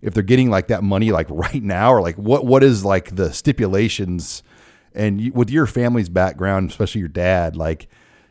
if 0.01 0.13
they're 0.13 0.23
getting 0.23 0.49
like 0.49 0.67
that 0.67 0.83
money 0.83 1.11
like 1.11 1.27
right 1.29 1.63
now 1.63 1.93
or 1.93 2.01
like 2.01 2.17
what 2.17 2.45
what 2.45 2.63
is 2.63 2.85
like 2.85 3.15
the 3.15 3.33
stipulations. 3.33 4.43
And 4.93 5.21
you, 5.21 5.31
with 5.31 5.51
your 5.51 5.67
family's 5.67 6.09
background, 6.09 6.71
especially 6.71 6.99
your 6.99 7.09
dad, 7.09 7.55
like 7.55 7.87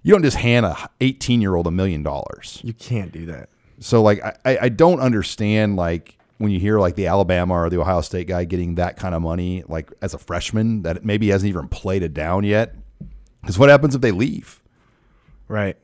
you 0.06 0.12
don't 0.12 0.22
just 0.22 0.36
hand 0.36 0.64
a 0.64 0.88
18 1.00 1.40
year 1.40 1.56
old 1.56 1.66
a 1.66 1.72
million 1.72 2.04
dollars. 2.04 2.60
You 2.62 2.72
can't 2.72 3.10
do 3.10 3.26
that. 3.26 3.48
So 3.80 4.02
like 4.02 4.22
I, 4.44 4.58
I 4.62 4.68
don't 4.68 5.00
understand 5.00 5.74
like 5.74 6.16
when 6.38 6.52
you 6.52 6.60
hear 6.60 6.78
like 6.78 6.94
the 6.94 7.08
Alabama 7.08 7.54
or 7.54 7.68
the 7.68 7.80
Ohio 7.80 8.02
State 8.02 8.28
guy 8.28 8.44
getting 8.44 8.76
that 8.76 8.96
kind 8.96 9.16
of 9.16 9.22
money, 9.22 9.64
like 9.66 9.92
as 10.00 10.14
a 10.14 10.18
freshman 10.18 10.82
that 10.82 11.04
maybe 11.04 11.30
hasn't 11.30 11.48
even 11.48 11.66
played 11.66 12.04
it 12.04 12.14
down 12.14 12.44
yet, 12.44 12.76
because 13.40 13.58
what 13.58 13.68
happens 13.68 13.96
if 13.96 14.00
they 14.00 14.12
leave? 14.12 14.62
Right. 15.48 15.76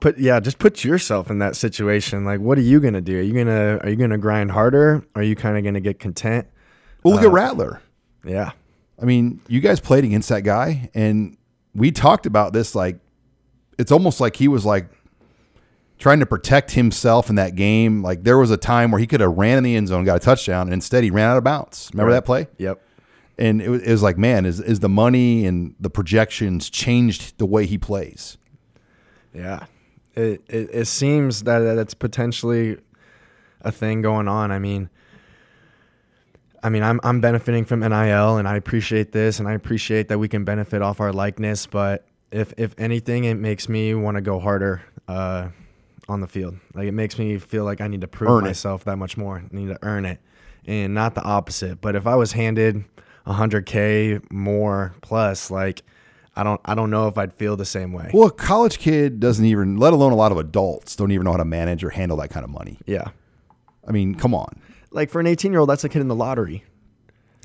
Put 0.00 0.18
yeah, 0.18 0.40
just 0.40 0.58
put 0.58 0.82
yourself 0.82 1.30
in 1.30 1.38
that 1.38 1.54
situation. 1.54 2.24
Like, 2.24 2.40
what 2.40 2.58
are 2.58 2.62
you 2.62 2.80
gonna 2.80 3.00
do? 3.00 3.20
Are 3.20 3.22
you 3.22 3.34
gonna 3.34 3.76
are 3.84 3.88
you 3.88 3.94
gonna 3.94 4.18
grind 4.18 4.50
harder? 4.50 5.04
Are 5.14 5.22
you 5.22 5.36
kind 5.36 5.56
of 5.56 5.62
gonna 5.62 5.78
get 5.78 6.00
content? 6.00 6.48
Well, 7.04 7.14
look 7.14 7.22
uh, 7.22 7.28
at 7.28 7.32
Rattler. 7.32 7.82
Yeah. 8.24 8.50
I 9.00 9.04
mean, 9.04 9.40
you 9.46 9.60
guys 9.60 9.78
played 9.78 10.02
against 10.02 10.28
that 10.30 10.42
guy, 10.42 10.90
and 10.92 11.36
we 11.72 11.92
talked 11.92 12.26
about 12.26 12.52
this. 12.52 12.74
Like, 12.74 12.98
it's 13.78 13.92
almost 13.92 14.20
like 14.20 14.36
he 14.36 14.48
was 14.48 14.66
like 14.66 14.90
trying 15.98 16.20
to 16.20 16.26
protect 16.26 16.72
himself 16.72 17.28
in 17.28 17.36
that 17.36 17.54
game. 17.54 18.02
Like 18.02 18.24
there 18.24 18.38
was 18.38 18.50
a 18.50 18.56
time 18.56 18.90
where 18.90 19.00
he 19.00 19.06
could 19.06 19.20
have 19.20 19.36
ran 19.36 19.58
in 19.58 19.64
the 19.64 19.76
end 19.76 19.88
zone, 19.88 20.04
got 20.04 20.16
a 20.16 20.20
touchdown, 20.20 20.62
and 20.68 20.74
instead 20.74 21.04
he 21.04 21.10
ran 21.10 21.30
out 21.30 21.36
of 21.36 21.44
bounds. 21.44 21.90
Remember 21.92 22.10
right. 22.10 22.16
that 22.16 22.24
play? 22.24 22.48
Yep. 22.58 22.82
And 23.38 23.62
it 23.62 23.68
was, 23.68 23.82
it 23.82 23.90
was, 23.92 24.02
like, 24.02 24.18
man, 24.18 24.44
is 24.44 24.58
is 24.58 24.80
the 24.80 24.88
money 24.88 25.46
and 25.46 25.76
the 25.78 25.90
projections 25.90 26.68
changed 26.68 27.38
the 27.38 27.46
way 27.46 27.66
he 27.66 27.78
plays? 27.78 28.36
Yeah, 29.32 29.66
it 30.16 30.42
it, 30.48 30.70
it 30.72 30.84
seems 30.86 31.44
that 31.44 31.60
that's 31.60 31.94
potentially 31.94 32.78
a 33.60 33.70
thing 33.70 34.02
going 34.02 34.28
on. 34.28 34.50
I 34.52 34.58
mean. 34.58 34.90
I 36.60 36.70
mean, 36.70 36.82
I'm 36.82 36.98
I'm 37.04 37.20
benefiting 37.20 37.64
from 37.64 37.78
NIL, 37.78 38.36
and 38.36 38.48
I 38.48 38.56
appreciate 38.56 39.12
this, 39.12 39.38
and 39.38 39.46
I 39.46 39.52
appreciate 39.52 40.08
that 40.08 40.18
we 40.18 40.26
can 40.26 40.42
benefit 40.42 40.82
off 40.82 40.98
our 40.98 41.12
likeness. 41.12 41.66
But 41.66 42.07
if 42.30 42.52
if 42.56 42.74
anything, 42.78 43.24
it 43.24 43.34
makes 43.34 43.68
me 43.68 43.94
want 43.94 44.16
to 44.16 44.20
go 44.20 44.38
harder. 44.38 44.82
Uh, 45.06 45.48
on 46.08 46.20
the 46.20 46.26
field. 46.26 46.56
Like 46.74 46.88
it 46.88 46.92
makes 46.92 47.18
me 47.18 47.38
feel 47.38 47.64
like 47.64 47.80
I 47.80 47.88
need 47.88 48.00
to 48.00 48.08
prove 48.08 48.30
earn 48.30 48.44
myself 48.44 48.82
it. 48.82 48.84
that 48.86 48.96
much 48.96 49.16
more. 49.16 49.38
I 49.38 49.54
need 49.54 49.68
to 49.68 49.78
earn 49.82 50.06
it, 50.06 50.20
and 50.66 50.94
not 50.94 51.14
the 51.14 51.22
opposite. 51.22 51.80
But 51.80 51.94
if 51.96 52.06
I 52.06 52.16
was 52.16 52.32
handed 52.32 52.84
100k 53.26 54.30
more 54.30 54.94
plus, 55.02 55.50
like 55.50 55.82
I 56.34 56.42
don't 56.42 56.60
I 56.64 56.74
don't 56.74 56.90
know 56.90 57.08
if 57.08 57.18
I'd 57.18 57.32
feel 57.34 57.56
the 57.56 57.64
same 57.64 57.92
way. 57.92 58.10
Well, 58.12 58.28
a 58.28 58.30
college 58.30 58.78
kid 58.78 59.20
doesn't 59.20 59.44
even, 59.44 59.76
let 59.76 59.92
alone 59.92 60.12
a 60.12 60.16
lot 60.16 60.32
of 60.32 60.38
adults, 60.38 60.96
don't 60.96 61.12
even 61.12 61.24
know 61.24 61.32
how 61.32 61.38
to 61.38 61.44
manage 61.44 61.84
or 61.84 61.90
handle 61.90 62.16
that 62.18 62.30
kind 62.30 62.44
of 62.44 62.50
money. 62.50 62.78
Yeah. 62.86 63.08
I 63.86 63.92
mean, 63.92 64.14
come 64.14 64.34
on. 64.34 64.60
Like 64.90 65.10
for 65.10 65.20
an 65.20 65.26
18 65.26 65.52
year 65.52 65.60
old, 65.60 65.68
that's 65.68 65.84
a 65.84 65.88
kid 65.88 66.00
in 66.00 66.08
the 66.08 66.14
lottery. 66.14 66.64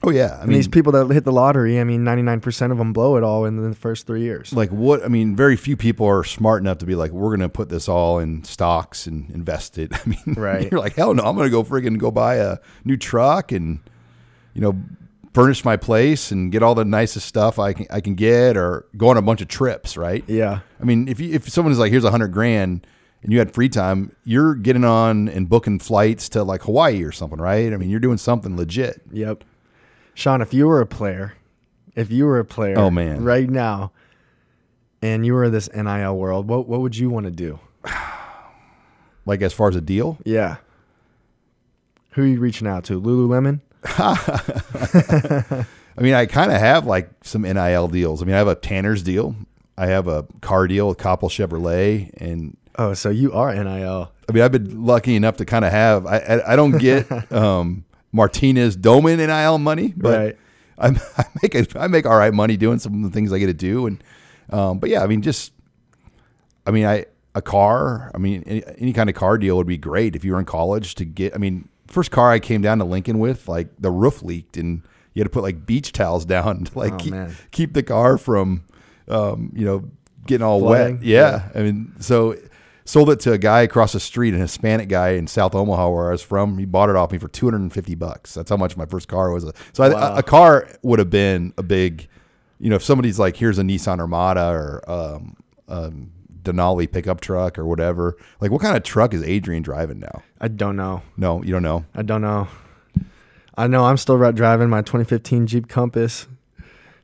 Oh 0.06 0.10
yeah, 0.10 0.38
I 0.42 0.46
mean 0.46 0.56
these 0.56 0.68
people 0.68 0.92
that 0.92 1.10
hit 1.14 1.24
the 1.24 1.32
lottery. 1.32 1.80
I 1.80 1.86
mean, 1.86 2.04
ninety 2.04 2.24
nine 2.24 2.42
percent 2.42 2.74
of 2.74 2.78
them 2.78 2.92
blow 2.92 3.16
it 3.16 3.24
all 3.24 3.46
in 3.46 3.70
the 3.70 3.74
first 3.74 4.06
three 4.06 4.22
years. 4.22 4.52
Like 4.52 4.70
what? 4.70 5.04
I 5.04 5.08
mean, 5.08 5.34
very 5.34 5.56
few 5.56 5.78
people 5.78 6.06
are 6.06 6.26
smart 6.26 6.62
enough 6.62 6.80
to 6.80 6.86
be 6.86 6.94
like, 6.94 7.12
we're 7.12 7.30
going 7.30 7.40
to 7.40 7.48
put 7.50 7.70
this 7.70 7.88
all 7.88 8.20
in 8.20 8.44
stocks 8.44 9.08
and 9.08 9.30
invest 9.30 9.78
it. 9.78 9.94
I 10.06 10.10
mean, 10.10 10.36
right? 10.36 10.70
You're 10.70 10.82
like, 10.82 10.96
hell 10.96 11.14
no, 11.14 11.24
I'm 11.24 11.38
going 11.38 11.48
to 11.48 11.52
go 11.52 11.64
friggin' 11.64 11.98
go 11.98 12.12
buy 12.12 12.36
a 12.36 12.58
new 12.84 12.98
truck 12.98 13.54
and 13.54 13.80
you 14.54 14.62
know 14.62 14.78
furnish 15.34 15.64
my 15.64 15.78
place 15.78 16.32
and 16.32 16.52
get 16.52 16.62
all 16.62 16.76
the 16.76 16.86
nicest 16.86 17.26
stuff 17.26 17.58
I 17.58 17.72
can 17.72 17.88
I 17.90 18.02
can 18.02 18.16
get, 18.16 18.58
or 18.58 18.86
go 18.98 19.08
on 19.08 19.16
a 19.16 19.22
bunch 19.22 19.42
of 19.42 19.48
trips. 19.48 19.96
Right? 19.96 20.26
Yeah. 20.28 20.60
I 20.82 20.84
mean, 20.84 21.08
if 21.08 21.22
you, 21.22 21.34
if 21.34 21.48
someone 21.48 21.72
is 21.72 21.80
like, 21.80 21.92
here's 21.92 22.04
a 22.04 22.12
hundred 22.12 22.34
grand. 22.34 22.86
And 23.22 23.32
you 23.32 23.40
had 23.40 23.54
free 23.54 23.70
time, 23.70 24.14
you're 24.26 24.54
getting 24.54 24.84
on 24.84 25.30
and 25.30 25.48
booking 25.48 25.80
flights 25.80 26.28
to 26.28 26.44
like 26.44 26.64
Hawaii 26.64 27.04
or 27.04 27.14
something, 27.14 27.40
right? 27.40 27.72
I 27.72 27.78
mean, 27.78 27.90
you're 27.90 28.02
doing 28.02 28.18
something 28.18 28.58
legit. 28.58 29.02
Yep. 29.14 29.46
Sean, 30.14 30.42
if 30.42 30.54
you 30.54 30.68
were 30.68 30.82
a 30.82 30.86
player, 30.86 31.34
if 31.96 32.12
you 32.12 32.26
were 32.26 32.40
a 32.40 32.46
player, 32.46 32.78
oh 32.78 32.90
man, 32.90 33.24
right 33.24 33.50
now, 33.50 33.92
and 35.02 35.26
you 35.26 35.34
were 35.34 35.50
this 35.50 35.70
NIL 35.74 36.16
world, 36.18 36.48
what 36.48 36.68
what 36.68 36.82
would 36.82 36.96
you 36.96 37.10
want 37.10 37.26
to 37.26 37.32
do? 37.32 37.60
like 39.26 39.42
as 39.42 39.54
far 39.54 39.70
as 39.70 39.76
a 39.76 39.82
deal? 39.82 40.18
Yeah. 40.24 40.58
Who 42.12 42.24
are 42.24 42.28
you 42.28 42.40
reaching 42.40 42.68
out 42.68 42.84
to? 42.86 43.02
Lululemon. 43.02 43.62
I 45.98 46.02
mean, 46.02 46.14
I 46.14 46.26
kind 46.26 46.52
of 46.52 46.60
have 46.60 46.86
like 46.86 47.10
some 47.24 47.44
NIL 47.44 47.88
deals. 47.88 48.22
I 48.22 48.26
mean, 48.26 48.36
I 48.36 48.38
have 48.38 48.48
a 48.48 48.56
Tanner's 48.56 49.04
deal. 49.04 49.36
I 49.78 49.88
have 49.88 50.08
a 50.08 50.26
car 50.42 50.68
deal 50.68 50.88
with 50.88 50.98
Coppel 50.98 51.30
Chevrolet, 51.30 52.12
and 52.18 52.58
oh, 52.78 52.94
so 52.94 53.10
you 53.10 53.34
are 53.34 53.54
NIL. 53.54 54.12
I 54.30 54.32
mean, 54.32 54.44
I've 54.44 54.52
been 54.52 54.86
lucky 54.86 55.16
enough 55.16 55.38
to 55.38 55.46
kind 55.46 55.66
of 55.66 55.72
have. 55.72 56.06
I, 56.06 56.18
I, 56.18 56.54
I 56.54 56.56
don't 56.56 56.78
get 56.78 57.12
um, 57.32 57.84
Martinez 58.14 58.78
Domann 58.78 59.18
NIL 59.18 59.58
money, 59.58 59.94
but 59.98 60.18
right. 60.18 60.38
I, 60.78 60.88
I 61.18 61.26
make 61.42 61.56
a, 61.56 61.80
I 61.80 61.88
make 61.88 62.06
all 62.06 62.18
right 62.18 62.34
money 62.34 62.56
doing 62.56 62.80
some 62.80 63.04
of 63.04 63.12
the 63.12 63.14
things 63.14 63.34
I 63.34 63.40
get 63.40 63.48
to 63.48 63.54
do, 63.54 63.88
and 63.88 64.02
um, 64.50 64.80
but 64.80 64.90
yeah, 64.90 65.04
I 65.04 65.08
mean, 65.08 65.22
just 65.22 65.52
I 66.66 66.72
mean, 66.72 66.86
I 66.86 67.08
a 67.36 67.42
car. 67.42 68.12
I 68.14 68.18
mean, 68.18 68.44
any, 68.46 68.64
any 68.78 68.94
kind 68.94 69.10
of 69.10 69.16
car 69.16 69.38
deal 69.38 69.58
would 69.58 69.68
be 69.68 69.78
great 69.78 70.16
if 70.16 70.24
you 70.24 70.34
were 70.34 70.40
in 70.40 70.46
college 70.46 70.96
to 70.96 71.06
get. 71.06 71.34
I 71.34 71.38
mean, 71.38 71.68
first 71.88 72.12
car 72.12 72.32
I 72.32 72.40
came 72.40 72.62
down 72.62 72.78
to 72.80 72.86
Lincoln 72.86 73.20
with, 73.20 73.48
like 73.48 73.70
the 73.80 73.92
roof 73.92 74.22
leaked 74.22 74.58
and 74.58 74.84
you 75.14 75.22
had 75.22 75.26
to 75.26 75.30
put 75.30 75.44
like 75.44 75.66
beach 75.66 75.92
towels 75.92 76.26
down 76.26 76.66
to 76.66 76.78
like 76.78 76.94
Oh, 76.94 76.98
keep, 76.98 77.14
keep 77.52 77.74
the 77.74 77.84
car 77.84 78.18
from, 78.18 78.64
um, 79.08 79.52
you 79.56 79.66
know, 79.66 79.90
getting 80.26 80.46
all 80.46 80.60
Flooding? 80.60 80.98
wet. 80.98 81.04
Yeah. 81.06 81.50
I 81.56 81.60
mean, 81.60 81.94
so 82.00 82.36
sold 82.86 83.10
it 83.10 83.20
to 83.22 83.32
a 83.32 83.38
guy 83.38 83.62
across 83.62 83.94
the 83.94 84.00
street, 84.00 84.34
an 84.34 84.40
Hispanic 84.40 84.90
guy 84.90 85.10
in 85.12 85.28
South 85.28 85.56
Omaha 85.56 85.90
where 85.90 86.10
I 86.10 86.12
was 86.12 86.22
from. 86.22 86.58
He 86.58 86.66
bought 86.66 86.90
it 86.90 86.96
off 86.96 87.12
me 87.12 87.18
for 87.18 87.28
250 87.28 87.96
bucks. 87.96 88.34
That's 88.34 88.50
how 88.50 88.58
much 88.58 88.78
my 88.78 88.86
first 88.86 89.08
car 89.08 89.32
was. 89.32 89.50
So 89.74 89.84
I, 89.84 89.88
a, 89.88 90.16
a 90.18 90.24
car 90.24 90.68
would 90.82 91.00
have 91.00 91.10
been 91.10 91.54
a 91.58 91.64
big, 91.64 92.08
you 92.60 92.70
know, 92.70 92.76
if 92.76 92.84
somebody's 92.84 93.20
like, 93.20 93.38
here's 93.38 93.58
a 93.58 93.64
Nissan 93.64 94.00
Armada 94.00 94.50
or, 94.50 94.90
um, 94.90 95.38
um, 95.68 96.12
Denali 96.44 96.92
pickup 96.92 97.22
truck 97.22 97.58
or 97.58 97.66
whatever. 97.66 98.18
Like, 98.42 98.52
what 98.52 98.62
kind 98.62 98.76
of 98.76 98.84
truck 98.84 99.14
is 99.14 99.24
Adrian 99.24 99.64
driving 99.64 100.00
now? 100.00 100.24
I 100.42 100.50
don't 100.50 100.76
know. 100.76 101.02
No, 101.16 101.42
you 101.42 101.54
don't 101.54 101.64
know. 101.64 101.86
I 101.96 102.02
don't 102.02 102.22
know. 102.22 102.48
I 103.56 103.68
know 103.68 103.86
I'm 103.86 103.98
still 103.98 104.18
driving 104.32 104.70
my 104.70 104.82
2015 104.82 105.48
Jeep 105.48 105.68
Compass. 105.68 106.28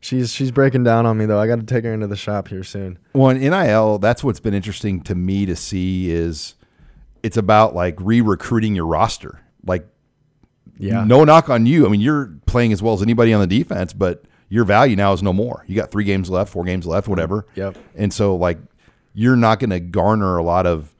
She's 0.01 0.31
she's 0.31 0.51
breaking 0.51 0.83
down 0.83 1.05
on 1.05 1.17
me 1.17 1.25
though. 1.25 1.39
I 1.39 1.47
got 1.47 1.57
to 1.59 1.65
take 1.65 1.83
her 1.83 1.93
into 1.93 2.07
the 2.07 2.15
shop 2.15 2.47
here 2.47 2.63
soon. 2.63 2.97
Well, 3.13 3.29
in 3.31 3.39
NIL, 3.39 3.99
that's 3.99 4.23
what's 4.23 4.39
been 4.39 4.53
interesting 4.53 5.01
to 5.01 5.15
me 5.15 5.45
to 5.45 5.55
see 5.55 6.09
is 6.11 6.55
it's 7.21 7.35
about 7.37 7.75
like 7.75 7.95
re-recruiting 7.99 8.75
your 8.75 8.85
roster. 8.85 9.41
Like, 9.65 9.85
Yeah. 10.77 11.03
no 11.03 11.25
knock 11.25 11.49
on 11.49 11.65
you. 11.65 11.85
I 11.85 11.89
mean, 11.89 11.99
you're 11.99 12.33
playing 12.45 12.71
as 12.71 12.81
well 12.81 12.93
as 12.93 13.01
anybody 13.01 13.33
on 13.33 13.41
the 13.41 13.47
defense, 13.59 13.91
but 13.91 14.23
your 14.47 14.63
value 14.63 14.95
now 14.95 15.11
is 15.11 15.21
no 15.21 15.33
more. 15.33 15.65
You 15.67 15.75
got 15.75 15.91
three 15.91 16.05
games 16.05 16.29
left, 16.29 16.49
four 16.51 16.63
games 16.63 16.85
left, 16.85 17.09
whatever. 17.09 17.41
Mm-hmm. 17.51 17.59
Yep. 17.59 17.77
And 17.95 18.13
so, 18.13 18.35
like, 18.37 18.57
you're 19.13 19.35
not 19.35 19.59
going 19.59 19.71
to 19.71 19.81
garner 19.81 20.37
a 20.37 20.43
lot 20.43 20.65
of 20.65 20.93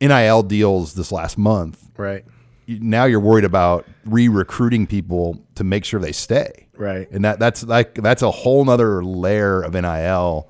NIL 0.00 0.42
deals 0.42 0.92
this 0.94 1.10
last 1.10 1.38
month. 1.38 1.88
Right. 1.96 2.24
Now 2.68 3.06
you're 3.06 3.18
worried 3.20 3.44
about 3.44 3.86
re-recruiting 4.04 4.86
people 4.86 5.42
to 5.54 5.64
make 5.64 5.84
sure 5.86 5.98
they 6.00 6.12
stay. 6.12 6.66
Right. 6.80 7.10
And 7.10 7.24
that 7.26 7.38
that's 7.38 7.62
like 7.62 7.94
that's 7.94 8.22
a 8.22 8.30
whole 8.30 8.64
nother 8.64 9.04
layer 9.04 9.62
of 9.62 9.74
NIL 9.74 10.48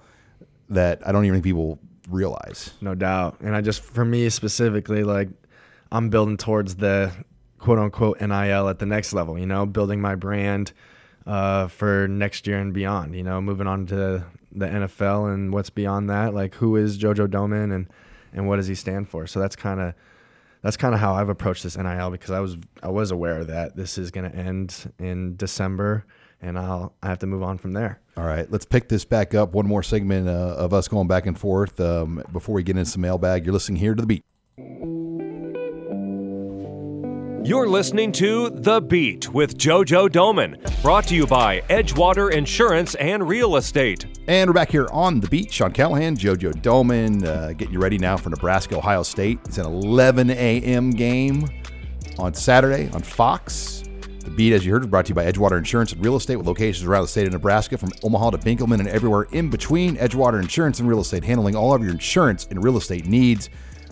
that 0.68 1.06
I 1.06 1.10
don't 1.10 1.24
even 1.24 1.36
think 1.36 1.44
people 1.44 1.80
realize. 2.08 2.72
No 2.80 2.94
doubt. 2.94 3.40
And 3.40 3.56
I 3.56 3.60
just, 3.60 3.82
for 3.82 4.04
me 4.04 4.28
specifically, 4.30 5.02
like 5.02 5.28
I'm 5.90 6.08
building 6.08 6.36
towards 6.36 6.76
the 6.76 7.12
quote 7.58 7.80
unquote 7.80 8.20
NIL 8.20 8.68
at 8.68 8.78
the 8.78 8.86
next 8.86 9.12
level, 9.12 9.38
you 9.38 9.46
know, 9.46 9.66
building 9.66 10.00
my 10.00 10.14
brand 10.14 10.72
uh, 11.26 11.66
for 11.66 12.06
next 12.08 12.46
year 12.46 12.58
and 12.58 12.72
beyond, 12.72 13.16
you 13.16 13.24
know, 13.24 13.40
moving 13.40 13.66
on 13.66 13.86
to 13.86 14.24
the 14.52 14.66
NFL 14.66 15.34
and 15.34 15.52
what's 15.52 15.70
beyond 15.70 16.10
that. 16.10 16.32
Like 16.32 16.54
who 16.54 16.76
is 16.76 16.96
JoJo 16.96 17.26
Domann 17.26 17.74
and, 17.74 17.88
and 18.32 18.46
what 18.46 18.56
does 18.56 18.68
he 18.68 18.76
stand 18.76 19.08
for? 19.08 19.26
So 19.26 19.40
that's 19.40 19.56
kind 19.56 19.80
of, 19.80 19.94
that's 20.62 20.76
kind 20.76 20.94
of 20.94 21.00
how 21.00 21.14
I've 21.14 21.28
approached 21.28 21.62
this 21.62 21.76
NIL 21.76 22.10
because 22.10 22.30
I 22.30 22.40
was, 22.40 22.56
I 22.82 22.88
was 22.88 23.10
aware 23.10 23.44
that 23.44 23.76
this 23.76 23.98
is 23.98 24.10
going 24.10 24.30
to 24.30 24.36
end 24.36 24.92
in 24.98 25.36
December 25.36 26.04
and 26.42 26.58
I'll, 26.58 26.94
I 27.02 27.08
have 27.08 27.18
to 27.20 27.26
move 27.26 27.42
on 27.42 27.58
from 27.58 27.72
there. 27.72 28.00
All 28.16 28.24
right, 28.24 28.50
let's 28.50 28.64
pick 28.64 28.88
this 28.88 29.04
back 29.04 29.34
up. 29.34 29.52
One 29.52 29.66
more 29.66 29.82
segment 29.82 30.28
uh, 30.28 30.54
of 30.56 30.72
us 30.72 30.88
going 30.88 31.08
back 31.08 31.26
and 31.26 31.38
forth 31.38 31.80
um, 31.80 32.22
before 32.32 32.54
we 32.54 32.62
get 32.62 32.76
into 32.76 32.90
some 32.90 33.02
mailbag. 33.02 33.44
You're 33.44 33.52
listening 33.52 33.76
here 33.76 33.94
to 33.94 34.00
the 34.00 34.06
beat. 34.06 34.24
You're 37.42 37.68
listening 37.68 38.12
to 38.12 38.50
The 38.50 38.82
Beat 38.82 39.32
with 39.32 39.56
JoJo 39.56 40.10
Domann, 40.10 40.82
brought 40.82 41.06
to 41.08 41.14
you 41.14 41.26
by 41.26 41.62
Edgewater 41.70 42.30
Insurance 42.30 42.94
and 42.96 43.26
Real 43.26 43.56
Estate. 43.56 44.04
And 44.28 44.50
we're 44.50 44.54
back 44.54 44.70
here 44.70 44.88
on 44.92 45.20
the 45.20 45.28
beat. 45.28 45.50
Sean 45.50 45.72
Callahan, 45.72 46.18
JoJo 46.18 46.60
Domann, 46.60 47.24
uh, 47.24 47.54
getting 47.54 47.72
you 47.72 47.80
ready 47.80 47.96
now 47.96 48.18
for 48.18 48.28
Nebraska, 48.28 48.76
Ohio 48.76 49.02
State. 49.02 49.40
It's 49.46 49.56
an 49.56 49.64
11 49.64 50.28
a.m. 50.28 50.90
game 50.90 51.48
on 52.18 52.34
Saturday 52.34 52.90
on 52.92 53.02
Fox. 53.02 53.84
The 54.22 54.30
beat, 54.30 54.52
as 54.52 54.66
you 54.66 54.72
heard, 54.72 54.82
is 54.82 54.88
brought 54.88 55.06
to 55.06 55.08
you 55.08 55.14
by 55.14 55.24
Edgewater 55.24 55.56
Insurance 55.56 55.92
and 55.92 56.04
Real 56.04 56.16
Estate 56.16 56.36
with 56.36 56.46
locations 56.46 56.86
around 56.86 57.02
the 57.02 57.08
state 57.08 57.26
of 57.26 57.32
Nebraska, 57.32 57.78
from 57.78 57.90
Omaha 58.02 58.30
to 58.30 58.38
Benkelman 58.38 58.80
and 58.80 58.88
everywhere 58.88 59.22
in 59.32 59.48
between. 59.48 59.96
Edgewater 59.96 60.40
Insurance 60.42 60.78
and 60.78 60.88
Real 60.88 61.00
Estate, 61.00 61.24
handling 61.24 61.56
all 61.56 61.72
of 61.72 61.82
your 61.82 61.92
insurance 61.92 62.46
and 62.50 62.62
real 62.62 62.76
estate 62.76 63.06
needs. 63.06 63.48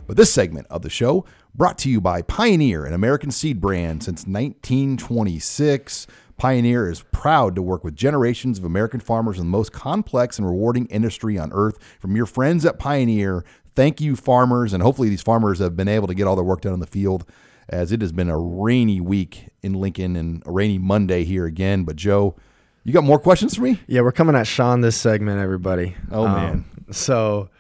But 0.07 0.17
this 0.17 0.33
segment 0.33 0.67
of 0.71 0.83
the 0.83 0.91
show 0.91 1.27
brought 1.59 1.77
to 1.77 1.90
you 1.90 2.01
by 2.01 2.23
Pioneer, 2.23 2.85
an 2.85 2.94
American 2.94 3.33
seed 3.33 3.61
brand 3.61 4.05
since 4.05 4.21
1926. 4.21 6.07
Pioneer 6.37 6.88
is 6.88 7.03
proud 7.11 7.57
to 7.57 7.62
work 7.62 7.83
with 7.83 7.97
generations 7.97 8.61
of 8.61 8.64
American 8.64 9.01
farmers 9.01 9.38
in 9.38 9.47
the 9.47 9.51
most 9.51 9.73
complex 9.73 10.38
and 10.38 10.47
rewarding 10.47 10.87
industry 10.87 11.37
on 11.37 11.53
earth. 11.53 11.77
From 11.99 12.14
your 12.14 12.27
friends 12.27 12.64
at 12.64 12.79
Pioneer, 12.79 13.44
thank 13.75 14.01
you, 14.01 14.14
farmers. 14.14 14.73
And 14.73 14.85
hopefully, 14.85 15.09
these 15.09 15.21
farmers 15.21 15.59
have 15.59 15.77
been 15.77 15.88
able 15.88 16.07
to 16.07 16.14
get 16.14 16.29
all 16.29 16.37
their 16.37 16.44
work 16.44 16.61
done 16.61 16.75
in 16.75 16.81
the 16.81 16.87
field 16.87 17.29
as 17.68 17.90
it 17.90 18.03
has 18.03 18.12
been 18.12 18.31
a 18.31 18.38
rainy 18.38 19.01
week 19.01 19.49
in 19.61 19.75
Lincoln 19.75 20.14
and 20.14 20.44
a 20.47 20.53
rainy 20.53 20.79
Monday 20.79 21.25
here 21.25 21.44
again. 21.44 21.83
But, 21.83 21.97
Joe, 21.97 22.37
you 22.85 22.92
got 22.92 23.03
more 23.03 23.18
questions 23.18 23.57
for 23.57 23.62
me? 23.62 23.81
Yeah, 23.88 24.03
we're 24.03 24.12
coming 24.12 24.37
at 24.37 24.47
Sean 24.47 24.81
this 24.81 24.97
segment, 24.97 25.40
everybody. 25.40 25.97
Oh, 26.12 26.29
man. 26.29 26.53
Um, 26.53 26.92
so, 26.92 27.51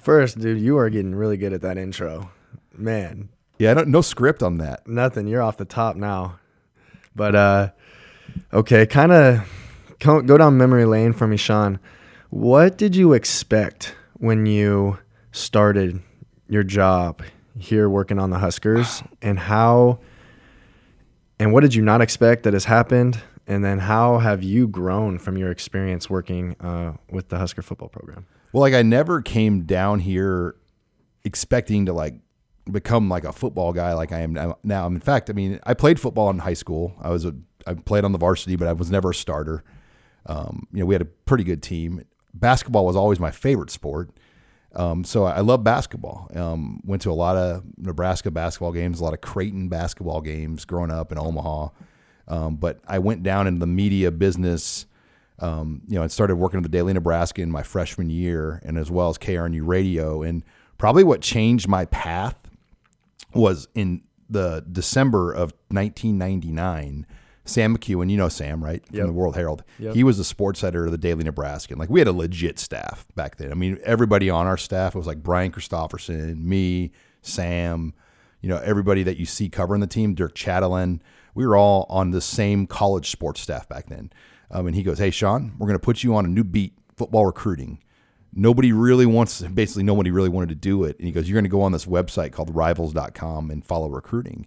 first, 0.00 0.36
dude, 0.36 0.60
you 0.60 0.78
are 0.78 0.90
getting 0.90 1.14
really 1.14 1.36
good 1.36 1.52
at 1.52 1.60
that 1.60 1.78
intro. 1.78 2.32
Man, 2.76 3.30
Yeah, 3.58 3.70
I 3.70 3.74
don't 3.74 3.88
no 3.88 4.00
script 4.00 4.42
on 4.42 4.58
that. 4.58 4.86
nothing. 4.86 5.26
You're 5.26 5.42
off 5.42 5.56
the 5.56 5.64
top 5.64 5.96
now. 5.96 6.38
But 7.14 7.34
uh 7.34 7.70
okay, 8.52 8.86
kind 8.86 9.12
of 9.12 9.48
go 10.00 10.36
down 10.36 10.58
memory 10.58 10.84
lane 10.84 11.12
for 11.12 11.26
me, 11.26 11.36
Sean. 11.36 11.78
What 12.30 12.76
did 12.76 12.94
you 12.94 13.12
expect 13.12 13.94
when 14.14 14.46
you 14.46 14.98
started 15.32 16.02
your 16.48 16.62
job 16.62 17.22
here 17.58 17.88
working 17.88 18.18
on 18.18 18.30
the 18.30 18.38
Huskers 18.38 19.02
and 19.22 19.38
how 19.38 20.00
and 21.38 21.52
what 21.52 21.60
did 21.60 21.74
you 21.74 21.82
not 21.82 22.00
expect 22.00 22.44
that 22.44 22.52
has 22.54 22.64
happened? 22.64 23.20
And 23.46 23.64
then 23.64 23.78
how 23.78 24.18
have 24.18 24.42
you 24.42 24.66
grown 24.66 25.18
from 25.18 25.36
your 25.36 25.50
experience 25.50 26.10
working 26.10 26.56
uh, 26.60 26.94
with 27.10 27.28
the 27.28 27.38
Husker 27.38 27.62
football 27.62 27.88
program? 27.88 28.26
Well, 28.52 28.60
like 28.60 28.74
I 28.74 28.82
never 28.82 29.22
came 29.22 29.62
down 29.62 30.00
here 30.00 30.56
expecting 31.24 31.86
to 31.86 31.92
like 31.92 32.14
become 32.70 33.08
like 33.08 33.24
a 33.24 33.32
football 33.32 33.72
guy 33.72 33.92
like 33.94 34.12
I 34.12 34.20
am 34.20 34.54
now. 34.62 34.86
In 34.86 35.00
fact, 35.00 35.30
I 35.30 35.32
mean, 35.32 35.60
I 35.64 35.74
played 35.74 36.00
football 36.00 36.30
in 36.30 36.38
high 36.38 36.54
school. 36.54 36.94
I 37.00 37.10
was 37.10 37.24
a 37.24 37.34
I 37.66 37.74
played 37.74 38.04
on 38.04 38.12
the 38.12 38.18
varsity, 38.18 38.56
but 38.56 38.68
I 38.68 38.72
was 38.72 38.90
never 38.90 39.10
a 39.10 39.14
starter. 39.14 39.64
Um, 40.26 40.66
you 40.72 40.80
know, 40.80 40.86
we 40.86 40.94
had 40.94 41.02
a 41.02 41.06
pretty 41.06 41.44
good 41.44 41.62
team. 41.62 42.04
Basketball 42.34 42.86
was 42.86 42.96
always 42.96 43.18
my 43.18 43.30
favorite 43.30 43.70
sport. 43.70 44.10
Um, 44.74 45.04
so 45.04 45.24
I 45.24 45.40
love 45.40 45.64
basketball. 45.64 46.30
Um, 46.34 46.80
went 46.84 47.02
to 47.02 47.10
a 47.10 47.14
lot 47.14 47.36
of 47.36 47.64
Nebraska 47.78 48.30
basketball 48.30 48.72
games, 48.72 49.00
a 49.00 49.04
lot 49.04 49.14
of 49.14 49.20
Creighton 49.20 49.68
basketball 49.68 50.20
games 50.20 50.64
growing 50.64 50.90
up 50.90 51.12
in 51.12 51.18
Omaha. 51.18 51.68
Um, 52.28 52.56
but 52.56 52.80
I 52.86 52.98
went 52.98 53.22
down 53.22 53.46
into 53.46 53.60
the 53.60 53.66
media 53.66 54.10
business. 54.10 54.86
Um, 55.38 55.82
you 55.88 55.94
know, 55.94 56.02
I 56.02 56.08
started 56.08 56.36
working 56.36 56.58
at 56.58 56.62
the 56.62 56.68
Daily 56.68 56.92
Nebraskan 56.92 57.44
in 57.44 57.50
my 57.50 57.62
freshman 57.62 58.10
year, 58.10 58.60
and 58.64 58.76
as 58.76 58.90
well 58.90 59.08
as 59.08 59.16
KRNU 59.16 59.66
Radio. 59.66 60.22
And 60.22 60.42
probably 60.76 61.04
what 61.04 61.22
changed 61.22 61.68
my 61.68 61.86
path 61.86 62.36
was 63.36 63.68
in 63.74 64.02
the 64.28 64.64
December 64.70 65.32
of 65.32 65.52
1999. 65.68 67.06
Sam 67.44 67.76
McKewon, 67.76 68.10
you 68.10 68.16
know 68.16 68.28
Sam, 68.28 68.62
right? 68.64 68.84
From 68.86 68.96
Yep. 68.96 69.06
the 69.06 69.12
World 69.12 69.36
Herald. 69.36 69.62
Yep. 69.78 69.94
He 69.94 70.02
was 70.02 70.18
the 70.18 70.24
sports 70.24 70.64
editor 70.64 70.86
of 70.86 70.90
the 70.90 70.98
Daily 70.98 71.22
Nebraskan. 71.22 71.78
Like 71.78 71.88
we 71.88 72.00
had 72.00 72.08
a 72.08 72.12
legit 72.12 72.58
staff 72.58 73.06
back 73.14 73.36
then. 73.36 73.52
I 73.52 73.54
mean, 73.54 73.78
everybody 73.84 74.28
on 74.28 74.46
our 74.48 74.56
staff 74.56 74.96
was 74.96 75.06
like 75.06 75.22
Brian 75.22 75.52
Christopherson, 75.52 76.48
me, 76.48 76.90
Sam, 77.22 77.94
you 78.40 78.48
know, 78.48 78.58
everybody 78.58 79.04
that 79.04 79.16
you 79.16 79.26
see 79.26 79.48
covering 79.48 79.80
the 79.80 79.86
team, 79.86 80.14
Dirk 80.14 80.34
Chatelain. 80.34 81.00
We 81.36 81.46
were 81.46 81.56
all 81.56 81.86
on 81.88 82.10
the 82.10 82.20
same 82.20 82.66
college 82.66 83.10
sports 83.10 83.40
staff 83.42 83.68
back 83.68 83.86
then. 83.86 84.10
Um, 84.50 84.66
and 84.66 84.74
he 84.74 84.82
goes, 84.82 84.98
Hey, 84.98 85.10
Sean, 85.10 85.52
we're 85.58 85.66
going 85.68 85.78
to 85.78 85.84
put 85.84 86.02
you 86.02 86.16
on 86.16 86.24
a 86.24 86.28
new 86.28 86.44
beat, 86.44 86.74
football 86.96 87.26
recruiting 87.26 87.78
nobody 88.36 88.70
really 88.70 89.06
wants 89.06 89.40
basically 89.40 89.82
nobody 89.82 90.10
really 90.10 90.28
wanted 90.28 90.50
to 90.50 90.54
do 90.54 90.84
it. 90.84 90.96
And 90.98 91.06
he 91.06 91.12
goes 91.12 91.28
you're 91.28 91.34
going 91.34 91.44
to 91.44 91.50
go 91.50 91.62
on 91.62 91.72
this 91.72 91.86
website 91.86 92.32
called 92.32 92.54
rivals.com 92.54 93.50
and 93.50 93.64
follow 93.64 93.88
recruiting. 93.88 94.46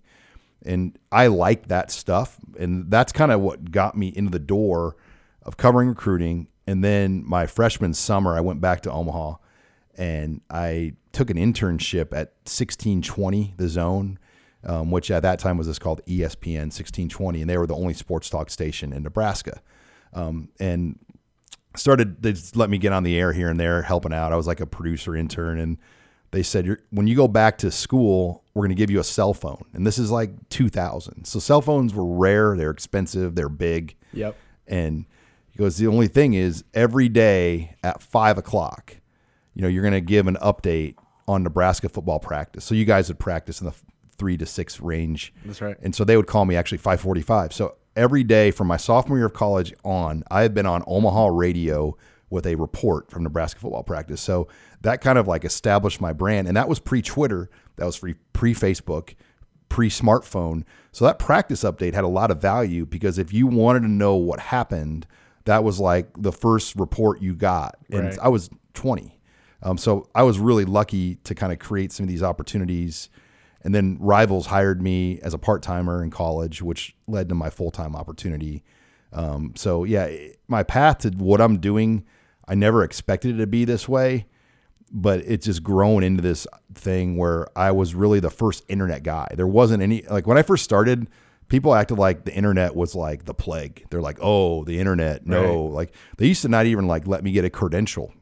And 0.63 0.97
i 1.11 1.27
like 1.27 1.67
that 1.67 1.91
stuff. 1.91 2.37
And 2.57 2.89
that's 2.91 3.11
kind 3.11 3.31
of 3.31 3.41
what 3.41 3.71
got 3.71 3.97
me 3.97 4.13
into 4.15 4.31
the 4.31 4.39
door 4.39 4.95
of 5.43 5.57
covering 5.57 5.89
recruiting. 5.89 6.47
And 6.67 6.83
then 6.83 7.23
my 7.25 7.47
freshman 7.47 7.93
summer 7.93 8.37
i 8.37 8.41
went 8.41 8.61
back 8.61 8.81
to 8.81 8.91
omaha 8.91 9.35
and 9.97 10.41
i 10.49 10.93
took 11.11 11.31
an 11.31 11.37
internship 11.37 12.13
at 12.13 12.35
1620 12.45 13.55
the 13.57 13.67
zone 13.67 14.19
um, 14.63 14.91
which 14.91 15.09
at 15.09 15.23
that 15.23 15.39
time 15.39 15.57
was 15.57 15.65
just 15.65 15.81
called 15.81 16.01
espn 16.05 16.69
1620 16.69 17.41
and 17.41 17.49
they 17.49 17.57
were 17.57 17.65
the 17.65 17.75
only 17.75 17.95
sports 17.95 18.29
talk 18.29 18.51
station 18.51 18.93
in 18.93 19.01
nebraska. 19.01 19.61
Um, 20.13 20.49
and 20.59 20.99
started 21.75 22.21
they 22.21 22.33
just 22.33 22.55
let 22.55 22.69
me 22.69 22.77
get 22.77 22.91
on 22.91 23.03
the 23.03 23.17
air 23.17 23.31
here 23.31 23.49
and 23.49 23.59
there 23.59 23.81
helping 23.83 24.13
out 24.13 24.31
i 24.31 24.35
was 24.35 24.47
like 24.47 24.59
a 24.59 24.65
producer 24.65 25.15
intern 25.15 25.59
and 25.59 25.77
they 26.31 26.43
said 26.43 26.65
You're, 26.65 26.79
when 26.89 27.07
you 27.07 27.15
go 27.15 27.27
back 27.27 27.57
to 27.59 27.71
school 27.71 28.43
we're 28.53 28.61
going 28.61 28.75
to 28.75 28.75
give 28.75 28.89
you 28.89 28.99
a 28.99 29.03
cell 29.03 29.33
phone 29.33 29.65
and 29.73 29.85
this 29.85 29.97
is 29.97 30.09
like 30.09 30.49
2000 30.49 31.25
so 31.25 31.39
cell 31.39 31.61
phones 31.61 31.93
were 31.93 32.05
rare 32.05 32.57
they're 32.57 32.71
expensive 32.71 33.35
they're 33.35 33.49
big 33.49 33.95
Yep. 34.13 34.35
And 34.67 35.05
he 35.49 35.57
goes, 35.57 35.77
the 35.77 35.87
only 35.87 36.07
thing 36.07 36.33
is 36.33 36.63
every 36.73 37.09
day 37.09 37.75
at 37.83 38.01
five 38.01 38.37
o'clock, 38.37 38.97
you 39.53 39.61
know, 39.61 39.67
you're 39.67 39.81
going 39.81 39.93
to 39.93 40.01
give 40.01 40.27
an 40.27 40.37
update 40.41 40.95
on 41.27 41.43
Nebraska 41.43 41.89
football 41.89 42.19
practice. 42.19 42.63
So 42.63 42.75
you 42.75 42.85
guys 42.85 43.07
would 43.07 43.19
practice 43.19 43.61
in 43.61 43.67
the 43.67 43.75
three 44.17 44.37
to 44.37 44.45
six 44.45 44.79
range. 44.79 45.33
That's 45.45 45.61
right. 45.61 45.77
And 45.81 45.95
so 45.95 46.03
they 46.03 46.17
would 46.17 46.27
call 46.27 46.45
me 46.45 46.55
actually 46.55 46.79
545. 46.79 47.53
So 47.53 47.75
every 47.95 48.23
day 48.23 48.51
from 48.51 48.67
my 48.67 48.77
sophomore 48.77 49.17
year 49.17 49.27
of 49.27 49.33
college 49.33 49.73
on, 49.83 50.23
I 50.29 50.43
have 50.43 50.53
been 50.53 50.65
on 50.65 50.83
Omaha 50.87 51.27
radio 51.27 51.97
with 52.29 52.45
a 52.45 52.55
report 52.55 53.09
from 53.09 53.23
Nebraska 53.23 53.59
football 53.59 53.83
practice. 53.83 54.21
So 54.21 54.47
that 54.81 55.01
kind 55.01 55.17
of 55.17 55.27
like 55.27 55.43
established 55.43 55.99
my 55.99 56.13
brand. 56.13 56.47
And 56.47 56.55
that 56.55 56.69
was 56.69 56.79
pre 56.79 57.01
Twitter, 57.01 57.49
that 57.77 57.85
was 57.85 57.97
pre 57.97 58.53
Facebook, 58.53 59.15
pre 59.67 59.89
smartphone. 59.89 60.63
So 60.91 61.05
that 61.05 61.19
practice 61.19 61.63
update 61.63 61.93
had 61.93 62.03
a 62.03 62.09
lot 62.09 62.31
of 62.31 62.41
value 62.41 62.85
because 62.85 63.17
if 63.17 63.33
you 63.33 63.47
wanted 63.47 63.81
to 63.81 63.87
know 63.87 64.15
what 64.15 64.39
happened, 64.39 65.07
that 65.45 65.63
was 65.63 65.79
like 65.79 66.09
the 66.17 66.31
first 66.31 66.75
report 66.75 67.21
you 67.21 67.33
got. 67.33 67.75
And 67.91 68.05
Right. 68.05 68.19
I 68.21 68.29
was 68.29 68.49
20. 68.73 69.19
Um, 69.61 69.77
so 69.77 70.07
I 70.15 70.23
was 70.23 70.39
really 70.39 70.65
lucky 70.65 71.15
to 71.15 71.35
kind 71.35 71.51
of 71.51 71.59
create 71.59 71.91
some 71.91 72.03
of 72.03 72.07
these 72.07 72.23
opportunities. 72.23 73.09
And 73.61 73.75
then 73.75 73.97
Rivals 73.99 74.47
hired 74.47 74.81
me 74.81 75.19
as 75.21 75.33
a 75.33 75.37
part 75.37 75.61
timer 75.61 76.03
in 76.03 76.11
college, 76.11 76.61
which 76.61 76.95
led 77.07 77.29
to 77.29 77.35
my 77.35 77.49
full 77.49 77.71
time 77.71 77.95
opportunity. 77.95 78.63
Um, 79.11 79.53
so 79.55 79.83
yeah, 79.83 80.09
my 80.47 80.63
path 80.63 80.99
to 80.99 81.09
what 81.09 81.41
I'm 81.41 81.59
doing, 81.59 82.05
I 82.47 82.55
never 82.55 82.83
expected 82.83 83.35
it 83.35 83.37
to 83.39 83.47
be 83.47 83.65
this 83.65 83.89
way, 83.89 84.27
but 84.91 85.19
it's 85.19 85.45
just 85.45 85.63
grown 85.63 86.03
into 86.03 86.21
this 86.21 86.47
thing 86.73 87.17
where 87.17 87.47
I 87.57 87.71
was 87.71 87.95
really 87.95 88.19
the 88.19 88.29
first 88.29 88.63
internet 88.69 89.03
guy. 89.03 89.27
There 89.35 89.47
wasn't 89.47 89.83
any 89.83 90.03
like 90.03 90.25
when 90.25 90.37
I 90.37 90.41
first 90.41 90.63
started, 90.63 91.07
people 91.47 91.75
acted 91.75 91.97
like 91.97 92.25
the 92.25 92.33
internet 92.33 92.75
was 92.75 92.95
like 92.95 93.25
the 93.25 93.33
plague. 93.33 93.85
They're 93.89 94.01
like, 94.01 94.19
"Oh, 94.21 94.63
the 94.63 94.79
internet." 94.79 95.25
No, 95.25 95.65
like 95.65 95.93
they 96.17 96.27
used 96.27 96.43
to 96.43 96.47
not 96.47 96.65
even 96.65 96.87
like 96.87 97.07
let 97.07 97.23
me 97.23 97.31
get 97.31 97.45
a 97.45 97.49
credential 97.49 98.13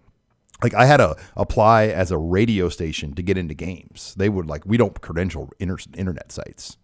like 0.64 0.74
I 0.74 0.86
had 0.86 0.98
to 0.98 1.16
apply 1.36 1.88
as 1.88 2.12
a 2.12 2.18
radio 2.18 2.70
station 2.70 3.14
to 3.16 3.22
get 3.22 3.38
into 3.38 3.54
games. 3.54 4.16
They 4.18 4.30
would 4.30 4.48
like 4.48 4.66
we 4.66 4.78
don't 4.78 5.00
credential 5.02 5.52
inter- 5.60 5.78
internet 5.96 6.32
sites, 6.32 6.78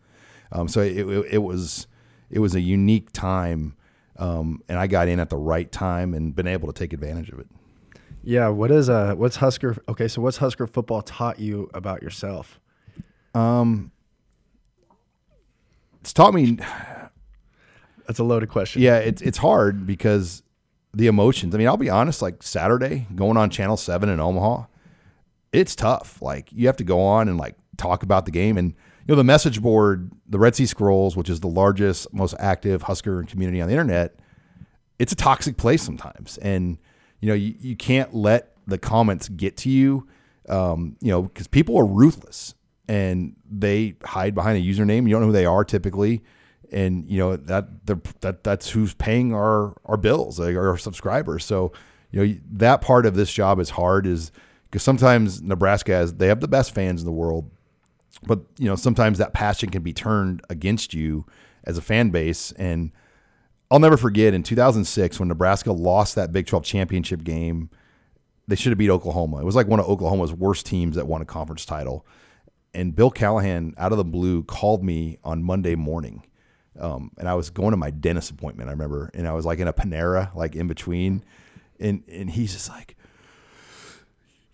um, 0.51 0.67
so 0.67 0.81
it, 0.81 0.97
it, 0.97 1.25
it 1.31 1.37
was 1.39 1.87
it 2.29 2.39
was 2.39 2.53
a 2.55 2.61
unique 2.61 3.11
time, 3.11 3.75
um, 4.17 4.61
and 4.69 4.77
I 4.77 4.87
got 4.87 5.07
in 5.07 5.19
at 5.19 5.29
the 5.29 5.37
right 5.37 5.71
time 5.71 6.13
and 6.13 6.35
been 6.35 6.47
able 6.47 6.71
to 6.71 6.73
take 6.73 6.93
advantage 6.93 7.29
of 7.29 7.39
it. 7.39 7.47
Yeah. 8.23 8.47
What 8.49 8.69
is 8.71 8.89
uh 8.89 9.15
what's 9.15 9.37
Husker? 9.37 9.75
Okay, 9.89 10.07
so 10.07 10.21
what's 10.21 10.37
Husker 10.37 10.67
football 10.67 11.01
taught 11.01 11.39
you 11.39 11.69
about 11.73 12.01
yourself? 12.03 12.59
Um, 13.35 13.91
It's 16.01 16.13
taught 16.13 16.33
me, 16.33 16.57
That's 18.07 18.19
a 18.19 18.23
loaded 18.23 18.49
question. 18.49 18.81
yeah, 18.81 18.97
it's 18.97 19.21
it's 19.21 19.37
hard 19.39 19.87
because 19.87 20.42
the 20.93 21.07
emotions. 21.07 21.53
I 21.53 21.57
mean, 21.57 21.67
I'll 21.67 21.77
be 21.77 21.89
honest. 21.89 22.21
Like 22.21 22.43
Saturday, 22.43 23.07
going 23.15 23.37
on 23.37 23.49
Channel 23.49 23.77
Seven 23.77 24.09
in 24.09 24.19
Omaha, 24.19 24.65
it's 25.51 25.75
tough. 25.75 26.21
Like 26.21 26.51
you 26.51 26.67
have 26.67 26.77
to 26.77 26.83
go 26.83 27.01
on 27.01 27.27
and 27.27 27.37
like 27.37 27.55
talk 27.77 28.03
about 28.03 28.25
the 28.25 28.31
game 28.31 28.57
and 28.57 28.73
you 29.05 29.13
know 29.13 29.15
the 29.15 29.23
message 29.23 29.61
board, 29.61 30.11
the 30.27 30.39
Red 30.39 30.55
Sea 30.55 30.65
Scrolls, 30.65 31.17
which 31.17 31.29
is 31.29 31.39
the 31.39 31.47
largest, 31.47 32.13
most 32.13 32.35
active 32.39 32.83
Husker 32.83 33.23
community 33.23 33.61
on 33.61 33.67
the 33.67 33.73
internet. 33.73 34.15
It's 34.99 35.11
a 35.11 35.15
toxic 35.15 35.57
place 35.57 35.81
sometimes, 35.81 36.37
and 36.37 36.77
you 37.19 37.27
know 37.27 37.33
you, 37.33 37.55
you 37.59 37.75
can't 37.75 38.13
let 38.13 38.55
the 38.67 38.77
comments 38.77 39.29
get 39.29 39.57
to 39.57 39.69
you. 39.69 40.07
Um, 40.47 40.97
you 41.01 41.09
know 41.09 41.23
because 41.23 41.47
people 41.47 41.77
are 41.77 41.85
ruthless 41.85 42.53
and 42.87 43.35
they 43.49 43.95
hide 44.03 44.35
behind 44.35 44.57
a 44.57 44.61
username. 44.61 45.07
You 45.07 45.11
don't 45.11 45.21
know 45.21 45.27
who 45.27 45.33
they 45.33 45.45
are 45.45 45.63
typically, 45.63 46.21
and 46.73 47.09
you 47.09 47.19
know 47.19 47.35
that 47.35 47.85
that 48.21 48.43
that's 48.43 48.69
who's 48.69 48.93
paying 48.93 49.33
our 49.33 49.75
our 49.85 49.97
bills, 49.97 50.39
like 50.39 50.55
our 50.55 50.77
subscribers. 50.77 51.45
So 51.45 51.71
you 52.11 52.25
know 52.25 52.39
that 52.53 52.81
part 52.81 53.05
of 53.05 53.15
this 53.15 53.31
job 53.31 53.59
is 53.59 53.71
hard, 53.71 54.05
is 54.05 54.31
because 54.69 54.83
sometimes 54.83 55.41
Nebraska 55.41 55.91
has 55.93 56.13
they 56.15 56.27
have 56.27 56.41
the 56.41 56.47
best 56.47 56.73
fans 56.73 57.01
in 57.01 57.05
the 57.05 57.11
world, 57.11 57.49
but 58.23 58.41
you 58.57 58.65
know 58.65 58.75
sometimes 58.75 59.17
that 59.19 59.33
passion 59.33 59.69
can 59.69 59.83
be 59.83 59.93
turned 59.93 60.41
against 60.49 60.93
you 60.93 61.25
as 61.63 61.77
a 61.77 61.81
fan 61.81 62.09
base. 62.09 62.51
And 62.53 62.91
I'll 63.71 63.79
never 63.79 63.97
forget 63.97 64.33
in 64.33 64.43
2006 64.43 65.19
when 65.19 65.29
Nebraska 65.29 65.71
lost 65.71 66.15
that 66.15 66.31
Big 66.31 66.47
12 66.47 66.63
championship 66.63 67.23
game 67.23 67.69
they 68.47 68.55
should 68.55 68.71
have 68.71 68.77
beat 68.77 68.89
Oklahoma. 68.89 69.39
It 69.39 69.45
was 69.45 69.55
like 69.55 69.67
one 69.67 69.79
of 69.79 69.87
Oklahoma's 69.87 70.33
worst 70.33 70.65
teams 70.65 70.95
that 70.95 71.07
won 71.07 71.21
a 71.21 71.25
conference 71.25 71.65
title. 71.65 72.05
And 72.73 72.95
Bill 72.95 73.11
Callahan 73.11 73.73
out 73.77 73.91
of 73.91 73.97
the 73.97 74.03
blue 74.03 74.43
called 74.43 74.83
me 74.83 75.17
on 75.23 75.43
Monday 75.43 75.75
morning 75.75 76.23
um, 76.79 77.11
and 77.17 77.27
I 77.27 77.35
was 77.35 77.49
going 77.49 77.71
to 77.71 77.77
my 77.77 77.91
dentist 77.91 78.31
appointment 78.31 78.69
I 78.69 78.73
remember 78.73 79.11
and 79.13 79.27
I 79.27 79.33
was 79.33 79.45
like 79.45 79.59
in 79.59 79.67
a 79.67 79.73
Panera 79.73 80.33
like 80.35 80.55
in 80.55 80.67
between 80.67 81.23
and 81.79 82.03
and 82.07 82.29
he's 82.29 82.53
just 82.53 82.69
like 82.69 82.95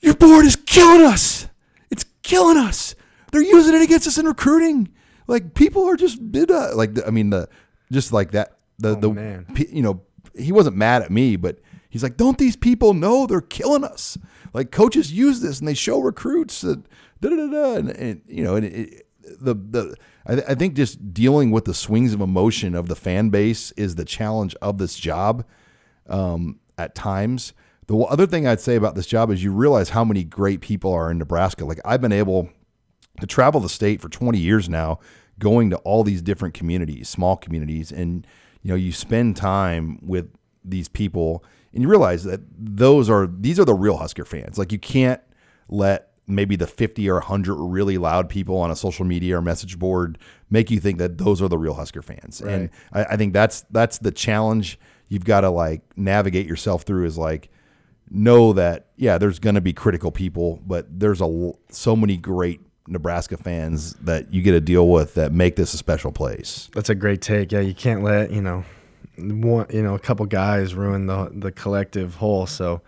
your 0.01 0.15
board 0.15 0.45
is 0.45 0.55
killing 0.55 1.05
us. 1.05 1.47
It's 1.91 2.05
killing 2.23 2.57
us. 2.57 2.95
They're 3.31 3.41
using 3.41 3.75
it 3.75 3.81
against 3.81 4.07
us 4.07 4.17
in 4.17 4.25
recruiting. 4.25 4.89
Like 5.27 5.53
people 5.53 5.87
are 5.87 5.95
just 5.95 6.19
uh, 6.19 6.75
like 6.75 7.05
I 7.05 7.11
mean 7.11 7.29
the 7.29 7.49
just 7.91 8.13
like 8.13 8.31
that 8.31 8.57
the 8.79 8.95
the 8.95 9.09
man. 9.09 9.45
you 9.69 9.81
know 9.81 10.01
he 10.35 10.51
wasn't 10.51 10.75
mad 10.75 11.01
at 11.01 11.11
me 11.11 11.35
but 11.35 11.59
he's 11.89 12.01
like 12.01 12.17
don't 12.17 12.37
these 12.37 12.55
people 12.55 12.93
know 12.93 13.27
they're 13.27 13.41
killing 13.41 13.83
us 13.83 14.17
like 14.53 14.71
coaches 14.71 15.11
use 15.11 15.41
this 15.41 15.59
and 15.59 15.67
they 15.67 15.73
show 15.73 15.99
recruits 15.99 16.61
that 16.61 16.81
da 17.19 17.29
da 17.29 17.35
da 17.35 17.47
da 17.47 17.75
and, 17.75 17.89
and 17.89 18.21
you 18.27 18.43
know 18.43 18.55
and 18.55 18.65
it, 18.65 19.07
the 19.39 19.53
the 19.53 19.95
I, 20.25 20.35
th- 20.35 20.47
I 20.47 20.55
think 20.55 20.75
just 20.75 21.13
dealing 21.13 21.51
with 21.51 21.65
the 21.65 21.73
swings 21.73 22.13
of 22.13 22.21
emotion 22.21 22.75
of 22.75 22.87
the 22.87 22.95
fan 22.95 23.29
base 23.29 23.71
is 23.71 23.95
the 23.95 24.05
challenge 24.05 24.55
of 24.61 24.77
this 24.77 24.95
job 24.95 25.45
um, 26.07 26.59
at 26.77 26.95
times. 26.95 27.53
The 27.87 27.97
other 27.97 28.27
thing 28.27 28.45
I'd 28.45 28.59
say 28.59 28.75
about 28.75 28.95
this 28.95 29.07
job 29.07 29.31
is 29.31 29.43
you 29.43 29.51
realize 29.51 29.89
how 29.89 30.03
many 30.03 30.23
great 30.23 30.61
people 30.61 30.93
are 30.93 31.09
in 31.09 31.17
Nebraska. 31.17 31.65
Like 31.65 31.79
I've 31.83 32.01
been 32.01 32.11
able 32.11 32.49
to 33.19 33.27
travel 33.27 33.59
the 33.59 33.69
state 33.69 34.01
for 34.01 34.09
20 34.09 34.37
years 34.37 34.69
now, 34.69 34.99
going 35.39 35.69
to 35.71 35.77
all 35.77 36.03
these 36.03 36.21
different 36.21 36.53
communities, 36.53 37.09
small 37.09 37.35
communities, 37.35 37.91
and 37.91 38.27
you 38.61 38.69
know 38.69 38.75
you 38.75 38.91
spend 38.91 39.35
time 39.35 39.99
with 40.01 40.31
these 40.63 40.87
people, 40.87 41.43
and 41.73 41.81
you 41.81 41.89
realize 41.89 42.23
that 42.25 42.41
those 42.55 43.09
are 43.09 43.27
these 43.27 43.59
are 43.59 43.65
the 43.65 43.73
real 43.73 43.97
Husker 43.97 44.25
fans. 44.25 44.57
Like 44.57 44.71
you 44.71 44.79
can't 44.79 45.21
let 45.67 46.08
maybe 46.29 46.55
the 46.55 46.67
50 46.67 47.09
or 47.09 47.15
100 47.15 47.55
really 47.55 47.97
loud 47.97 48.29
people 48.29 48.57
on 48.57 48.71
a 48.71 48.75
social 48.75 49.05
media 49.05 49.37
or 49.37 49.41
message 49.41 49.79
board 49.79 50.17
make 50.49 50.71
you 50.71 50.79
think 50.79 50.97
that 50.99 51.17
those 51.17 51.41
are 51.41 51.47
the 51.47 51.57
real 51.57 51.73
Husker 51.73 52.01
fans. 52.01 52.41
And 52.41 52.69
I, 52.93 53.03
I 53.05 53.17
think 53.17 53.33
that's 53.33 53.61
that's 53.71 53.97
the 53.97 54.11
challenge 54.11 54.79
you've 55.07 55.25
got 55.25 55.41
to 55.41 55.49
like 55.49 55.81
navigate 55.97 56.47
yourself 56.47 56.83
through 56.83 57.05
is 57.05 57.17
like 57.17 57.49
know 58.09 58.53
that 58.53 58.87
yeah, 58.95 59.17
there's 59.17 59.39
going 59.39 59.55
to 59.55 59.61
be 59.61 59.73
critical 59.73 60.11
people, 60.11 60.61
but 60.65 60.87
there's 60.99 61.21
a 61.21 61.51
so 61.69 61.95
many 61.95 62.17
great 62.17 62.61
Nebraska 62.87 63.37
fans 63.37 63.93
that 63.95 64.33
you 64.33 64.41
get 64.41 64.51
to 64.51 64.61
deal 64.61 64.89
with 64.89 65.13
that 65.13 65.31
make 65.31 65.55
this 65.55 65.73
a 65.73 65.77
special 65.77 66.11
place. 66.11 66.69
That's 66.73 66.89
a 66.89 66.95
great 66.95 67.21
take. 67.21 67.51
Yeah, 67.51 67.59
you 67.59 67.75
can't 67.75 68.03
let 68.03 68.31
you 68.31 68.41
know 68.41 68.63
one 69.17 69.67
you 69.69 69.83
know 69.83 69.95
a 69.95 69.99
couple 69.99 70.25
guys 70.25 70.73
ruin 70.73 71.07
the 71.07 71.29
the 71.33 71.51
collective 71.51 72.15
whole. 72.15 72.45
So 72.47 72.81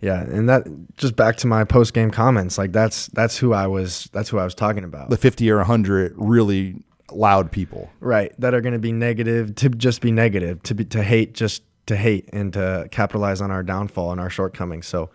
yeah, 0.00 0.20
and 0.20 0.48
that 0.48 0.66
just 0.96 1.16
back 1.16 1.36
to 1.38 1.46
my 1.46 1.64
post 1.64 1.92
game 1.92 2.10
comments. 2.10 2.58
Like 2.58 2.72
that's 2.72 3.08
that's 3.08 3.36
who 3.36 3.52
I 3.52 3.66
was. 3.66 4.08
That's 4.12 4.28
who 4.28 4.38
I 4.38 4.44
was 4.44 4.54
talking 4.54 4.84
about. 4.84 5.10
The 5.10 5.16
50 5.16 5.50
or 5.50 5.56
100 5.56 6.14
really 6.16 6.82
loud 7.10 7.50
people. 7.50 7.90
right 8.00 8.32
that 8.38 8.54
are 8.54 8.60
going 8.60 8.74
to 8.74 8.78
be 8.78 8.92
negative 8.92 9.54
to 9.54 9.68
just 9.70 10.00
be 10.00 10.12
negative 10.12 10.62
to 10.62 10.74
be 10.74 10.84
to 10.84 11.02
hate 11.02 11.32
just 11.32 11.62
to 11.86 11.96
hate 11.96 12.28
and 12.32 12.52
to 12.52 12.86
capitalize 12.90 13.40
on 13.40 13.50
our 13.50 13.62
downfall 13.62 14.12
and 14.12 14.20
our 14.20 14.28
shortcomings 14.28 14.86
so 14.86 15.08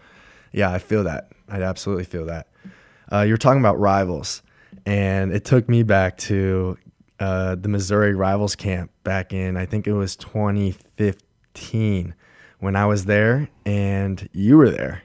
yeah 0.51 0.71
i 0.71 0.79
feel 0.79 1.03
that 1.03 1.29
i 1.49 1.61
absolutely 1.61 2.03
feel 2.03 2.25
that 2.25 2.47
uh, 3.11 3.21
you're 3.21 3.37
talking 3.37 3.59
about 3.59 3.79
rivals 3.79 4.41
and 4.87 5.31
it 5.31 5.45
took 5.45 5.69
me 5.69 5.83
back 5.83 6.17
to 6.17 6.75
uh, 7.19 7.53
the 7.53 7.69
missouri 7.69 8.15
rivals 8.15 8.55
camp 8.55 8.89
back 9.03 9.31
in 9.31 9.55
i 9.55 9.65
think 9.65 9.85
it 9.85 9.93
was 9.93 10.15
2015 10.15 12.15
when 12.63 12.75
i 12.75 12.85
was 12.85 13.05
there 13.05 13.49
and 13.65 14.29
you 14.31 14.57
were 14.57 14.69
there 14.69 15.01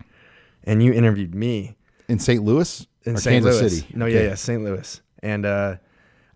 and 0.65 0.83
you 0.83 0.93
interviewed 0.93 1.35
me 1.35 1.75
In 2.09 2.19
St. 2.19 2.43
Louis 2.43 2.87
in 3.05 3.17
St. 3.17 3.43
Kansas 3.43 3.61
Louis. 3.61 3.81
City? 3.81 3.95
No, 3.97 4.07
yeah, 4.07 4.21
yeah, 4.21 4.35
St. 4.35 4.63
Louis. 4.63 5.01
And 5.23 5.47
uh, 5.47 5.77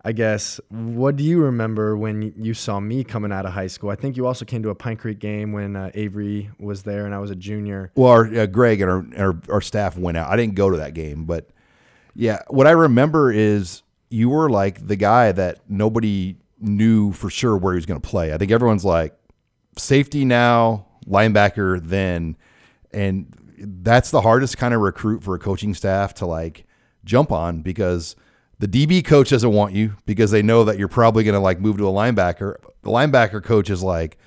I 0.03 0.11
guess 0.11 0.59
what 0.69 1.15
do 1.15 1.23
you 1.23 1.39
remember 1.39 1.95
when 1.95 2.33
you 2.37 2.53
saw 2.53 2.79
me 2.79 3.03
coming 3.03 3.31
out 3.31 3.45
of 3.45 3.53
high 3.53 3.67
school? 3.67 3.89
I 3.89 3.95
think 3.95 4.17
you 4.17 4.25
also 4.25 4.43
came 4.43 4.63
to 4.63 4.69
a 4.69 4.75
Pine 4.75 4.97
Creek 4.97 5.19
game 5.19 5.51
when 5.51 5.75
uh, 5.75 5.91
Avery 5.93 6.49
was 6.59 6.83
there 6.83 7.05
and 7.05 7.13
I 7.13 7.19
was 7.19 7.31
a 7.31 7.35
junior. 7.35 7.91
Well, 7.95 8.11
our, 8.11 8.25
uh, 8.25 8.45
Greg 8.47 8.81
and 8.81 8.89
our, 8.89 9.05
our 9.17 9.39
our 9.49 9.61
staff 9.61 9.97
went 9.97 10.17
out. 10.17 10.29
I 10.29 10.35
didn't 10.35 10.55
go 10.55 10.69
to 10.69 10.77
that 10.77 10.93
game, 10.93 11.25
but 11.25 11.49
yeah, 12.15 12.39
what 12.47 12.67
I 12.67 12.71
remember 12.71 13.31
is 13.31 13.83
you 14.09 14.29
were 14.29 14.49
like 14.49 14.85
the 14.85 14.95
guy 14.95 15.31
that 15.31 15.59
nobody 15.69 16.37
knew 16.59 17.13
for 17.13 17.29
sure 17.29 17.55
where 17.55 17.73
he 17.73 17.77
was 17.77 17.85
going 17.85 18.01
to 18.01 18.07
play. 18.07 18.33
I 18.33 18.37
think 18.37 18.51
everyone's 18.51 18.85
like 18.85 19.15
safety 19.77 20.25
now, 20.25 20.87
linebacker 21.05 21.81
then, 21.81 22.35
and 22.91 23.33
that's 23.57 24.11
the 24.11 24.21
hardest 24.21 24.57
kind 24.57 24.73
of 24.73 24.81
recruit 24.81 25.23
for 25.23 25.35
a 25.35 25.39
coaching 25.39 25.73
staff 25.73 26.13
to 26.15 26.25
like 26.25 26.65
jump 27.05 27.31
on 27.31 27.61
because 27.61 28.15
the 28.59 28.67
DB 28.67 29.03
coach 29.03 29.29
doesn't 29.29 29.51
want 29.51 29.73
you 29.73 29.95
because 30.05 30.31
they 30.31 30.41
know 30.41 30.63
that 30.63 30.77
you're 30.77 30.87
probably 30.87 31.23
going 31.23 31.33
to 31.33 31.39
like 31.39 31.59
move 31.59 31.77
to 31.77 31.87
a 31.87 31.91
linebacker. 31.91 32.55
The 32.81 32.89
linebacker 32.89 33.43
coach 33.43 33.69
is 33.69 33.83
like, 33.83 34.17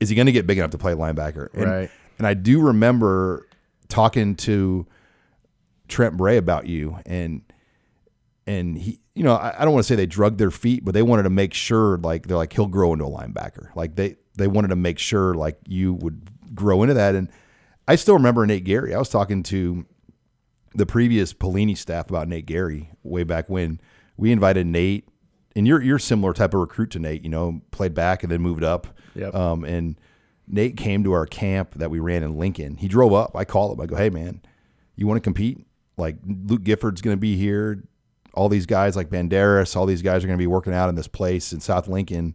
is 0.00 0.08
he 0.08 0.14
going 0.14 0.26
to 0.26 0.32
get 0.32 0.46
big 0.46 0.58
enough 0.58 0.70
to 0.70 0.78
play 0.78 0.94
linebacker? 0.94 1.48
And, 1.54 1.64
Right. 1.64 1.90
And 2.18 2.26
I 2.26 2.34
do 2.34 2.60
remember 2.60 3.48
talking 3.88 4.36
to 4.36 4.86
Trent 5.88 6.16
Bray 6.16 6.36
about 6.36 6.66
you, 6.66 6.98
and 7.04 7.42
and 8.46 8.78
he, 8.78 9.00
you 9.14 9.24
know, 9.24 9.34
I, 9.34 9.54
I 9.58 9.64
don't 9.64 9.74
want 9.74 9.84
to 9.84 9.88
say 9.88 9.96
they 9.96 10.06
drugged 10.06 10.38
their 10.38 10.50
feet, 10.50 10.84
but 10.84 10.94
they 10.94 11.02
wanted 11.02 11.24
to 11.24 11.30
make 11.30 11.54
sure, 11.54 11.98
like 11.98 12.28
they're 12.28 12.36
like 12.36 12.52
he'll 12.52 12.66
grow 12.66 12.92
into 12.92 13.04
a 13.04 13.10
linebacker. 13.10 13.74
Like 13.74 13.96
they 13.96 14.16
they 14.36 14.46
wanted 14.46 14.68
to 14.68 14.76
make 14.76 14.98
sure 14.98 15.34
like 15.34 15.58
you 15.66 15.94
would 15.94 16.30
grow 16.54 16.82
into 16.82 16.94
that. 16.94 17.14
And 17.14 17.28
I 17.86 17.96
still 17.96 18.14
remember 18.14 18.46
Nate 18.46 18.64
Gerry. 18.64 18.94
I 18.94 18.98
was 18.98 19.08
talking 19.08 19.42
to 19.44 19.86
the 20.74 20.86
previous 20.86 21.32
Pelini 21.32 21.76
staff 21.76 22.08
about 22.08 22.28
Nate 22.28 22.46
Gerry 22.46 22.90
way 23.02 23.24
back 23.24 23.48
when 23.48 23.80
we 24.16 24.32
invited 24.32 24.66
Nate, 24.66 25.08
and 25.54 25.66
you're 25.66 25.82
you're 25.82 25.98
similar 25.98 26.32
type 26.32 26.54
of 26.54 26.60
recruit 26.60 26.90
to 26.92 26.98
Nate. 26.98 27.22
You 27.22 27.30
know, 27.30 27.60
played 27.70 27.94
back 27.94 28.22
and 28.22 28.32
then 28.32 28.40
moved 28.40 28.64
up. 28.64 28.86
Yep. 29.14 29.34
Um, 29.34 29.64
and 29.64 29.96
Nate 30.48 30.76
came 30.76 31.04
to 31.04 31.12
our 31.12 31.26
camp 31.26 31.74
that 31.74 31.90
we 31.90 31.98
ran 32.00 32.22
in 32.22 32.38
Lincoln. 32.38 32.76
He 32.76 32.88
drove 32.88 33.12
up. 33.12 33.36
I 33.36 33.44
called 33.44 33.76
him. 33.76 33.82
I 33.82 33.86
go, 33.86 33.96
hey 33.96 34.10
man, 34.10 34.42
you 34.96 35.06
want 35.06 35.16
to 35.16 35.22
compete? 35.22 35.66
Like 35.96 36.16
Luke 36.26 36.64
Gifford's 36.64 37.02
going 37.02 37.16
to 37.16 37.20
be 37.20 37.36
here. 37.36 37.84
All 38.34 38.48
these 38.48 38.64
guys 38.64 38.96
like 38.96 39.10
Banderas, 39.10 39.76
all 39.76 39.84
these 39.84 40.00
guys 40.00 40.24
are 40.24 40.26
going 40.26 40.38
to 40.38 40.42
be 40.42 40.46
working 40.46 40.72
out 40.72 40.88
in 40.88 40.94
this 40.94 41.08
place 41.08 41.52
in 41.52 41.60
South 41.60 41.86
Lincoln. 41.86 42.34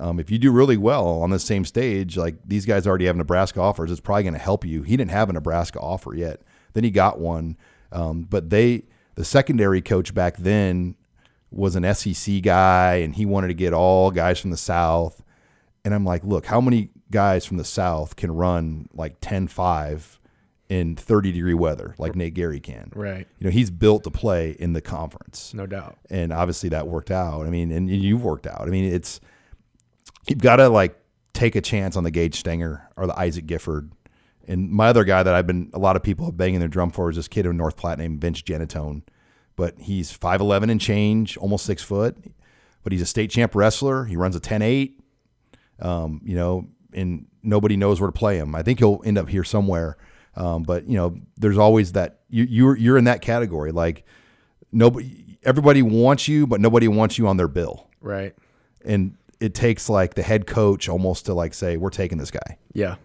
Um, 0.00 0.18
if 0.18 0.30
you 0.30 0.38
do 0.38 0.50
really 0.50 0.76
well 0.78 1.06
on 1.22 1.30
the 1.30 1.38
same 1.38 1.64
stage, 1.64 2.16
like 2.16 2.36
these 2.44 2.64
guys 2.66 2.86
already 2.86 3.04
have 3.04 3.16
Nebraska 3.16 3.60
offers, 3.60 3.90
it's 3.90 4.00
probably 4.00 4.22
going 4.24 4.34
to 4.34 4.40
help 4.40 4.64
you. 4.64 4.82
He 4.82 4.96
didn't 4.96 5.10
have 5.10 5.28
a 5.28 5.32
Nebraska 5.34 5.78
offer 5.78 6.14
yet. 6.14 6.40
Then 6.72 6.84
he 6.84 6.90
got 6.90 7.20
one, 7.20 7.56
um, 7.92 8.22
but 8.22 8.48
they 8.50 8.84
the 9.16 9.24
secondary 9.24 9.82
coach 9.82 10.14
back 10.14 10.36
then 10.38 10.94
was 11.50 11.76
an 11.76 11.94
SEC 11.94 12.42
guy, 12.42 12.94
and 12.96 13.14
he 13.14 13.26
wanted 13.26 13.48
to 13.48 13.54
get 13.54 13.72
all 13.74 14.10
guys 14.10 14.38
from 14.40 14.50
the 14.50 14.56
South. 14.56 15.22
And 15.84 15.92
I'm 15.92 16.04
like, 16.04 16.22
look, 16.24 16.46
how 16.46 16.60
many 16.60 16.90
guys 17.10 17.44
from 17.44 17.56
the 17.56 17.64
South 17.64 18.14
can 18.16 18.30
run 18.32 18.88
like 18.94 19.20
10-5 19.20 20.18
in 20.68 20.94
30 20.94 21.32
degree 21.32 21.54
weather 21.54 21.94
like 21.98 22.14
Nate 22.14 22.34
Gerry 22.34 22.60
can? 22.60 22.92
Right. 22.94 23.26
You 23.38 23.44
know, 23.46 23.50
he's 23.50 23.70
built 23.70 24.04
to 24.04 24.10
play 24.10 24.52
in 24.58 24.72
the 24.74 24.80
conference 24.80 25.52
No 25.52 25.66
doubt. 25.66 25.98
and 26.08 26.32
obviously 26.32 26.68
that 26.70 26.86
worked 26.86 27.10
out. 27.10 27.46
I 27.46 27.50
mean, 27.50 27.72
and 27.72 27.90
you've 27.90 28.22
worked 28.24 28.46
out. 28.46 28.62
I 28.62 28.66
mean, 28.66 28.84
it's 28.84 29.20
you've 30.28 30.38
got 30.38 30.56
to 30.56 30.68
like 30.68 30.96
take 31.32 31.56
a 31.56 31.60
chance 31.60 31.96
on 31.96 32.04
the 32.04 32.10
Gage 32.10 32.38
Stenger 32.42 32.88
or 32.96 33.06
the 33.06 33.18
Isaac 33.18 33.46
Gifford. 33.46 33.92
And 34.46 34.70
my 34.70 34.88
other 34.88 35.04
guy 35.04 35.22
that 35.22 35.34
I've 35.34 35.46
been 35.46 35.70
a 35.72 35.78
lot 35.78 35.96
of 35.96 36.02
people 36.02 36.26
have 36.26 36.36
banging 36.36 36.58
their 36.58 36.68
drum 36.68 36.90
for 36.90 37.10
is 37.10 37.16
this 37.16 37.28
kid 37.28 37.46
in 37.46 37.56
North 37.56 37.76
Platte 37.76 37.98
named 37.98 38.20
Vince 38.20 38.42
Genatone. 38.42 39.02
But 39.56 39.80
he's 39.80 40.16
5'11 40.16 40.70
and 40.70 40.80
change, 40.80 41.36
almost 41.36 41.66
six 41.66 41.82
foot. 41.82 42.16
But 42.82 42.92
he's 42.92 43.02
a 43.02 43.06
state 43.06 43.30
champ 43.30 43.54
wrestler. 43.54 44.06
He 44.06 44.16
runs 44.16 44.34
a 44.34 44.40
10-8. 44.40 44.94
Um, 45.80 46.20
you 46.24 46.34
know, 46.34 46.68
and 46.92 47.26
nobody 47.42 47.76
knows 47.76 48.00
where 48.00 48.08
to 48.08 48.12
play 48.12 48.36
him. 48.36 48.54
I 48.54 48.62
think 48.62 48.78
he'll 48.78 49.00
end 49.04 49.18
up 49.18 49.28
here 49.28 49.44
somewhere. 49.44 49.96
Um, 50.36 50.62
but 50.62 50.88
you 50.88 50.96
know, 50.96 51.16
there's 51.36 51.58
always 51.58 51.92
that 51.92 52.20
you 52.28 52.44
you're 52.44 52.76
you're 52.76 52.98
in 52.98 53.04
that 53.04 53.20
category. 53.20 53.72
Like 53.72 54.04
nobody 54.72 55.38
everybody 55.42 55.82
wants 55.82 56.28
you, 56.28 56.46
but 56.46 56.60
nobody 56.60 56.88
wants 56.88 57.18
you 57.18 57.26
on 57.26 57.36
their 57.36 57.48
bill. 57.48 57.88
Right. 58.00 58.34
And 58.84 59.16
it 59.40 59.54
takes 59.54 59.88
like 59.88 60.14
the 60.14 60.22
head 60.22 60.46
coach 60.46 60.88
almost 60.88 61.26
to 61.26 61.34
like 61.34 61.54
say, 61.54 61.76
We're 61.76 61.90
taking 61.90 62.18
this 62.18 62.30
guy. 62.30 62.58
Yeah, 62.72 62.96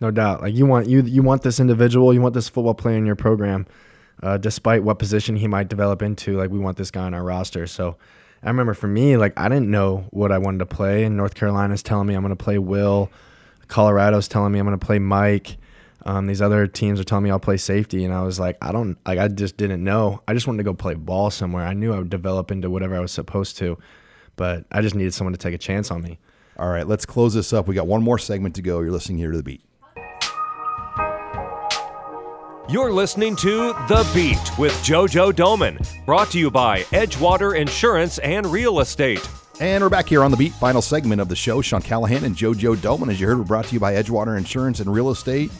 no 0.00 0.10
doubt. 0.10 0.42
Like 0.42 0.54
you 0.54 0.66
want 0.66 0.88
you 0.88 1.02
you 1.02 1.22
want 1.22 1.42
this 1.42 1.60
individual, 1.60 2.12
you 2.12 2.20
want 2.20 2.34
this 2.34 2.48
football 2.48 2.74
player 2.74 2.96
in 2.96 3.06
your 3.06 3.16
program, 3.16 3.66
uh, 4.22 4.38
despite 4.38 4.82
what 4.82 4.98
position 4.98 5.36
he 5.36 5.46
might 5.46 5.68
develop 5.68 6.02
into. 6.02 6.36
Like 6.36 6.50
we 6.50 6.58
want 6.58 6.76
this 6.76 6.90
guy 6.90 7.04
on 7.04 7.14
our 7.14 7.24
roster. 7.24 7.66
So 7.66 7.96
I 8.42 8.48
remember 8.48 8.74
for 8.74 8.88
me, 8.88 9.16
like 9.16 9.32
I 9.38 9.48
didn't 9.48 9.70
know 9.70 10.06
what 10.10 10.30
I 10.30 10.38
wanted 10.38 10.58
to 10.58 10.66
play, 10.66 11.04
and 11.04 11.16
North 11.16 11.34
Carolina's 11.34 11.82
telling 11.82 12.06
me 12.06 12.14
I'm 12.14 12.22
going 12.22 12.36
to 12.36 12.44
play 12.44 12.58
Will, 12.58 13.10
Colorado's 13.68 14.28
telling 14.28 14.52
me 14.52 14.58
I'm 14.58 14.66
going 14.66 14.78
to 14.78 14.84
play 14.84 14.98
Mike. 14.98 15.56
Um, 16.06 16.26
these 16.26 16.42
other 16.42 16.66
teams 16.66 17.00
are 17.00 17.04
telling 17.04 17.24
me 17.24 17.30
I'll 17.30 17.40
play 17.40 17.56
safety, 17.56 18.04
and 18.04 18.12
I 18.12 18.22
was 18.22 18.38
like, 18.38 18.58
I 18.60 18.72
don't, 18.72 18.98
like, 19.06 19.18
I 19.18 19.28
just 19.28 19.56
didn't 19.56 19.82
know. 19.82 20.22
I 20.28 20.34
just 20.34 20.46
wanted 20.46 20.58
to 20.58 20.64
go 20.64 20.74
play 20.74 20.92
ball 20.92 21.30
somewhere. 21.30 21.64
I 21.64 21.72
knew 21.72 21.94
I 21.94 21.98
would 21.98 22.10
develop 22.10 22.50
into 22.50 22.68
whatever 22.68 22.94
I 22.94 23.00
was 23.00 23.12
supposed 23.12 23.56
to, 23.58 23.78
but 24.36 24.64
I 24.70 24.80
just 24.80 24.94
needed 24.94 25.14
someone 25.14 25.32
to 25.32 25.38
take 25.38 25.54
a 25.54 25.58
chance 25.58 25.90
on 25.90 26.02
me. 26.02 26.18
All 26.58 26.68
right, 26.68 26.86
let's 26.86 27.04
close 27.06 27.34
this 27.34 27.52
up. 27.52 27.66
We 27.66 27.74
got 27.74 27.86
one 27.86 28.02
more 28.02 28.18
segment 28.18 28.54
to 28.56 28.62
go. 28.62 28.80
You're 28.80 28.92
listening 28.92 29.18
here 29.18 29.30
to 29.30 29.36
the 29.36 29.42
beat. 29.42 29.62
You're 32.66 32.92
listening 32.92 33.36
to 33.36 33.74
The 33.88 34.10
Beat 34.14 34.58
with 34.58 34.72
JoJo 34.82 35.32
Domann, 35.32 35.86
brought 36.06 36.30
to 36.30 36.38
you 36.38 36.50
by 36.50 36.80
Edgewater 36.84 37.54
Insurance 37.54 38.18
and 38.20 38.46
Real 38.46 38.80
Estate. 38.80 39.28
And 39.60 39.84
we're 39.84 39.90
back 39.90 40.08
here 40.08 40.24
on 40.24 40.30
the 40.30 40.36
beat, 40.36 40.52
final 40.52 40.80
segment 40.80 41.20
of 41.20 41.28
the 41.28 41.36
show. 41.36 41.60
Sean 41.60 41.82
Callahan 41.82 42.24
and 42.24 42.34
JoJo 42.34 42.76
Domann, 42.76 43.10
as 43.10 43.20
you 43.20 43.26
heard, 43.26 43.36
were 43.36 43.44
brought 43.44 43.66
to 43.66 43.74
you 43.74 43.80
by 43.80 43.92
Edgewater 43.92 44.38
Insurance 44.38 44.80
and 44.80 44.90
Real 44.90 45.10
Estate. 45.10 45.50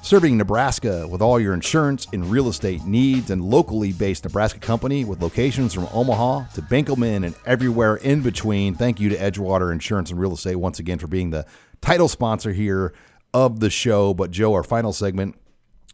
Serving 0.00 0.38
Nebraska 0.38 1.06
with 1.06 1.20
all 1.20 1.38
your 1.38 1.52
insurance 1.52 2.06
and 2.12 2.24
real 2.30 2.48
estate 2.48 2.84
needs 2.84 3.30
and 3.30 3.44
locally 3.44 3.92
based 3.92 4.24
Nebraska 4.24 4.58
company 4.58 5.04
with 5.04 5.20
locations 5.20 5.74
from 5.74 5.88
Omaha 5.92 6.46
to 6.54 6.62
Benkelman 6.62 7.26
and 7.26 7.34
everywhere 7.44 7.96
in 7.96 8.22
between. 8.22 8.74
Thank 8.74 9.00
you 9.00 9.10
to 9.10 9.16
Edgewater 9.16 9.70
Insurance 9.72 10.10
and 10.10 10.18
Real 10.18 10.32
Estate 10.32 10.54
once 10.54 10.78
again 10.78 10.98
for 10.98 11.08
being 11.08 11.30
the 11.30 11.44
title 11.82 12.08
sponsor 12.08 12.52
here 12.52 12.94
of 13.34 13.60
the 13.60 13.68
show. 13.68 14.14
But 14.14 14.30
Joe, 14.30 14.54
our 14.54 14.62
final 14.62 14.92
segment 14.92 15.34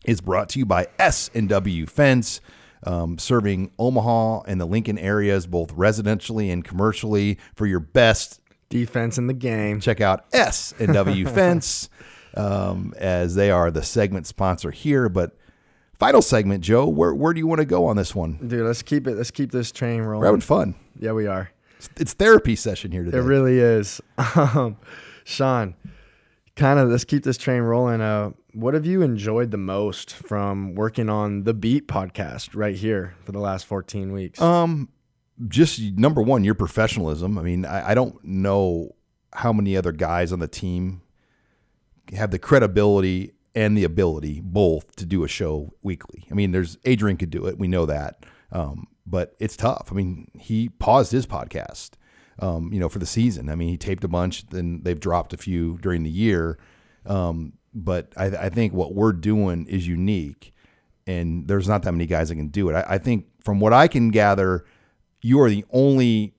is 0.05 0.21
brought 0.21 0.51
to 0.51 0.59
you 0.61 0.67
by 0.67 0.87
S&W 0.99 1.87
Fence, 1.87 2.41
um, 2.85 3.19
serving 3.19 3.73
Omaha 3.79 4.43
and 4.43 4.61
the 4.61 4.67
Lincoln 4.67 4.99
areas 4.99 5.47
both 5.47 5.75
residentially 5.75 6.53
and 6.53 6.63
commercially 6.63 7.39
for 7.55 7.67
your 7.67 7.81
best 7.81 8.41
Defense 8.69 9.19
in 9.19 9.29
the 9.29 9.35
game. 9.35 9.81
check 9.81 10.01
out 10.01 10.25
S 10.33 10.75
and 10.79 10.93
W 10.93 11.27
Fence 11.29 11.89
um, 12.37 12.95
as 12.97 13.35
they 13.35 13.51
are 13.51 13.71
the 13.71 13.83
segment 13.83 14.27
sponsor 14.27 14.71
here. 14.71 15.09
But 15.09 15.37
final 15.99 16.23
segment, 16.23 16.63
Joe, 16.63 16.87
where 16.87 17.15
where 17.15 17.33
do 17.33 17.39
you 17.39 17.47
want 17.47 17.61
to 17.61 17.65
go 17.65 17.87
on 17.87 17.97
this 17.97 18.15
one? 18.15 18.39
Dude, 18.47 18.67
let's 18.67 18.83
keep 18.83 19.07
it. 19.07 19.17
Let's 19.17 19.31
keep 19.31 19.53
this 19.53 19.73
train 19.73 20.03
rolling. 20.03 20.21
We're 20.21 20.27
having 20.27 20.41
fun. 20.41 20.75
Yeah, 20.99 21.13
we 21.13 21.27
are. 21.27 21.51
It's, 21.79 21.91
it's 21.97 22.13
therapy 22.13 22.57
session 22.57 22.93
here 22.93 23.05
today. 23.05 23.19
It 23.19 23.23
really 23.23 23.59
is. 23.59 24.01
Um, 24.37 24.77
Sean, 25.27 25.75
kind 26.55 26.79
of 26.79 26.91
let's 26.91 27.05
keep 27.05 27.25
this 27.25 27.39
train 27.39 27.63
rolling. 27.63 28.01
Uh, 28.01 28.33
what 28.53 28.75
have 28.75 28.85
you 28.87 29.03
enjoyed 29.03 29.51
the 29.51 29.57
most 29.57 30.13
from 30.13 30.75
working 30.75 31.09
on 31.09 31.45
the 31.45 31.55
Beat 31.55 31.89
podcast 31.89 32.51
right 32.55 32.77
here 32.77 33.15
for 33.25 33.33
the 33.33 33.39
last 33.39 33.65
14 33.67 34.13
weeks? 34.13 34.41
Um, 34.41 34.91
just 35.49 35.81
number 35.81 36.23
one, 36.23 36.45
your 36.45 36.55
professionalism. 36.55 37.39
I 37.39 37.43
mean, 37.43 37.65
I, 37.65 37.91
I 37.91 37.95
don't 37.95 38.23
know 38.23 38.95
how 39.33 39.53
many 39.53 39.77
other 39.77 39.93
guys 39.93 40.31
on 40.31 40.39
the 40.39 40.47
team 40.47 41.03
have 42.13 42.31
the 42.31 42.39
credibility 42.39 43.33
and 43.55 43.77
the 43.77 43.85
ability 43.85 44.41
both 44.43 44.97
to 44.97 45.07
do 45.07 45.25
a 45.25 45.29
show 45.29 45.73
weekly. 45.83 46.27
I 46.31 46.35
mean, 46.35 46.53
there's 46.53 46.77
Adrian 46.85 47.17
could 47.17 47.31
do 47.31 47.47
it. 47.47 47.59
We 47.59 47.69
know 47.69 47.87
that. 47.87 48.25
Um, 48.53 48.89
but 49.07 49.35
it's 49.39 49.57
tough. 49.57 49.89
I 49.91 49.95
mean, 49.95 50.31
he 50.39 50.69
paused 50.69 51.13
his 51.13 51.27
podcast, 51.27 51.91
um, 52.39 52.73
you 52.73 52.81
know, 52.81 52.89
for 52.89 52.99
the 52.99 53.07
season. 53.07 53.49
I 53.49 53.55
mean, 53.55 53.69
he 53.69 53.77
taped 53.77 54.05
a 54.05 54.09
bunch, 54.09 54.47
then 54.49 54.81
they've 54.83 54.99
dropped 54.99 55.33
a 55.33 55.37
few 55.37 55.79
during 55.79 56.03
the 56.03 56.11
year. 56.11 56.59
Um, 57.07 57.55
but 57.75 58.13
I, 58.17 58.27
I 58.27 58.49
think 58.49 58.73
what 58.73 58.95
we're 58.95 59.13
doing 59.13 59.67
is 59.67 59.87
unique, 59.87 60.55
and 61.07 61.47
there's 61.49 61.69
not 61.69 61.83
that 61.83 61.93
many 61.93 62.07
guys 62.07 62.29
that 62.29 62.37
can 62.37 62.49
do 62.49 62.71
it. 62.71 62.75
I, 62.75 62.95
I 62.95 62.99
think 62.99 63.27
from 63.43 63.61
what 63.61 63.73
I 63.73 63.89
can 63.89 64.11
gather, 64.11 64.65
you 65.21 65.41
are 65.41 65.51
the 65.51 65.65
only 65.71 66.35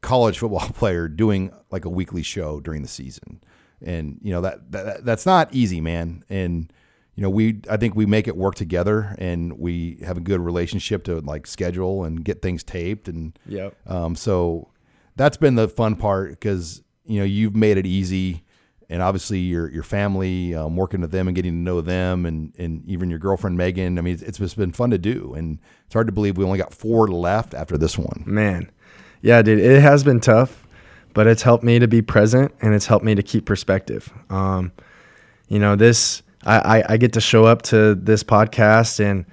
college 0.00 0.38
football 0.38 0.68
player 0.74 1.08
doing 1.08 1.52
like 1.70 1.84
a 1.84 1.90
weekly 1.90 2.22
show 2.22 2.60
during 2.60 2.82
the 2.82 2.88
season. 2.88 3.42
And 3.84 4.18
you 4.22 4.32
know 4.32 4.40
that, 4.40 4.72
that 4.72 5.04
that's 5.04 5.26
not 5.26 5.54
easy, 5.54 5.80
man. 5.80 6.24
And 6.28 6.72
you 7.14 7.22
know 7.22 7.30
we 7.30 7.60
I 7.70 7.76
think 7.76 7.94
we 7.94 8.06
make 8.06 8.28
it 8.28 8.36
work 8.36 8.54
together, 8.54 9.14
and 9.18 9.58
we 9.58 9.98
have 10.04 10.16
a 10.16 10.20
good 10.20 10.40
relationship 10.40 11.04
to 11.04 11.20
like 11.20 11.46
schedule 11.46 12.04
and 12.04 12.24
get 12.24 12.42
things 12.42 12.62
taped. 12.62 13.08
And 13.08 13.38
yeah. 13.46 13.70
um, 13.86 14.14
so 14.14 14.70
that's 15.16 15.36
been 15.36 15.56
the 15.56 15.68
fun 15.68 15.96
part 15.96 16.30
because 16.30 16.82
you 17.04 17.18
know 17.18 17.24
you've 17.24 17.56
made 17.56 17.76
it 17.76 17.86
easy, 17.86 18.44
and 18.88 19.02
obviously 19.02 19.40
your 19.40 19.68
your 19.70 19.82
family, 19.82 20.54
um, 20.54 20.76
working 20.76 21.00
with 21.00 21.10
them 21.10 21.28
and 21.28 21.34
getting 21.34 21.52
to 21.52 21.58
know 21.58 21.80
them, 21.80 22.24
and 22.24 22.54
and 22.56 22.88
even 22.88 23.10
your 23.10 23.18
girlfriend 23.18 23.56
Megan. 23.56 23.98
I 23.98 24.00
mean, 24.00 24.14
it's, 24.14 24.22
it's 24.22 24.38
just 24.38 24.56
been 24.56 24.72
fun 24.72 24.90
to 24.90 24.98
do, 24.98 25.34
and 25.34 25.58
it's 25.84 25.94
hard 25.94 26.06
to 26.06 26.12
believe 26.12 26.38
we 26.38 26.44
only 26.44 26.58
got 26.58 26.72
four 26.72 27.08
left 27.08 27.52
after 27.52 27.76
this 27.76 27.98
one. 27.98 28.22
Man, 28.26 28.70
yeah, 29.20 29.42
dude, 29.42 29.58
it 29.58 29.82
has 29.82 30.04
been 30.04 30.20
tough, 30.20 30.67
but 31.18 31.26
it's 31.26 31.42
helped 31.42 31.64
me 31.64 31.80
to 31.80 31.88
be 31.88 32.00
present 32.00 32.54
and 32.62 32.72
it's 32.72 32.86
helped 32.86 33.04
me 33.04 33.12
to 33.12 33.24
keep 33.24 33.44
perspective. 33.44 34.08
Um, 34.30 34.70
you 35.48 35.58
know, 35.58 35.74
this 35.74 36.22
I, 36.44 36.78
I, 36.78 36.84
I 36.90 36.96
get 36.96 37.14
to 37.14 37.20
show 37.20 37.44
up 37.44 37.62
to 37.62 37.96
this 37.96 38.22
podcast 38.22 39.04
and 39.04 39.26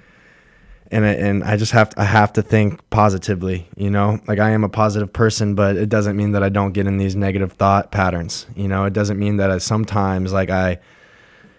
and 0.90 1.04
and 1.04 1.44
I 1.44 1.56
just 1.56 1.70
have 1.70 1.90
to, 1.90 2.00
I 2.00 2.04
have 2.04 2.32
to 2.32 2.42
think 2.42 2.80
positively. 2.90 3.68
You 3.76 3.90
know, 3.90 4.18
like 4.26 4.40
I 4.40 4.50
am 4.50 4.64
a 4.64 4.68
positive 4.68 5.12
person, 5.12 5.54
but 5.54 5.76
it 5.76 5.88
doesn't 5.88 6.16
mean 6.16 6.32
that 6.32 6.42
I 6.42 6.48
don't 6.48 6.72
get 6.72 6.88
in 6.88 6.98
these 6.98 7.14
negative 7.14 7.52
thought 7.52 7.92
patterns. 7.92 8.48
You 8.56 8.66
know, 8.66 8.84
it 8.86 8.92
doesn't 8.92 9.20
mean 9.20 9.36
that 9.36 9.52
I, 9.52 9.58
sometimes 9.58 10.32
like 10.32 10.50
I 10.50 10.80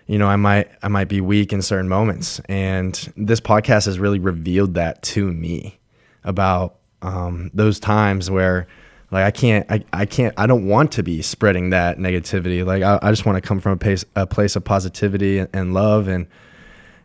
you 0.08 0.18
know, 0.18 0.28
I 0.28 0.36
might 0.36 0.68
I 0.84 0.90
might 0.90 1.08
be 1.08 1.22
weak 1.22 1.54
in 1.54 1.62
certain 1.62 1.88
moments, 1.88 2.42
and 2.50 3.14
this 3.16 3.40
podcast 3.40 3.86
has 3.86 3.98
really 3.98 4.20
revealed 4.20 4.74
that 4.74 5.02
to 5.04 5.32
me 5.32 5.80
about 6.26 6.80
um, 7.02 7.50
those 7.54 7.80
times 7.80 8.30
where 8.30 8.68
like 9.12 9.24
I 9.24 9.32
can't, 9.32 9.66
I, 9.72 9.84
I 9.94 10.06
can't, 10.06 10.34
I 10.38 10.48
don't 10.48 10.68
want 10.68 10.92
to 10.94 11.04
be 11.04 11.22
spreading 11.22 11.70
that 11.70 11.98
negativity. 11.98 12.66
Like 12.66 12.84
I, 12.84 13.00
I 13.02 13.12
just 13.12 13.26
want 13.26 13.42
to 13.42 13.48
come 13.48 13.60
from 13.60 13.74
a 13.74 13.78
place, 13.78 14.04
a 14.16 14.28
place 14.28 14.56
of 14.56 14.64
positivity 14.64 15.40
and, 15.40 15.50
and 15.54 15.74
love, 15.74 16.08
and 16.08 16.28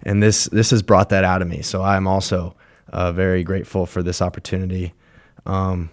and 0.05 0.23
this 0.23 0.47
this 0.47 0.71
has 0.71 0.83
brought 0.83 1.11
that 1.11 1.25
out 1.25 1.43
of 1.43 1.49
me. 1.49 1.63
So 1.63 1.83
I'm 1.83 2.07
also 2.07 2.57
uh, 2.93 3.13
very 3.13 3.45
grateful 3.45 3.87
for 3.87 4.03
this 4.03 4.21
opportunity. 4.21 4.95
Um, 5.47 5.91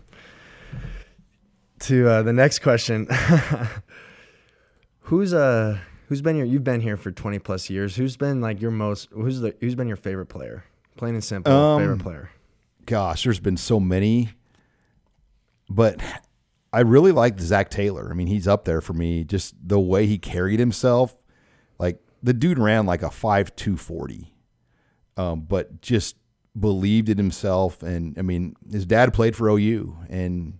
to 1.82 2.10
uh, 2.10 2.24
the 2.24 2.34
next 2.34 2.60
question, 2.60 3.08
who's 5.02 5.34
uh 5.34 5.78
who's 6.08 6.22
been 6.22 6.36
here? 6.36 6.46
You've 6.46 6.64
been 6.64 6.82
here 6.82 6.98
for 6.98 7.12
20 7.12 7.40
plus 7.40 7.70
years. 7.70 7.96
Who's 7.96 8.18
been 8.18 8.42
like 8.42 8.62
your 8.62 8.72
most? 8.72 9.10
Who's 9.12 9.40
the 9.40 9.56
who's 9.60 9.76
been 9.76 9.88
your 9.88 9.98
favorite 9.98 10.28
player? 10.28 10.66
Plain 10.98 11.14
and 11.14 11.24
simple, 11.24 11.54
Um, 11.54 11.80
favorite 11.82 12.00
player. 12.00 12.30
Gosh, 12.86 13.24
there's 13.24 13.40
been 13.40 13.56
so 13.56 13.80
many, 13.80 14.30
but 15.70 16.02
I 16.74 16.82
really 16.82 17.12
liked 17.12 17.40
Zach 17.40 17.70
Taylor. 17.70 18.10
I 18.12 18.14
mean, 18.14 18.28
he's 18.28 18.48
up 18.48 18.66
there 18.66 18.82
for 18.82 18.94
me. 18.94 19.24
Just 19.24 19.56
the 19.62 19.80
way 19.80 20.06
he 20.06 20.18
carried 20.18 20.60
himself, 20.60 21.16
like 21.78 22.00
the 22.22 22.34
dude 22.34 22.60
ran 22.60 22.86
like 22.86 23.04
a 23.04 23.12
five 23.12 23.56
two 23.56 23.78
forty, 23.78 24.34
um, 25.18 25.42
but 25.42 25.82
just 25.82 26.16
believed 26.60 27.10
in 27.10 27.18
himself. 27.18 27.82
And 27.84 28.18
I 28.18 28.22
mean, 28.22 28.56
his 28.72 28.86
dad 28.86 29.14
played 29.14 29.36
for 29.36 29.50
OU, 29.50 29.98
and 30.10 30.60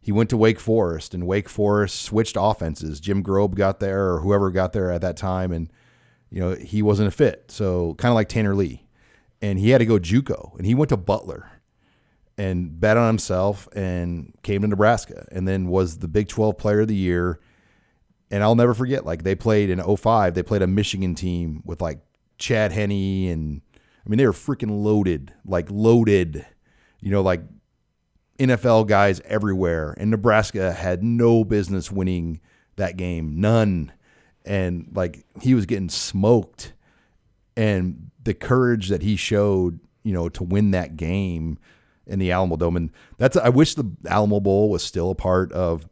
he 0.00 0.12
went 0.12 0.30
to 0.30 0.36
Wake 0.36 0.60
Forest, 0.60 1.14
and 1.14 1.26
Wake 1.26 1.48
Forest 1.48 2.00
switched 2.02 2.36
offenses. 2.38 3.00
Jim 3.00 3.22
Grobe 3.22 3.54
got 3.54 3.80
there, 3.80 4.12
or 4.12 4.20
whoever 4.20 4.50
got 4.50 4.72
there 4.72 4.90
at 4.90 5.02
that 5.02 5.16
time, 5.16 5.52
and 5.52 5.70
you 6.30 6.40
know 6.40 6.54
he 6.54 6.82
wasn't 6.82 7.08
a 7.08 7.12
fit. 7.12 7.50
So 7.50 7.94
kind 7.94 8.10
of 8.10 8.16
like 8.16 8.28
Tanner 8.28 8.54
Lee, 8.54 8.86
and 9.42 9.58
he 9.58 9.70
had 9.70 9.78
to 9.78 9.86
go 9.86 9.98
JUCO, 9.98 10.56
and 10.56 10.66
he 10.66 10.74
went 10.74 10.88
to 10.88 10.96
Butler, 10.96 11.59
and 12.40 12.80
bet 12.80 12.96
on 12.96 13.06
himself, 13.06 13.68
and 13.74 14.32
came 14.42 14.62
to 14.62 14.68
Nebraska, 14.68 15.28
and 15.30 15.46
then 15.46 15.68
was 15.68 15.98
the 15.98 16.08
Big 16.08 16.28
Twelve 16.28 16.56
Player 16.56 16.80
of 16.80 16.88
the 16.88 16.96
Year. 16.96 17.38
And 18.30 18.42
I'll 18.42 18.54
never 18.54 18.72
forget, 18.72 19.04
like 19.04 19.24
they 19.24 19.34
played 19.34 19.68
in 19.68 19.78
05, 19.78 20.32
they 20.32 20.42
played 20.42 20.62
a 20.62 20.66
Michigan 20.66 21.14
team 21.14 21.62
with 21.66 21.82
like 21.82 21.98
Chad 22.38 22.72
Henne, 22.72 23.28
and 23.28 23.60
I 23.76 24.08
mean 24.08 24.16
they 24.16 24.24
were 24.24 24.32
freaking 24.32 24.82
loaded, 24.82 25.34
like 25.44 25.66
loaded, 25.70 26.46
you 27.00 27.10
know, 27.10 27.20
like 27.20 27.42
NFL 28.38 28.86
guys 28.86 29.20
everywhere, 29.26 29.94
and 29.98 30.10
Nebraska 30.10 30.72
had 30.72 31.02
no 31.02 31.44
business 31.44 31.92
winning 31.92 32.40
that 32.76 32.96
game, 32.96 33.38
none. 33.38 33.92
And 34.46 34.88
like 34.94 35.26
he 35.42 35.52
was 35.52 35.66
getting 35.66 35.90
smoked, 35.90 36.72
and 37.54 38.10
the 38.22 38.32
courage 38.32 38.88
that 38.88 39.02
he 39.02 39.16
showed, 39.16 39.80
you 40.02 40.14
know, 40.14 40.30
to 40.30 40.42
win 40.42 40.70
that 40.70 40.96
game 40.96 41.58
in 42.10 42.18
the 42.18 42.32
Alamo 42.32 42.56
Dome, 42.56 42.76
and 42.76 42.90
that's 43.18 43.36
I 43.36 43.48
wish 43.48 43.74
the 43.74 43.90
Alamo 44.06 44.40
Bowl 44.40 44.68
was 44.70 44.82
still 44.82 45.10
a 45.10 45.14
part 45.14 45.52
of 45.52 45.88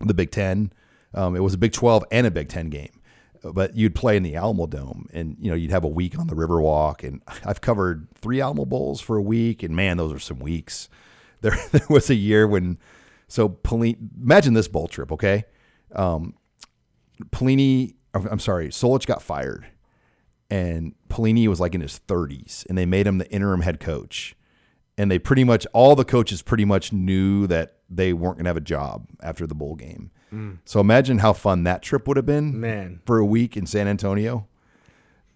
the 0.00 0.14
Big 0.14 0.30
Ten. 0.30 0.72
Um, 1.14 1.36
it 1.36 1.40
was 1.40 1.54
a 1.54 1.58
Big 1.58 1.72
Twelve 1.72 2.04
and 2.10 2.26
a 2.26 2.30
Big 2.30 2.48
Ten 2.48 2.70
game, 2.70 3.00
but 3.44 3.76
you'd 3.76 3.94
play 3.94 4.16
in 4.16 4.22
the 4.22 4.34
Alamo 4.34 4.66
Dome, 4.66 5.08
and 5.12 5.36
you 5.38 5.50
know 5.50 5.56
you'd 5.56 5.70
have 5.70 5.84
a 5.84 5.88
week 5.88 6.18
on 6.18 6.26
the 6.26 6.34
Riverwalk, 6.34 7.06
and 7.06 7.22
I've 7.44 7.60
covered 7.60 8.08
three 8.14 8.40
Alamo 8.40 8.64
Bowls 8.64 9.00
for 9.00 9.16
a 9.16 9.22
week, 9.22 9.62
and 9.62 9.76
man, 9.76 9.98
those 9.98 10.12
are 10.12 10.18
some 10.18 10.38
weeks. 10.38 10.88
There 11.42 11.58
there 11.72 11.86
was 11.90 12.08
a 12.08 12.14
year 12.14 12.46
when 12.46 12.78
so 13.32 13.48
Pelini, 13.48 13.96
imagine 14.22 14.52
this 14.52 14.68
bowl 14.68 14.88
trip, 14.88 15.10
okay? 15.10 15.44
Um, 15.94 16.34
Pelini, 17.30 17.94
I'm 18.12 18.38
sorry, 18.40 18.68
Solich 18.68 19.06
got 19.06 19.22
fired, 19.22 19.66
and 20.50 20.94
Pelini 21.08 21.48
was 21.48 21.58
like 21.58 21.74
in 21.74 21.80
his 21.80 21.98
30s, 22.06 22.66
and 22.66 22.76
they 22.76 22.84
made 22.84 23.06
him 23.06 23.16
the 23.16 23.30
interim 23.30 23.62
head 23.62 23.80
coach, 23.80 24.36
and 24.98 25.10
they 25.10 25.18
pretty 25.18 25.44
much 25.44 25.66
all 25.72 25.94
the 25.96 26.04
coaches 26.04 26.42
pretty 26.42 26.64
much 26.64 26.92
knew 26.92 27.46
that 27.46 27.76
they 27.88 28.12
weren't 28.12 28.36
gonna 28.38 28.48
have 28.48 28.56
a 28.56 28.60
job 28.60 29.06
after 29.22 29.46
the 29.46 29.54
bowl 29.54 29.74
game. 29.74 30.10
So 30.64 30.80
imagine 30.80 31.18
how 31.18 31.34
fun 31.34 31.64
that 31.64 31.82
trip 31.82 32.08
would 32.08 32.16
have 32.16 32.24
been, 32.24 32.58
Man. 32.58 33.00
for 33.04 33.18
a 33.18 33.24
week 33.24 33.54
in 33.54 33.66
San 33.66 33.86
Antonio. 33.86 34.46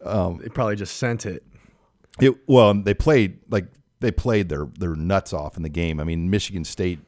They 0.01 0.49
probably 0.49 0.77
just 0.77 0.97
sent 0.97 1.27
it. 1.27 1.45
It 2.19 2.35
well, 2.47 2.73
they 2.73 2.95
played 2.95 3.41
like 3.51 3.67
they 4.01 4.11
played 4.11 4.49
their 4.49 4.67
their 4.79 4.95
nuts 4.95 5.35
off 5.35 5.57
in 5.59 5.63
the 5.63 5.69
game. 5.69 6.01
I 6.01 6.05
mean, 6.05 6.31
Michigan 6.31 6.65
State 6.65 7.01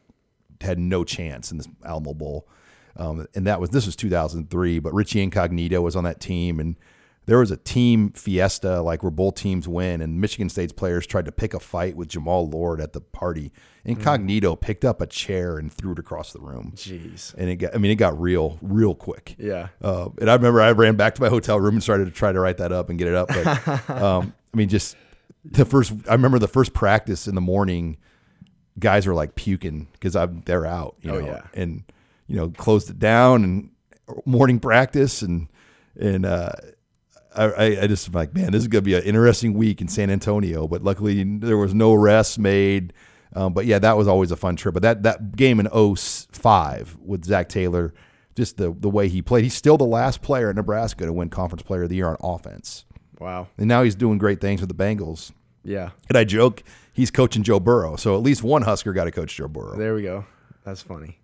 had 0.60 0.78
no 0.78 1.02
chance 1.04 1.50
in 1.50 1.56
this 1.56 1.68
Alamo 1.82 2.12
Bowl, 2.12 2.46
um, 2.96 3.26
and 3.34 3.46
that 3.46 3.58
was 3.58 3.70
this 3.70 3.86
was 3.86 3.96
2003. 3.96 4.80
But 4.80 4.92
Richie 4.92 5.22
Incognito 5.22 5.80
was 5.80 5.96
on 5.96 6.04
that 6.04 6.20
team, 6.20 6.60
and 6.60 6.76
there 7.28 7.38
was 7.38 7.50
a 7.50 7.56
team 7.58 8.10
fiesta 8.12 8.80
like 8.80 9.02
where 9.02 9.10
both 9.10 9.34
teams 9.34 9.68
win, 9.68 10.00
and 10.00 10.18
Michigan 10.20 10.48
State's 10.48 10.72
players 10.72 11.06
tried 11.06 11.26
to 11.26 11.32
pick 11.32 11.52
a 11.52 11.60
fight 11.60 11.94
with 11.94 12.08
Jamal 12.08 12.48
Lord 12.48 12.80
at 12.80 12.94
the 12.94 13.00
party. 13.00 13.52
Incognito 13.84 14.56
picked 14.56 14.84
up 14.84 15.00
a 15.00 15.06
chair 15.06 15.58
and 15.58 15.72
threw 15.72 15.92
it 15.92 15.98
across 15.98 16.32
the 16.32 16.40
room. 16.40 16.72
Jeez. 16.74 17.34
And 17.36 17.48
it 17.50 17.56
got, 17.56 17.74
I 17.74 17.78
mean, 17.78 17.90
it 17.90 17.96
got 17.96 18.18
real, 18.20 18.58
real 18.62 18.94
quick. 18.94 19.34
Yeah. 19.38 19.68
Uh, 19.80 20.08
and 20.20 20.30
I 20.30 20.34
remember 20.34 20.60
I 20.60 20.72
ran 20.72 20.96
back 20.96 21.14
to 21.16 21.22
my 21.22 21.28
hotel 21.28 21.60
room 21.60 21.74
and 21.74 21.82
started 21.82 22.06
to 22.06 22.10
try 22.10 22.32
to 22.32 22.40
write 22.40 22.56
that 22.58 22.72
up 22.72 22.88
and 22.90 22.98
get 22.98 23.08
it 23.08 23.14
up. 23.14 23.28
But 23.28 23.90
um, 24.02 24.32
I 24.52 24.56
mean, 24.56 24.68
just 24.68 24.96
the 25.44 25.64
first, 25.64 25.92
I 26.08 26.12
remember 26.14 26.38
the 26.38 26.48
first 26.48 26.72
practice 26.74 27.28
in 27.28 27.34
the 27.34 27.40
morning, 27.40 27.98
guys 28.78 29.06
were 29.06 29.14
like 29.14 29.34
puking 29.34 29.88
because 29.92 30.16
I'm 30.16 30.40
they're 30.46 30.66
out, 30.66 30.96
you 31.02 31.10
Oh, 31.12 31.20
know, 31.20 31.26
yeah. 31.26 31.42
and 31.54 31.82
you 32.26 32.36
know 32.36 32.50
closed 32.50 32.88
it 32.90 32.98
down 32.98 33.44
and 33.44 33.70
morning 34.24 34.60
practice 34.60 35.20
and 35.22 35.48
and 35.98 36.24
uh, 36.26 36.52
I, 37.46 37.82
I- 37.82 37.86
just 37.86 38.12
like 38.14 38.34
man, 38.34 38.52
this 38.52 38.62
is 38.62 38.68
gonna 38.68 38.82
be 38.82 38.94
an 38.94 39.02
interesting 39.02 39.54
week 39.54 39.80
in 39.80 39.88
San 39.88 40.10
Antonio. 40.10 40.66
But 40.68 40.82
luckily 40.82 41.22
there 41.24 41.56
was 41.58 41.74
no 41.74 41.94
arrests 41.94 42.38
made. 42.38 42.92
Um, 43.34 43.52
but 43.52 43.66
yeah, 43.66 43.78
that 43.78 43.96
was 43.96 44.08
always 44.08 44.30
a 44.30 44.36
fun 44.36 44.56
trip. 44.56 44.72
But 44.74 44.82
that 44.82 45.02
that 45.02 45.36
game 45.36 45.60
in 45.60 45.68
05 45.68 46.96
with 47.04 47.24
Zach 47.24 47.48
Taylor, 47.48 47.92
just 48.34 48.56
the 48.56 48.74
the 48.78 48.88
way 48.88 49.08
he 49.08 49.22
played, 49.22 49.44
he's 49.44 49.54
still 49.54 49.76
the 49.76 49.84
last 49.84 50.22
player 50.22 50.50
in 50.50 50.56
Nebraska 50.56 51.04
to 51.06 51.12
win 51.12 51.28
Conference 51.28 51.62
Player 51.62 51.82
of 51.84 51.88
the 51.90 51.96
Year 51.96 52.08
on 52.08 52.16
offense. 52.22 52.84
Wow. 53.18 53.48
And 53.58 53.66
now 53.68 53.82
he's 53.82 53.94
doing 53.94 54.18
great 54.18 54.40
things 54.40 54.60
with 54.60 54.68
the 54.68 54.74
Bengals. 54.74 55.32
Yeah. 55.64 55.90
And 56.08 56.16
I 56.16 56.24
joke 56.24 56.62
he's 56.92 57.10
coaching 57.10 57.42
Joe 57.42 57.60
Burrow, 57.60 57.96
so 57.96 58.16
at 58.16 58.22
least 58.22 58.42
one 58.42 58.62
Husker 58.62 58.92
got 58.92 59.04
to 59.04 59.10
coach 59.10 59.34
Joe 59.36 59.48
Burrow. 59.48 59.76
There 59.76 59.94
we 59.94 60.02
go. 60.02 60.24
That's 60.64 60.80
funny. 60.82 61.18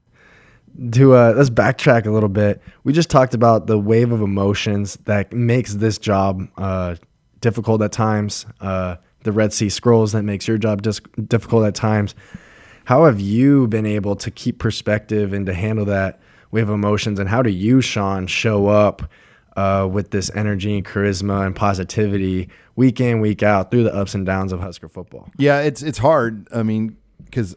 To 0.92 1.14
uh, 1.14 1.34
let's 1.36 1.50
backtrack 1.50 2.06
a 2.06 2.10
little 2.10 2.28
bit. 2.28 2.60
We 2.82 2.92
just 2.92 3.08
talked 3.08 3.32
about 3.32 3.68
the 3.68 3.78
wave 3.78 4.10
of 4.10 4.20
emotions 4.20 4.96
that 5.04 5.32
makes 5.32 5.74
this 5.74 5.98
job 5.98 6.48
uh, 6.56 6.96
difficult 7.40 7.80
at 7.82 7.92
times. 7.92 8.44
Uh, 8.60 8.96
the 9.22 9.30
Red 9.32 9.52
Sea 9.52 9.68
Scrolls 9.68 10.12
that 10.12 10.22
makes 10.24 10.48
your 10.48 10.58
job 10.58 10.82
dis- 10.82 11.00
difficult 11.28 11.64
at 11.64 11.74
times. 11.74 12.14
How 12.84 13.04
have 13.04 13.20
you 13.20 13.66
been 13.68 13.86
able 13.86 14.16
to 14.16 14.30
keep 14.30 14.58
perspective 14.58 15.32
and 15.32 15.46
to 15.46 15.54
handle 15.54 15.84
that 15.86 16.20
wave 16.50 16.68
of 16.68 16.74
emotions? 16.74 17.18
And 17.18 17.28
how 17.28 17.40
do 17.40 17.50
you, 17.50 17.80
Sean, 17.80 18.26
show 18.26 18.66
up 18.66 19.10
uh, 19.56 19.88
with 19.90 20.10
this 20.10 20.30
energy 20.34 20.76
and 20.76 20.84
charisma 20.84 21.46
and 21.46 21.54
positivity 21.54 22.48
week 22.76 23.00
in, 23.00 23.20
week 23.20 23.42
out 23.42 23.70
through 23.70 23.84
the 23.84 23.94
ups 23.94 24.14
and 24.14 24.26
downs 24.26 24.52
of 24.52 24.60
Husker 24.60 24.88
football? 24.88 25.30
Yeah, 25.38 25.60
it's 25.60 25.82
it's 25.82 25.98
hard. 25.98 26.48
I 26.52 26.62
mean, 26.62 26.96
because 27.24 27.56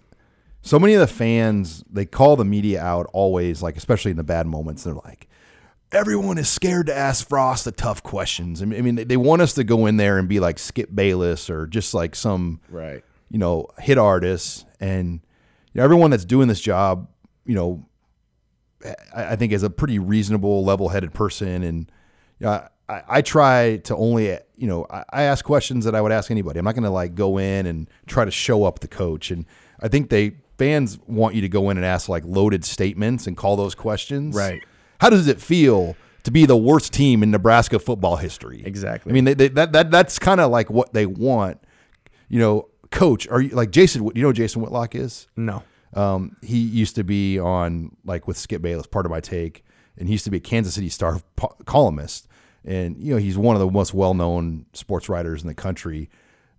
so 0.67 0.77
many 0.77 0.93
of 0.95 0.99
the 0.99 1.07
fans 1.07 1.83
they 1.89 2.05
call 2.05 2.35
the 2.35 2.43
media 2.43 2.81
out 2.81 3.09
always, 3.13 3.63
like 3.63 3.77
especially 3.77 4.11
in 4.11 4.17
the 4.17 4.23
bad 4.23 4.47
moments. 4.47 4.83
They're 4.83 4.93
like, 4.93 5.27
everyone 5.93 6.37
is 6.37 6.49
scared 6.49 6.87
to 6.87 6.95
ask 6.95 7.27
Frost 7.27 7.63
the 7.63 7.71
tough 7.71 8.03
questions. 8.03 8.61
I 8.61 8.65
mean, 8.65 8.95
they, 8.95 9.05
they 9.05 9.17
want 9.17 9.41
us 9.41 9.53
to 9.53 9.63
go 9.63 9.85
in 9.85 9.95
there 9.95 10.17
and 10.17 10.27
be 10.27 10.41
like 10.41 10.59
Skip 10.59 10.93
Bayless 10.93 11.49
or 11.49 11.67
just 11.67 11.93
like 11.93 12.15
some 12.15 12.59
Right. 12.69 13.01
you 13.29 13.39
know 13.39 13.67
hit 13.79 13.97
artists, 13.97 14.65
and 14.81 15.21
you 15.73 15.79
know, 15.79 15.83
everyone 15.85 16.11
that's 16.11 16.25
doing 16.25 16.49
this 16.49 16.59
job, 16.59 17.07
you 17.45 17.55
know, 17.55 17.85
I, 19.15 19.31
I 19.31 19.35
think 19.37 19.53
is 19.53 19.63
a 19.63 19.69
pretty 19.69 19.99
reasonable, 19.99 20.65
level-headed 20.65 21.13
person, 21.13 21.63
and 21.63 21.89
you 22.39 22.45
know, 22.45 22.67
I, 22.89 23.03
I 23.07 23.21
try 23.21 23.77
to 23.85 23.95
only, 23.95 24.37
you 24.57 24.67
know, 24.67 24.85
I, 24.89 25.05
I 25.09 25.21
ask 25.23 25.45
questions 25.45 25.85
that 25.85 25.95
I 25.95 26.01
would 26.01 26.11
ask 26.11 26.29
anybody. 26.29 26.59
I'm 26.59 26.65
not 26.65 26.75
going 26.75 26.83
to 26.83 26.89
like 26.89 27.15
go 27.15 27.37
in 27.37 27.65
and 27.65 27.89
try 28.05 28.25
to 28.25 28.31
show 28.31 28.65
up 28.65 28.79
the 28.79 28.89
coach, 28.89 29.31
and 29.31 29.45
I 29.79 29.87
think 29.87 30.09
they 30.09 30.33
fans 30.57 30.99
want 31.07 31.35
you 31.35 31.41
to 31.41 31.49
go 31.49 31.69
in 31.69 31.77
and 31.77 31.85
ask 31.85 32.09
like 32.09 32.23
loaded 32.25 32.65
statements 32.65 33.27
and 33.27 33.37
call 33.37 33.55
those 33.55 33.75
questions. 33.75 34.35
Right. 34.35 34.63
How 34.99 35.09
does 35.09 35.27
it 35.27 35.39
feel 35.39 35.95
to 36.23 36.31
be 36.31 36.45
the 36.45 36.57
worst 36.57 36.93
team 36.93 37.23
in 37.23 37.31
Nebraska 37.31 37.79
football 37.79 38.17
history? 38.17 38.63
Exactly. 38.65 39.11
I 39.11 39.13
mean, 39.13 39.25
they, 39.25 39.33
they, 39.33 39.47
that 39.49 39.71
that 39.71 39.91
that's 39.91 40.19
kind 40.19 40.41
of 40.41 40.51
like 40.51 40.69
what 40.69 40.93
they 40.93 41.05
want. 41.05 41.61
You 42.29 42.39
know, 42.39 42.69
coach, 42.91 43.27
are 43.27 43.41
you 43.41 43.49
like 43.49 43.71
Jason? 43.71 44.09
You 44.15 44.23
know, 44.23 44.33
Jason 44.33 44.61
Whitlock 44.61 44.95
is. 44.95 45.27
No. 45.35 45.63
Um, 45.93 46.35
he 46.41 46.57
used 46.57 46.95
to 46.95 47.03
be 47.03 47.39
on 47.39 47.95
like 48.03 48.27
with 48.27 48.37
Skip 48.37 48.61
Bayless, 48.61 48.87
part 48.87 49.05
of 49.05 49.11
my 49.11 49.21
take, 49.21 49.63
and 49.97 50.07
he 50.07 50.13
used 50.13 50.25
to 50.25 50.31
be 50.31 50.37
a 50.37 50.41
Kansas 50.41 50.73
City 50.73 50.89
Star 50.89 51.21
po- 51.35 51.55
columnist. 51.65 52.27
And 52.65 52.97
you 53.01 53.13
know, 53.13 53.17
he's 53.17 53.37
one 53.37 53.55
of 53.55 53.61
the 53.61 53.69
most 53.69 53.93
well-known 53.93 54.65
sports 54.73 55.07
writers 55.07 55.41
in 55.41 55.47
the 55.47 55.53
country. 55.53 56.09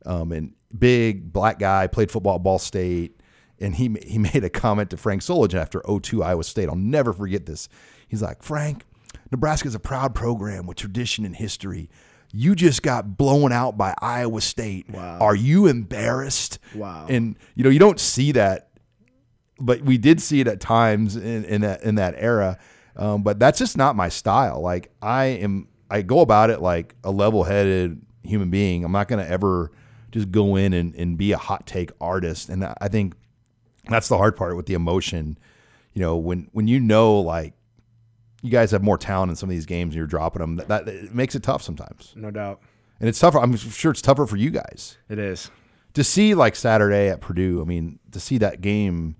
Um, 0.06 0.32
and 0.32 0.54
big 0.76 1.32
black 1.32 1.58
guy, 1.58 1.86
played 1.86 2.10
football 2.10 2.36
at 2.36 2.42
Ball 2.42 2.58
State. 2.58 3.17
And 3.60 3.74
he 3.74 3.96
he 4.06 4.18
made 4.18 4.44
a 4.44 4.50
comment 4.50 4.90
to 4.90 4.96
Frank 4.96 5.22
Solich 5.22 5.54
after 5.54 5.82
02 5.82 6.22
Iowa 6.22 6.44
State. 6.44 6.68
I'll 6.68 6.76
never 6.76 7.12
forget 7.12 7.46
this. 7.46 7.68
He's 8.06 8.22
like, 8.22 8.42
Frank, 8.42 8.84
Nebraska's 9.30 9.74
a 9.74 9.80
proud 9.80 10.14
program 10.14 10.66
with 10.66 10.76
tradition 10.76 11.24
and 11.24 11.36
history. 11.36 11.90
You 12.32 12.54
just 12.54 12.82
got 12.82 13.16
blown 13.16 13.52
out 13.52 13.78
by 13.78 13.94
Iowa 14.02 14.42
State. 14.42 14.90
Wow. 14.90 15.18
Are 15.20 15.34
you 15.34 15.66
embarrassed? 15.66 16.58
Wow. 16.74 17.06
And 17.08 17.36
you 17.54 17.64
know, 17.64 17.70
you 17.70 17.78
don't 17.78 18.00
see 18.00 18.32
that 18.32 18.68
but 19.60 19.82
we 19.82 19.98
did 19.98 20.20
see 20.20 20.40
it 20.40 20.46
at 20.46 20.60
times 20.60 21.16
in, 21.16 21.44
in 21.44 21.60
that 21.62 21.82
in 21.82 21.96
that 21.96 22.14
era. 22.16 22.58
Um, 22.96 23.22
but 23.22 23.38
that's 23.38 23.58
just 23.58 23.76
not 23.76 23.96
my 23.96 24.08
style. 24.08 24.60
Like 24.60 24.90
I 25.00 25.26
am, 25.26 25.68
I 25.90 26.02
go 26.02 26.20
about 26.20 26.50
it 26.50 26.60
like 26.60 26.96
a 27.04 27.10
level-headed 27.12 28.00
human 28.24 28.50
being. 28.50 28.84
I'm 28.84 28.92
not 28.92 29.06
going 29.06 29.24
to 29.24 29.30
ever 29.30 29.70
just 30.10 30.32
go 30.32 30.56
in 30.56 30.72
and, 30.72 30.94
and 30.96 31.16
be 31.16 31.30
a 31.30 31.38
hot 31.38 31.64
take 31.66 31.92
artist. 32.00 32.48
And 32.48 32.64
I 32.64 32.88
think 32.88 33.14
that's 33.88 34.08
the 34.08 34.16
hard 34.18 34.36
part 34.36 34.56
with 34.56 34.66
the 34.66 34.74
emotion. 34.74 35.38
You 35.94 36.02
know, 36.02 36.16
when 36.16 36.48
when 36.52 36.68
you 36.68 36.80
know 36.80 37.18
like 37.20 37.54
you 38.42 38.50
guys 38.50 38.70
have 38.70 38.82
more 38.82 38.98
talent 38.98 39.30
in 39.30 39.36
some 39.36 39.48
of 39.48 39.54
these 39.54 39.66
games 39.66 39.88
and 39.88 39.94
you're 39.98 40.06
dropping 40.06 40.40
them, 40.40 40.56
that, 40.56 40.68
that 40.68 40.88
it 40.88 41.14
makes 41.14 41.34
it 41.34 41.42
tough 41.42 41.62
sometimes. 41.62 42.12
No 42.16 42.30
doubt. 42.30 42.60
And 43.00 43.08
it's 43.08 43.18
tougher. 43.18 43.38
I'm 43.38 43.56
sure 43.56 43.90
it's 43.90 44.02
tougher 44.02 44.26
for 44.26 44.36
you 44.36 44.50
guys 44.50 44.96
It 45.08 45.18
is. 45.18 45.50
to 45.94 46.02
see 46.04 46.34
like 46.34 46.54
Saturday 46.56 47.08
at 47.08 47.20
Purdue. 47.20 47.60
I 47.60 47.64
mean, 47.64 47.98
to 48.12 48.20
see 48.20 48.38
that 48.38 48.60
game, 48.60 49.16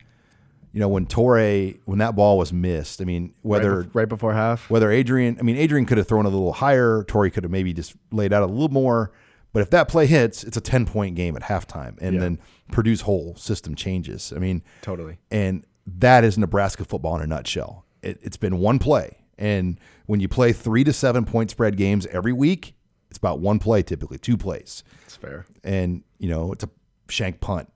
you 0.73 0.81
know, 0.81 0.89
when 0.89 1.07
Toure 1.07 1.79
when 1.85 1.99
that 1.99 2.15
ball 2.15 2.39
was 2.39 2.53
missed. 2.53 3.01
I 3.01 3.05
mean, 3.05 3.35
whether 3.43 3.79
right, 3.81 3.87
bef- 3.89 3.95
right 3.95 4.09
before 4.09 4.33
half. 4.35 4.69
whether 4.71 4.91
Adrian, 4.91 5.37
I 5.41 5.43
mean, 5.43 5.57
Adrian 5.57 5.85
could 5.87 5.99
have 5.99 6.07
thrown 6.07 6.27
a 6.27 6.29
little 6.29 6.53
higher. 6.53 7.03
Toure 7.05 7.33
could 7.33 7.43
have 7.45 7.51
maybe 7.53 7.73
just 7.73 7.95
laid 8.13 8.33
out 8.33 8.43
a 8.43 8.47
little 8.47 8.69
more. 8.69 9.13
But 9.53 9.63
if 9.63 9.71
that 9.71 9.89
play 9.89 10.07
hits, 10.07 10.45
it's 10.45 10.57
a 10.57 10.61
10 10.61 10.87
point 10.87 11.17
game 11.17 11.35
at 11.37 11.43
halftime. 11.43 11.97
And 12.01 12.15
Yeah. 12.15 12.21
then 12.21 12.39
Purdue's 12.71 13.03
whole 13.03 13.35
system 13.37 13.75
changes. 13.75 14.33
I 14.35 14.39
mean, 14.39 14.63
Totally. 14.83 15.19
and 15.31 15.65
that 15.87 16.25
is 16.25 16.37
Nebraska 16.37 16.85
football 16.85 17.17
in 17.17 17.23
a 17.23 17.27
nutshell. 17.27 17.85
It, 18.03 18.19
it's 18.23 18.37
been 18.37 18.59
one 18.59 18.79
play. 18.79 19.19
And 19.39 19.79
when 20.07 20.21
you 20.21 20.29
play 20.29 20.53
three 20.53 20.85
to 20.85 20.93
seven 20.93 21.25
point 21.25 21.51
spread 21.51 21.77
games 21.77 22.07
every 22.07 22.33
week, 22.33 22.75
it's 23.09 23.19
about 23.19 23.41
one 23.41 23.59
play 23.59 23.83
typically, 23.83 24.19
two 24.19 24.37
plays. 24.37 24.83
It's 25.05 25.17
fair. 25.17 25.47
And, 25.65 26.03
you 26.19 26.29
know, 26.29 26.53
it's 26.53 26.65
a 26.65 26.71
shank 27.09 27.41
punt. 27.41 27.73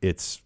It's 0.00 0.42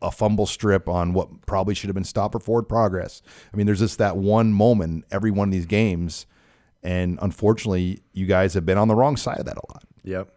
a 0.00 0.10
fumble 0.10 0.46
strip 0.46 0.88
on 0.88 1.12
what 1.12 1.46
probably 1.46 1.74
should 1.74 1.88
have 1.88 1.94
been 1.94 2.04
stop 2.04 2.34
or 2.34 2.40
forward 2.40 2.68
progress. 2.68 3.22
I 3.52 3.56
mean, 3.56 3.66
there's 3.66 3.78
just 3.78 3.98
that 3.98 4.16
one 4.16 4.52
moment 4.52 5.04
every 5.10 5.30
one 5.30 5.48
of 5.48 5.52
these 5.52 5.66
games. 5.66 6.26
And 6.82 7.18
unfortunately, 7.22 8.02
you 8.12 8.26
guys 8.26 8.54
have 8.54 8.66
been 8.66 8.78
on 8.78 8.88
the 8.88 8.94
wrong 8.94 9.16
side 9.16 9.38
of 9.38 9.46
that 9.46 9.56
a 9.56 9.62
lot. 9.72 9.84
Yep. 10.02 10.34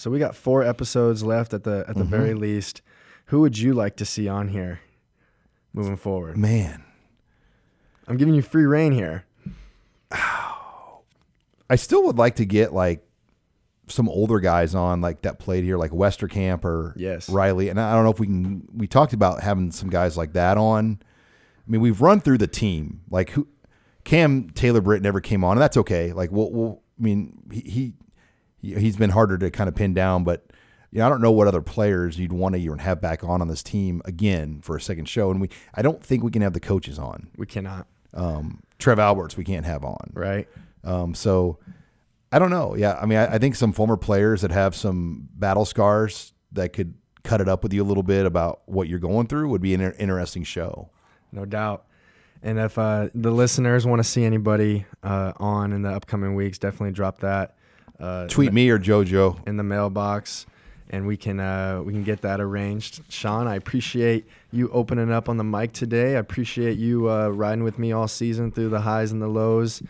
So 0.00 0.10
we 0.10 0.18
got 0.18 0.34
four 0.34 0.62
episodes 0.62 1.22
left 1.22 1.52
at 1.52 1.64
the 1.64 1.84
at 1.86 1.94
the 1.94 2.04
very 2.04 2.30
mm-hmm. 2.30 2.40
least. 2.40 2.80
Who 3.26 3.42
would 3.42 3.58
you 3.58 3.74
like 3.74 3.96
to 3.96 4.06
see 4.06 4.28
on 4.28 4.48
here 4.48 4.80
moving 5.74 5.98
forward? 5.98 6.38
Man, 6.38 6.82
I'm 8.08 8.16
giving 8.16 8.32
you 8.32 8.40
free 8.40 8.64
reign 8.64 8.92
here. 8.92 9.26
I 10.10 11.76
still 11.76 12.02
would 12.06 12.16
like 12.16 12.36
to 12.36 12.46
get 12.46 12.72
like 12.72 13.06
some 13.88 14.08
older 14.08 14.40
guys 14.40 14.74
on, 14.74 15.02
like 15.02 15.20
that 15.20 15.38
played 15.38 15.64
here, 15.64 15.76
like 15.76 15.90
Westerkamp 15.90 16.64
or 16.64 16.94
Yes. 16.96 17.28
Riley. 17.28 17.68
And 17.68 17.78
I 17.78 17.92
don't 17.92 18.04
know 18.04 18.10
if 18.10 18.18
we 18.18 18.26
can. 18.26 18.66
We 18.74 18.86
talked 18.86 19.12
about 19.12 19.42
having 19.42 19.70
some 19.70 19.90
guys 19.90 20.16
like 20.16 20.32
that 20.32 20.56
on. 20.56 20.98
I 21.02 21.70
mean, 21.70 21.82
we've 21.82 22.00
run 22.00 22.22
through 22.22 22.38
the 22.38 22.46
team. 22.46 23.02
Like 23.10 23.28
who, 23.32 23.46
Cam 24.04 24.48
Taylor 24.48 24.80
Britt 24.80 25.02
never 25.02 25.20
came 25.20 25.44
on, 25.44 25.58
and 25.58 25.60
that's 25.60 25.76
okay. 25.76 26.14
Like 26.14 26.32
we'll, 26.32 26.50
we'll 26.50 26.82
I 26.98 27.02
mean, 27.02 27.42
he, 27.52 27.60
he 27.60 27.92
he's 28.62 28.96
been 28.96 29.10
harder 29.10 29.38
to 29.38 29.50
kind 29.50 29.68
of 29.68 29.74
pin 29.74 29.94
down, 29.94 30.24
but 30.24 30.46
you 30.92 30.98
know, 30.98 31.06
I 31.06 31.08
don't 31.08 31.22
know 31.22 31.30
what 31.32 31.46
other 31.46 31.62
players 31.62 32.18
you'd 32.18 32.32
want 32.32 32.54
to 32.56 32.60
even 32.60 32.78
have 32.78 33.00
back 33.00 33.22
on 33.22 33.40
on 33.40 33.48
this 33.48 33.62
team 33.62 34.02
again 34.04 34.60
for 34.60 34.76
a 34.76 34.80
second 34.80 35.08
show. 35.08 35.30
And 35.30 35.40
we, 35.40 35.48
I 35.72 35.82
don't 35.82 36.02
think 36.02 36.24
we 36.24 36.30
can 36.32 36.42
have 36.42 36.52
the 36.52 36.60
coaches 36.60 36.98
on. 36.98 37.28
We 37.36 37.46
cannot, 37.46 37.86
Um, 38.12 38.60
Trev 38.78 38.98
Alberts, 38.98 39.36
we 39.36 39.44
can't 39.44 39.64
have 39.66 39.84
on. 39.84 40.10
right? 40.14 40.48
Um, 40.82 41.14
so 41.14 41.58
I 42.32 42.38
don't 42.40 42.50
know. 42.50 42.74
Yeah, 42.74 42.98
I 43.00 43.06
mean, 43.06 43.18
I, 43.18 43.34
I 43.34 43.38
think 43.38 43.54
some 43.54 43.72
former 43.72 43.96
players 43.96 44.40
that 44.42 44.50
have 44.50 44.74
some 44.74 45.28
battle 45.34 45.64
scars 45.64 46.32
that 46.52 46.72
could 46.72 46.94
cut 47.22 47.40
it 47.40 47.48
up 47.48 47.62
with 47.62 47.72
you 47.72 47.82
a 47.82 47.84
little 47.84 48.02
bit 48.02 48.26
about 48.26 48.62
what 48.66 48.88
you're 48.88 48.98
going 48.98 49.26
through 49.28 49.48
would 49.50 49.60
be 49.62 49.74
an 49.74 49.80
interesting 49.80 50.42
show. 50.42 50.90
No 51.32 51.44
doubt. 51.44 51.84
And 52.42 52.58
if 52.58 52.78
uh, 52.78 53.10
the 53.14 53.30
listeners 53.30 53.86
want 53.86 54.00
to 54.00 54.04
see 54.04 54.24
anybody 54.24 54.86
uh, 55.04 55.34
on 55.36 55.72
in 55.72 55.82
the 55.82 55.90
upcoming 55.90 56.34
weeks, 56.34 56.58
definitely 56.58 56.92
drop 56.92 57.20
that 57.20 57.54
uh, 58.00 58.26
Tweet 58.28 58.52
me 58.52 58.68
or 58.70 58.78
JoJo. 58.78 59.46
in 59.46 59.56
the 59.56 59.62
mailbox, 59.62 60.46
and 60.90 61.06
we 61.06 61.16
can 61.16 61.38
uh, 61.38 61.82
we 61.84 61.92
can 61.92 62.02
get 62.02 62.22
that 62.22 62.40
arranged. 62.40 63.02
Sean, 63.08 63.46
I 63.46 63.56
appreciate 63.56 64.26
you 64.52 64.70
opening 64.70 65.12
up 65.12 65.28
on 65.28 65.36
the 65.36 65.44
mic 65.44 65.72
today. 65.72 66.16
I 66.16 66.18
appreciate 66.18 66.78
you 66.78 67.10
uh, 67.10 67.28
riding 67.28 67.62
with 67.62 67.78
me 67.78 67.92
all 67.92 68.08
season 68.08 68.50
through 68.50 68.70
the 68.70 68.80
highs 68.80 69.12
and 69.12 69.20
the 69.20 69.28
lows, 69.28 69.82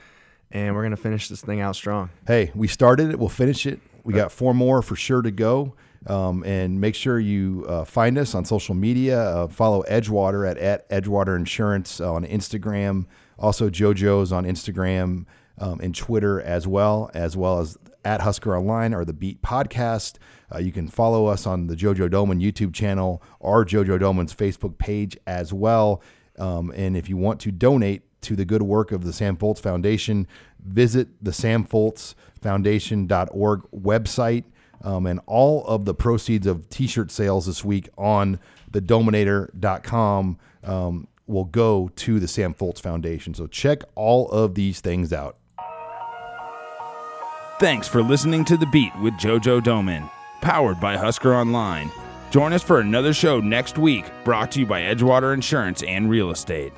and 0.50 0.74
we're 0.74 0.82
gonna 0.82 0.96
finish 0.96 1.28
this 1.28 1.40
thing 1.40 1.60
out 1.60 1.76
strong. 1.76 2.10
Hey, 2.26 2.50
we 2.54 2.66
started 2.66 3.10
it. 3.10 3.18
We'll 3.18 3.28
finish 3.28 3.64
it. 3.66 3.80
We 4.04 4.14
got 4.14 4.32
four 4.32 4.54
more 4.54 4.82
for 4.82 4.96
sure 4.96 5.22
to 5.22 5.30
go. 5.30 5.74
Um, 6.06 6.42
and 6.44 6.80
make 6.80 6.94
sure 6.94 7.20
you 7.20 7.66
uh, 7.68 7.84
find 7.84 8.16
us 8.16 8.34
on 8.34 8.46
social 8.46 8.74
media. 8.74 9.20
Uh, 9.20 9.48
follow 9.48 9.82
Edgewater 9.82 10.50
at, 10.50 10.56
at 10.56 10.88
Edgewater 10.88 11.36
Insurance 11.36 12.00
on 12.00 12.24
Instagram. 12.24 13.04
Also, 13.38 13.68
JoJo's 13.68 14.32
on 14.32 14.46
Instagram 14.46 15.26
um, 15.58 15.78
and 15.80 15.94
Twitter 15.94 16.40
as 16.40 16.66
well, 16.66 17.10
as 17.12 17.36
well 17.36 17.60
as 17.60 17.76
at 18.04 18.20
Husker 18.20 18.56
Online 18.56 18.94
or 18.94 19.04
the 19.04 19.12
Beat 19.12 19.42
Podcast. 19.42 20.14
Uh, 20.52 20.58
you 20.58 20.72
can 20.72 20.88
follow 20.88 21.26
us 21.26 21.46
on 21.46 21.66
the 21.66 21.76
JoJo 21.76 22.10
Domann 22.10 22.42
YouTube 22.42 22.74
channel 22.74 23.22
or 23.38 23.64
JoJo 23.64 24.00
Domann's 24.00 24.34
Facebook 24.34 24.78
page 24.78 25.16
as 25.26 25.52
well. 25.52 26.02
Um, 26.38 26.72
and 26.74 26.96
if 26.96 27.08
you 27.08 27.16
want 27.16 27.40
to 27.40 27.52
donate 27.52 28.02
to 28.22 28.34
the 28.36 28.44
good 28.44 28.62
work 28.62 28.92
of 28.92 29.04
the 29.04 29.12
Sam 29.12 29.36
Foltz 29.36 29.60
Foundation, 29.60 30.26
visit 30.64 31.08
the 31.22 31.30
samfoltzfoundation.org 31.30 33.62
website. 33.72 34.44
Um, 34.82 35.06
and 35.06 35.20
all 35.26 35.62
of 35.66 35.84
the 35.84 35.94
proceeds 35.94 36.46
of 36.46 36.70
t-shirt 36.70 37.10
sales 37.10 37.44
this 37.44 37.62
week 37.62 37.90
on 37.98 38.40
the 38.70 38.80
dominator.com 38.80 40.38
um, 40.64 41.06
will 41.26 41.44
go 41.44 41.90
to 41.96 42.18
the 42.18 42.26
Sam 42.26 42.54
Foltz 42.54 42.80
Foundation. 42.80 43.34
So 43.34 43.46
check 43.46 43.82
all 43.94 44.30
of 44.30 44.54
these 44.54 44.80
things 44.80 45.12
out. 45.12 45.36
Thanks 47.60 47.86
for 47.86 48.02
listening 48.02 48.46
to 48.46 48.56
The 48.56 48.64
Beat 48.64 48.98
with 49.00 49.18
JoJo 49.18 49.60
Domann, 49.60 50.08
powered 50.40 50.80
by 50.80 50.96
Husker 50.96 51.34
Online. 51.34 51.90
Join 52.30 52.54
us 52.54 52.62
for 52.62 52.80
another 52.80 53.12
show 53.12 53.38
next 53.38 53.76
week, 53.76 54.06
brought 54.24 54.50
to 54.52 54.60
you 54.60 54.66
by 54.66 54.80
Edgewater 54.80 55.34
Insurance 55.34 55.82
and 55.82 56.08
Real 56.08 56.30
Estate. 56.30 56.72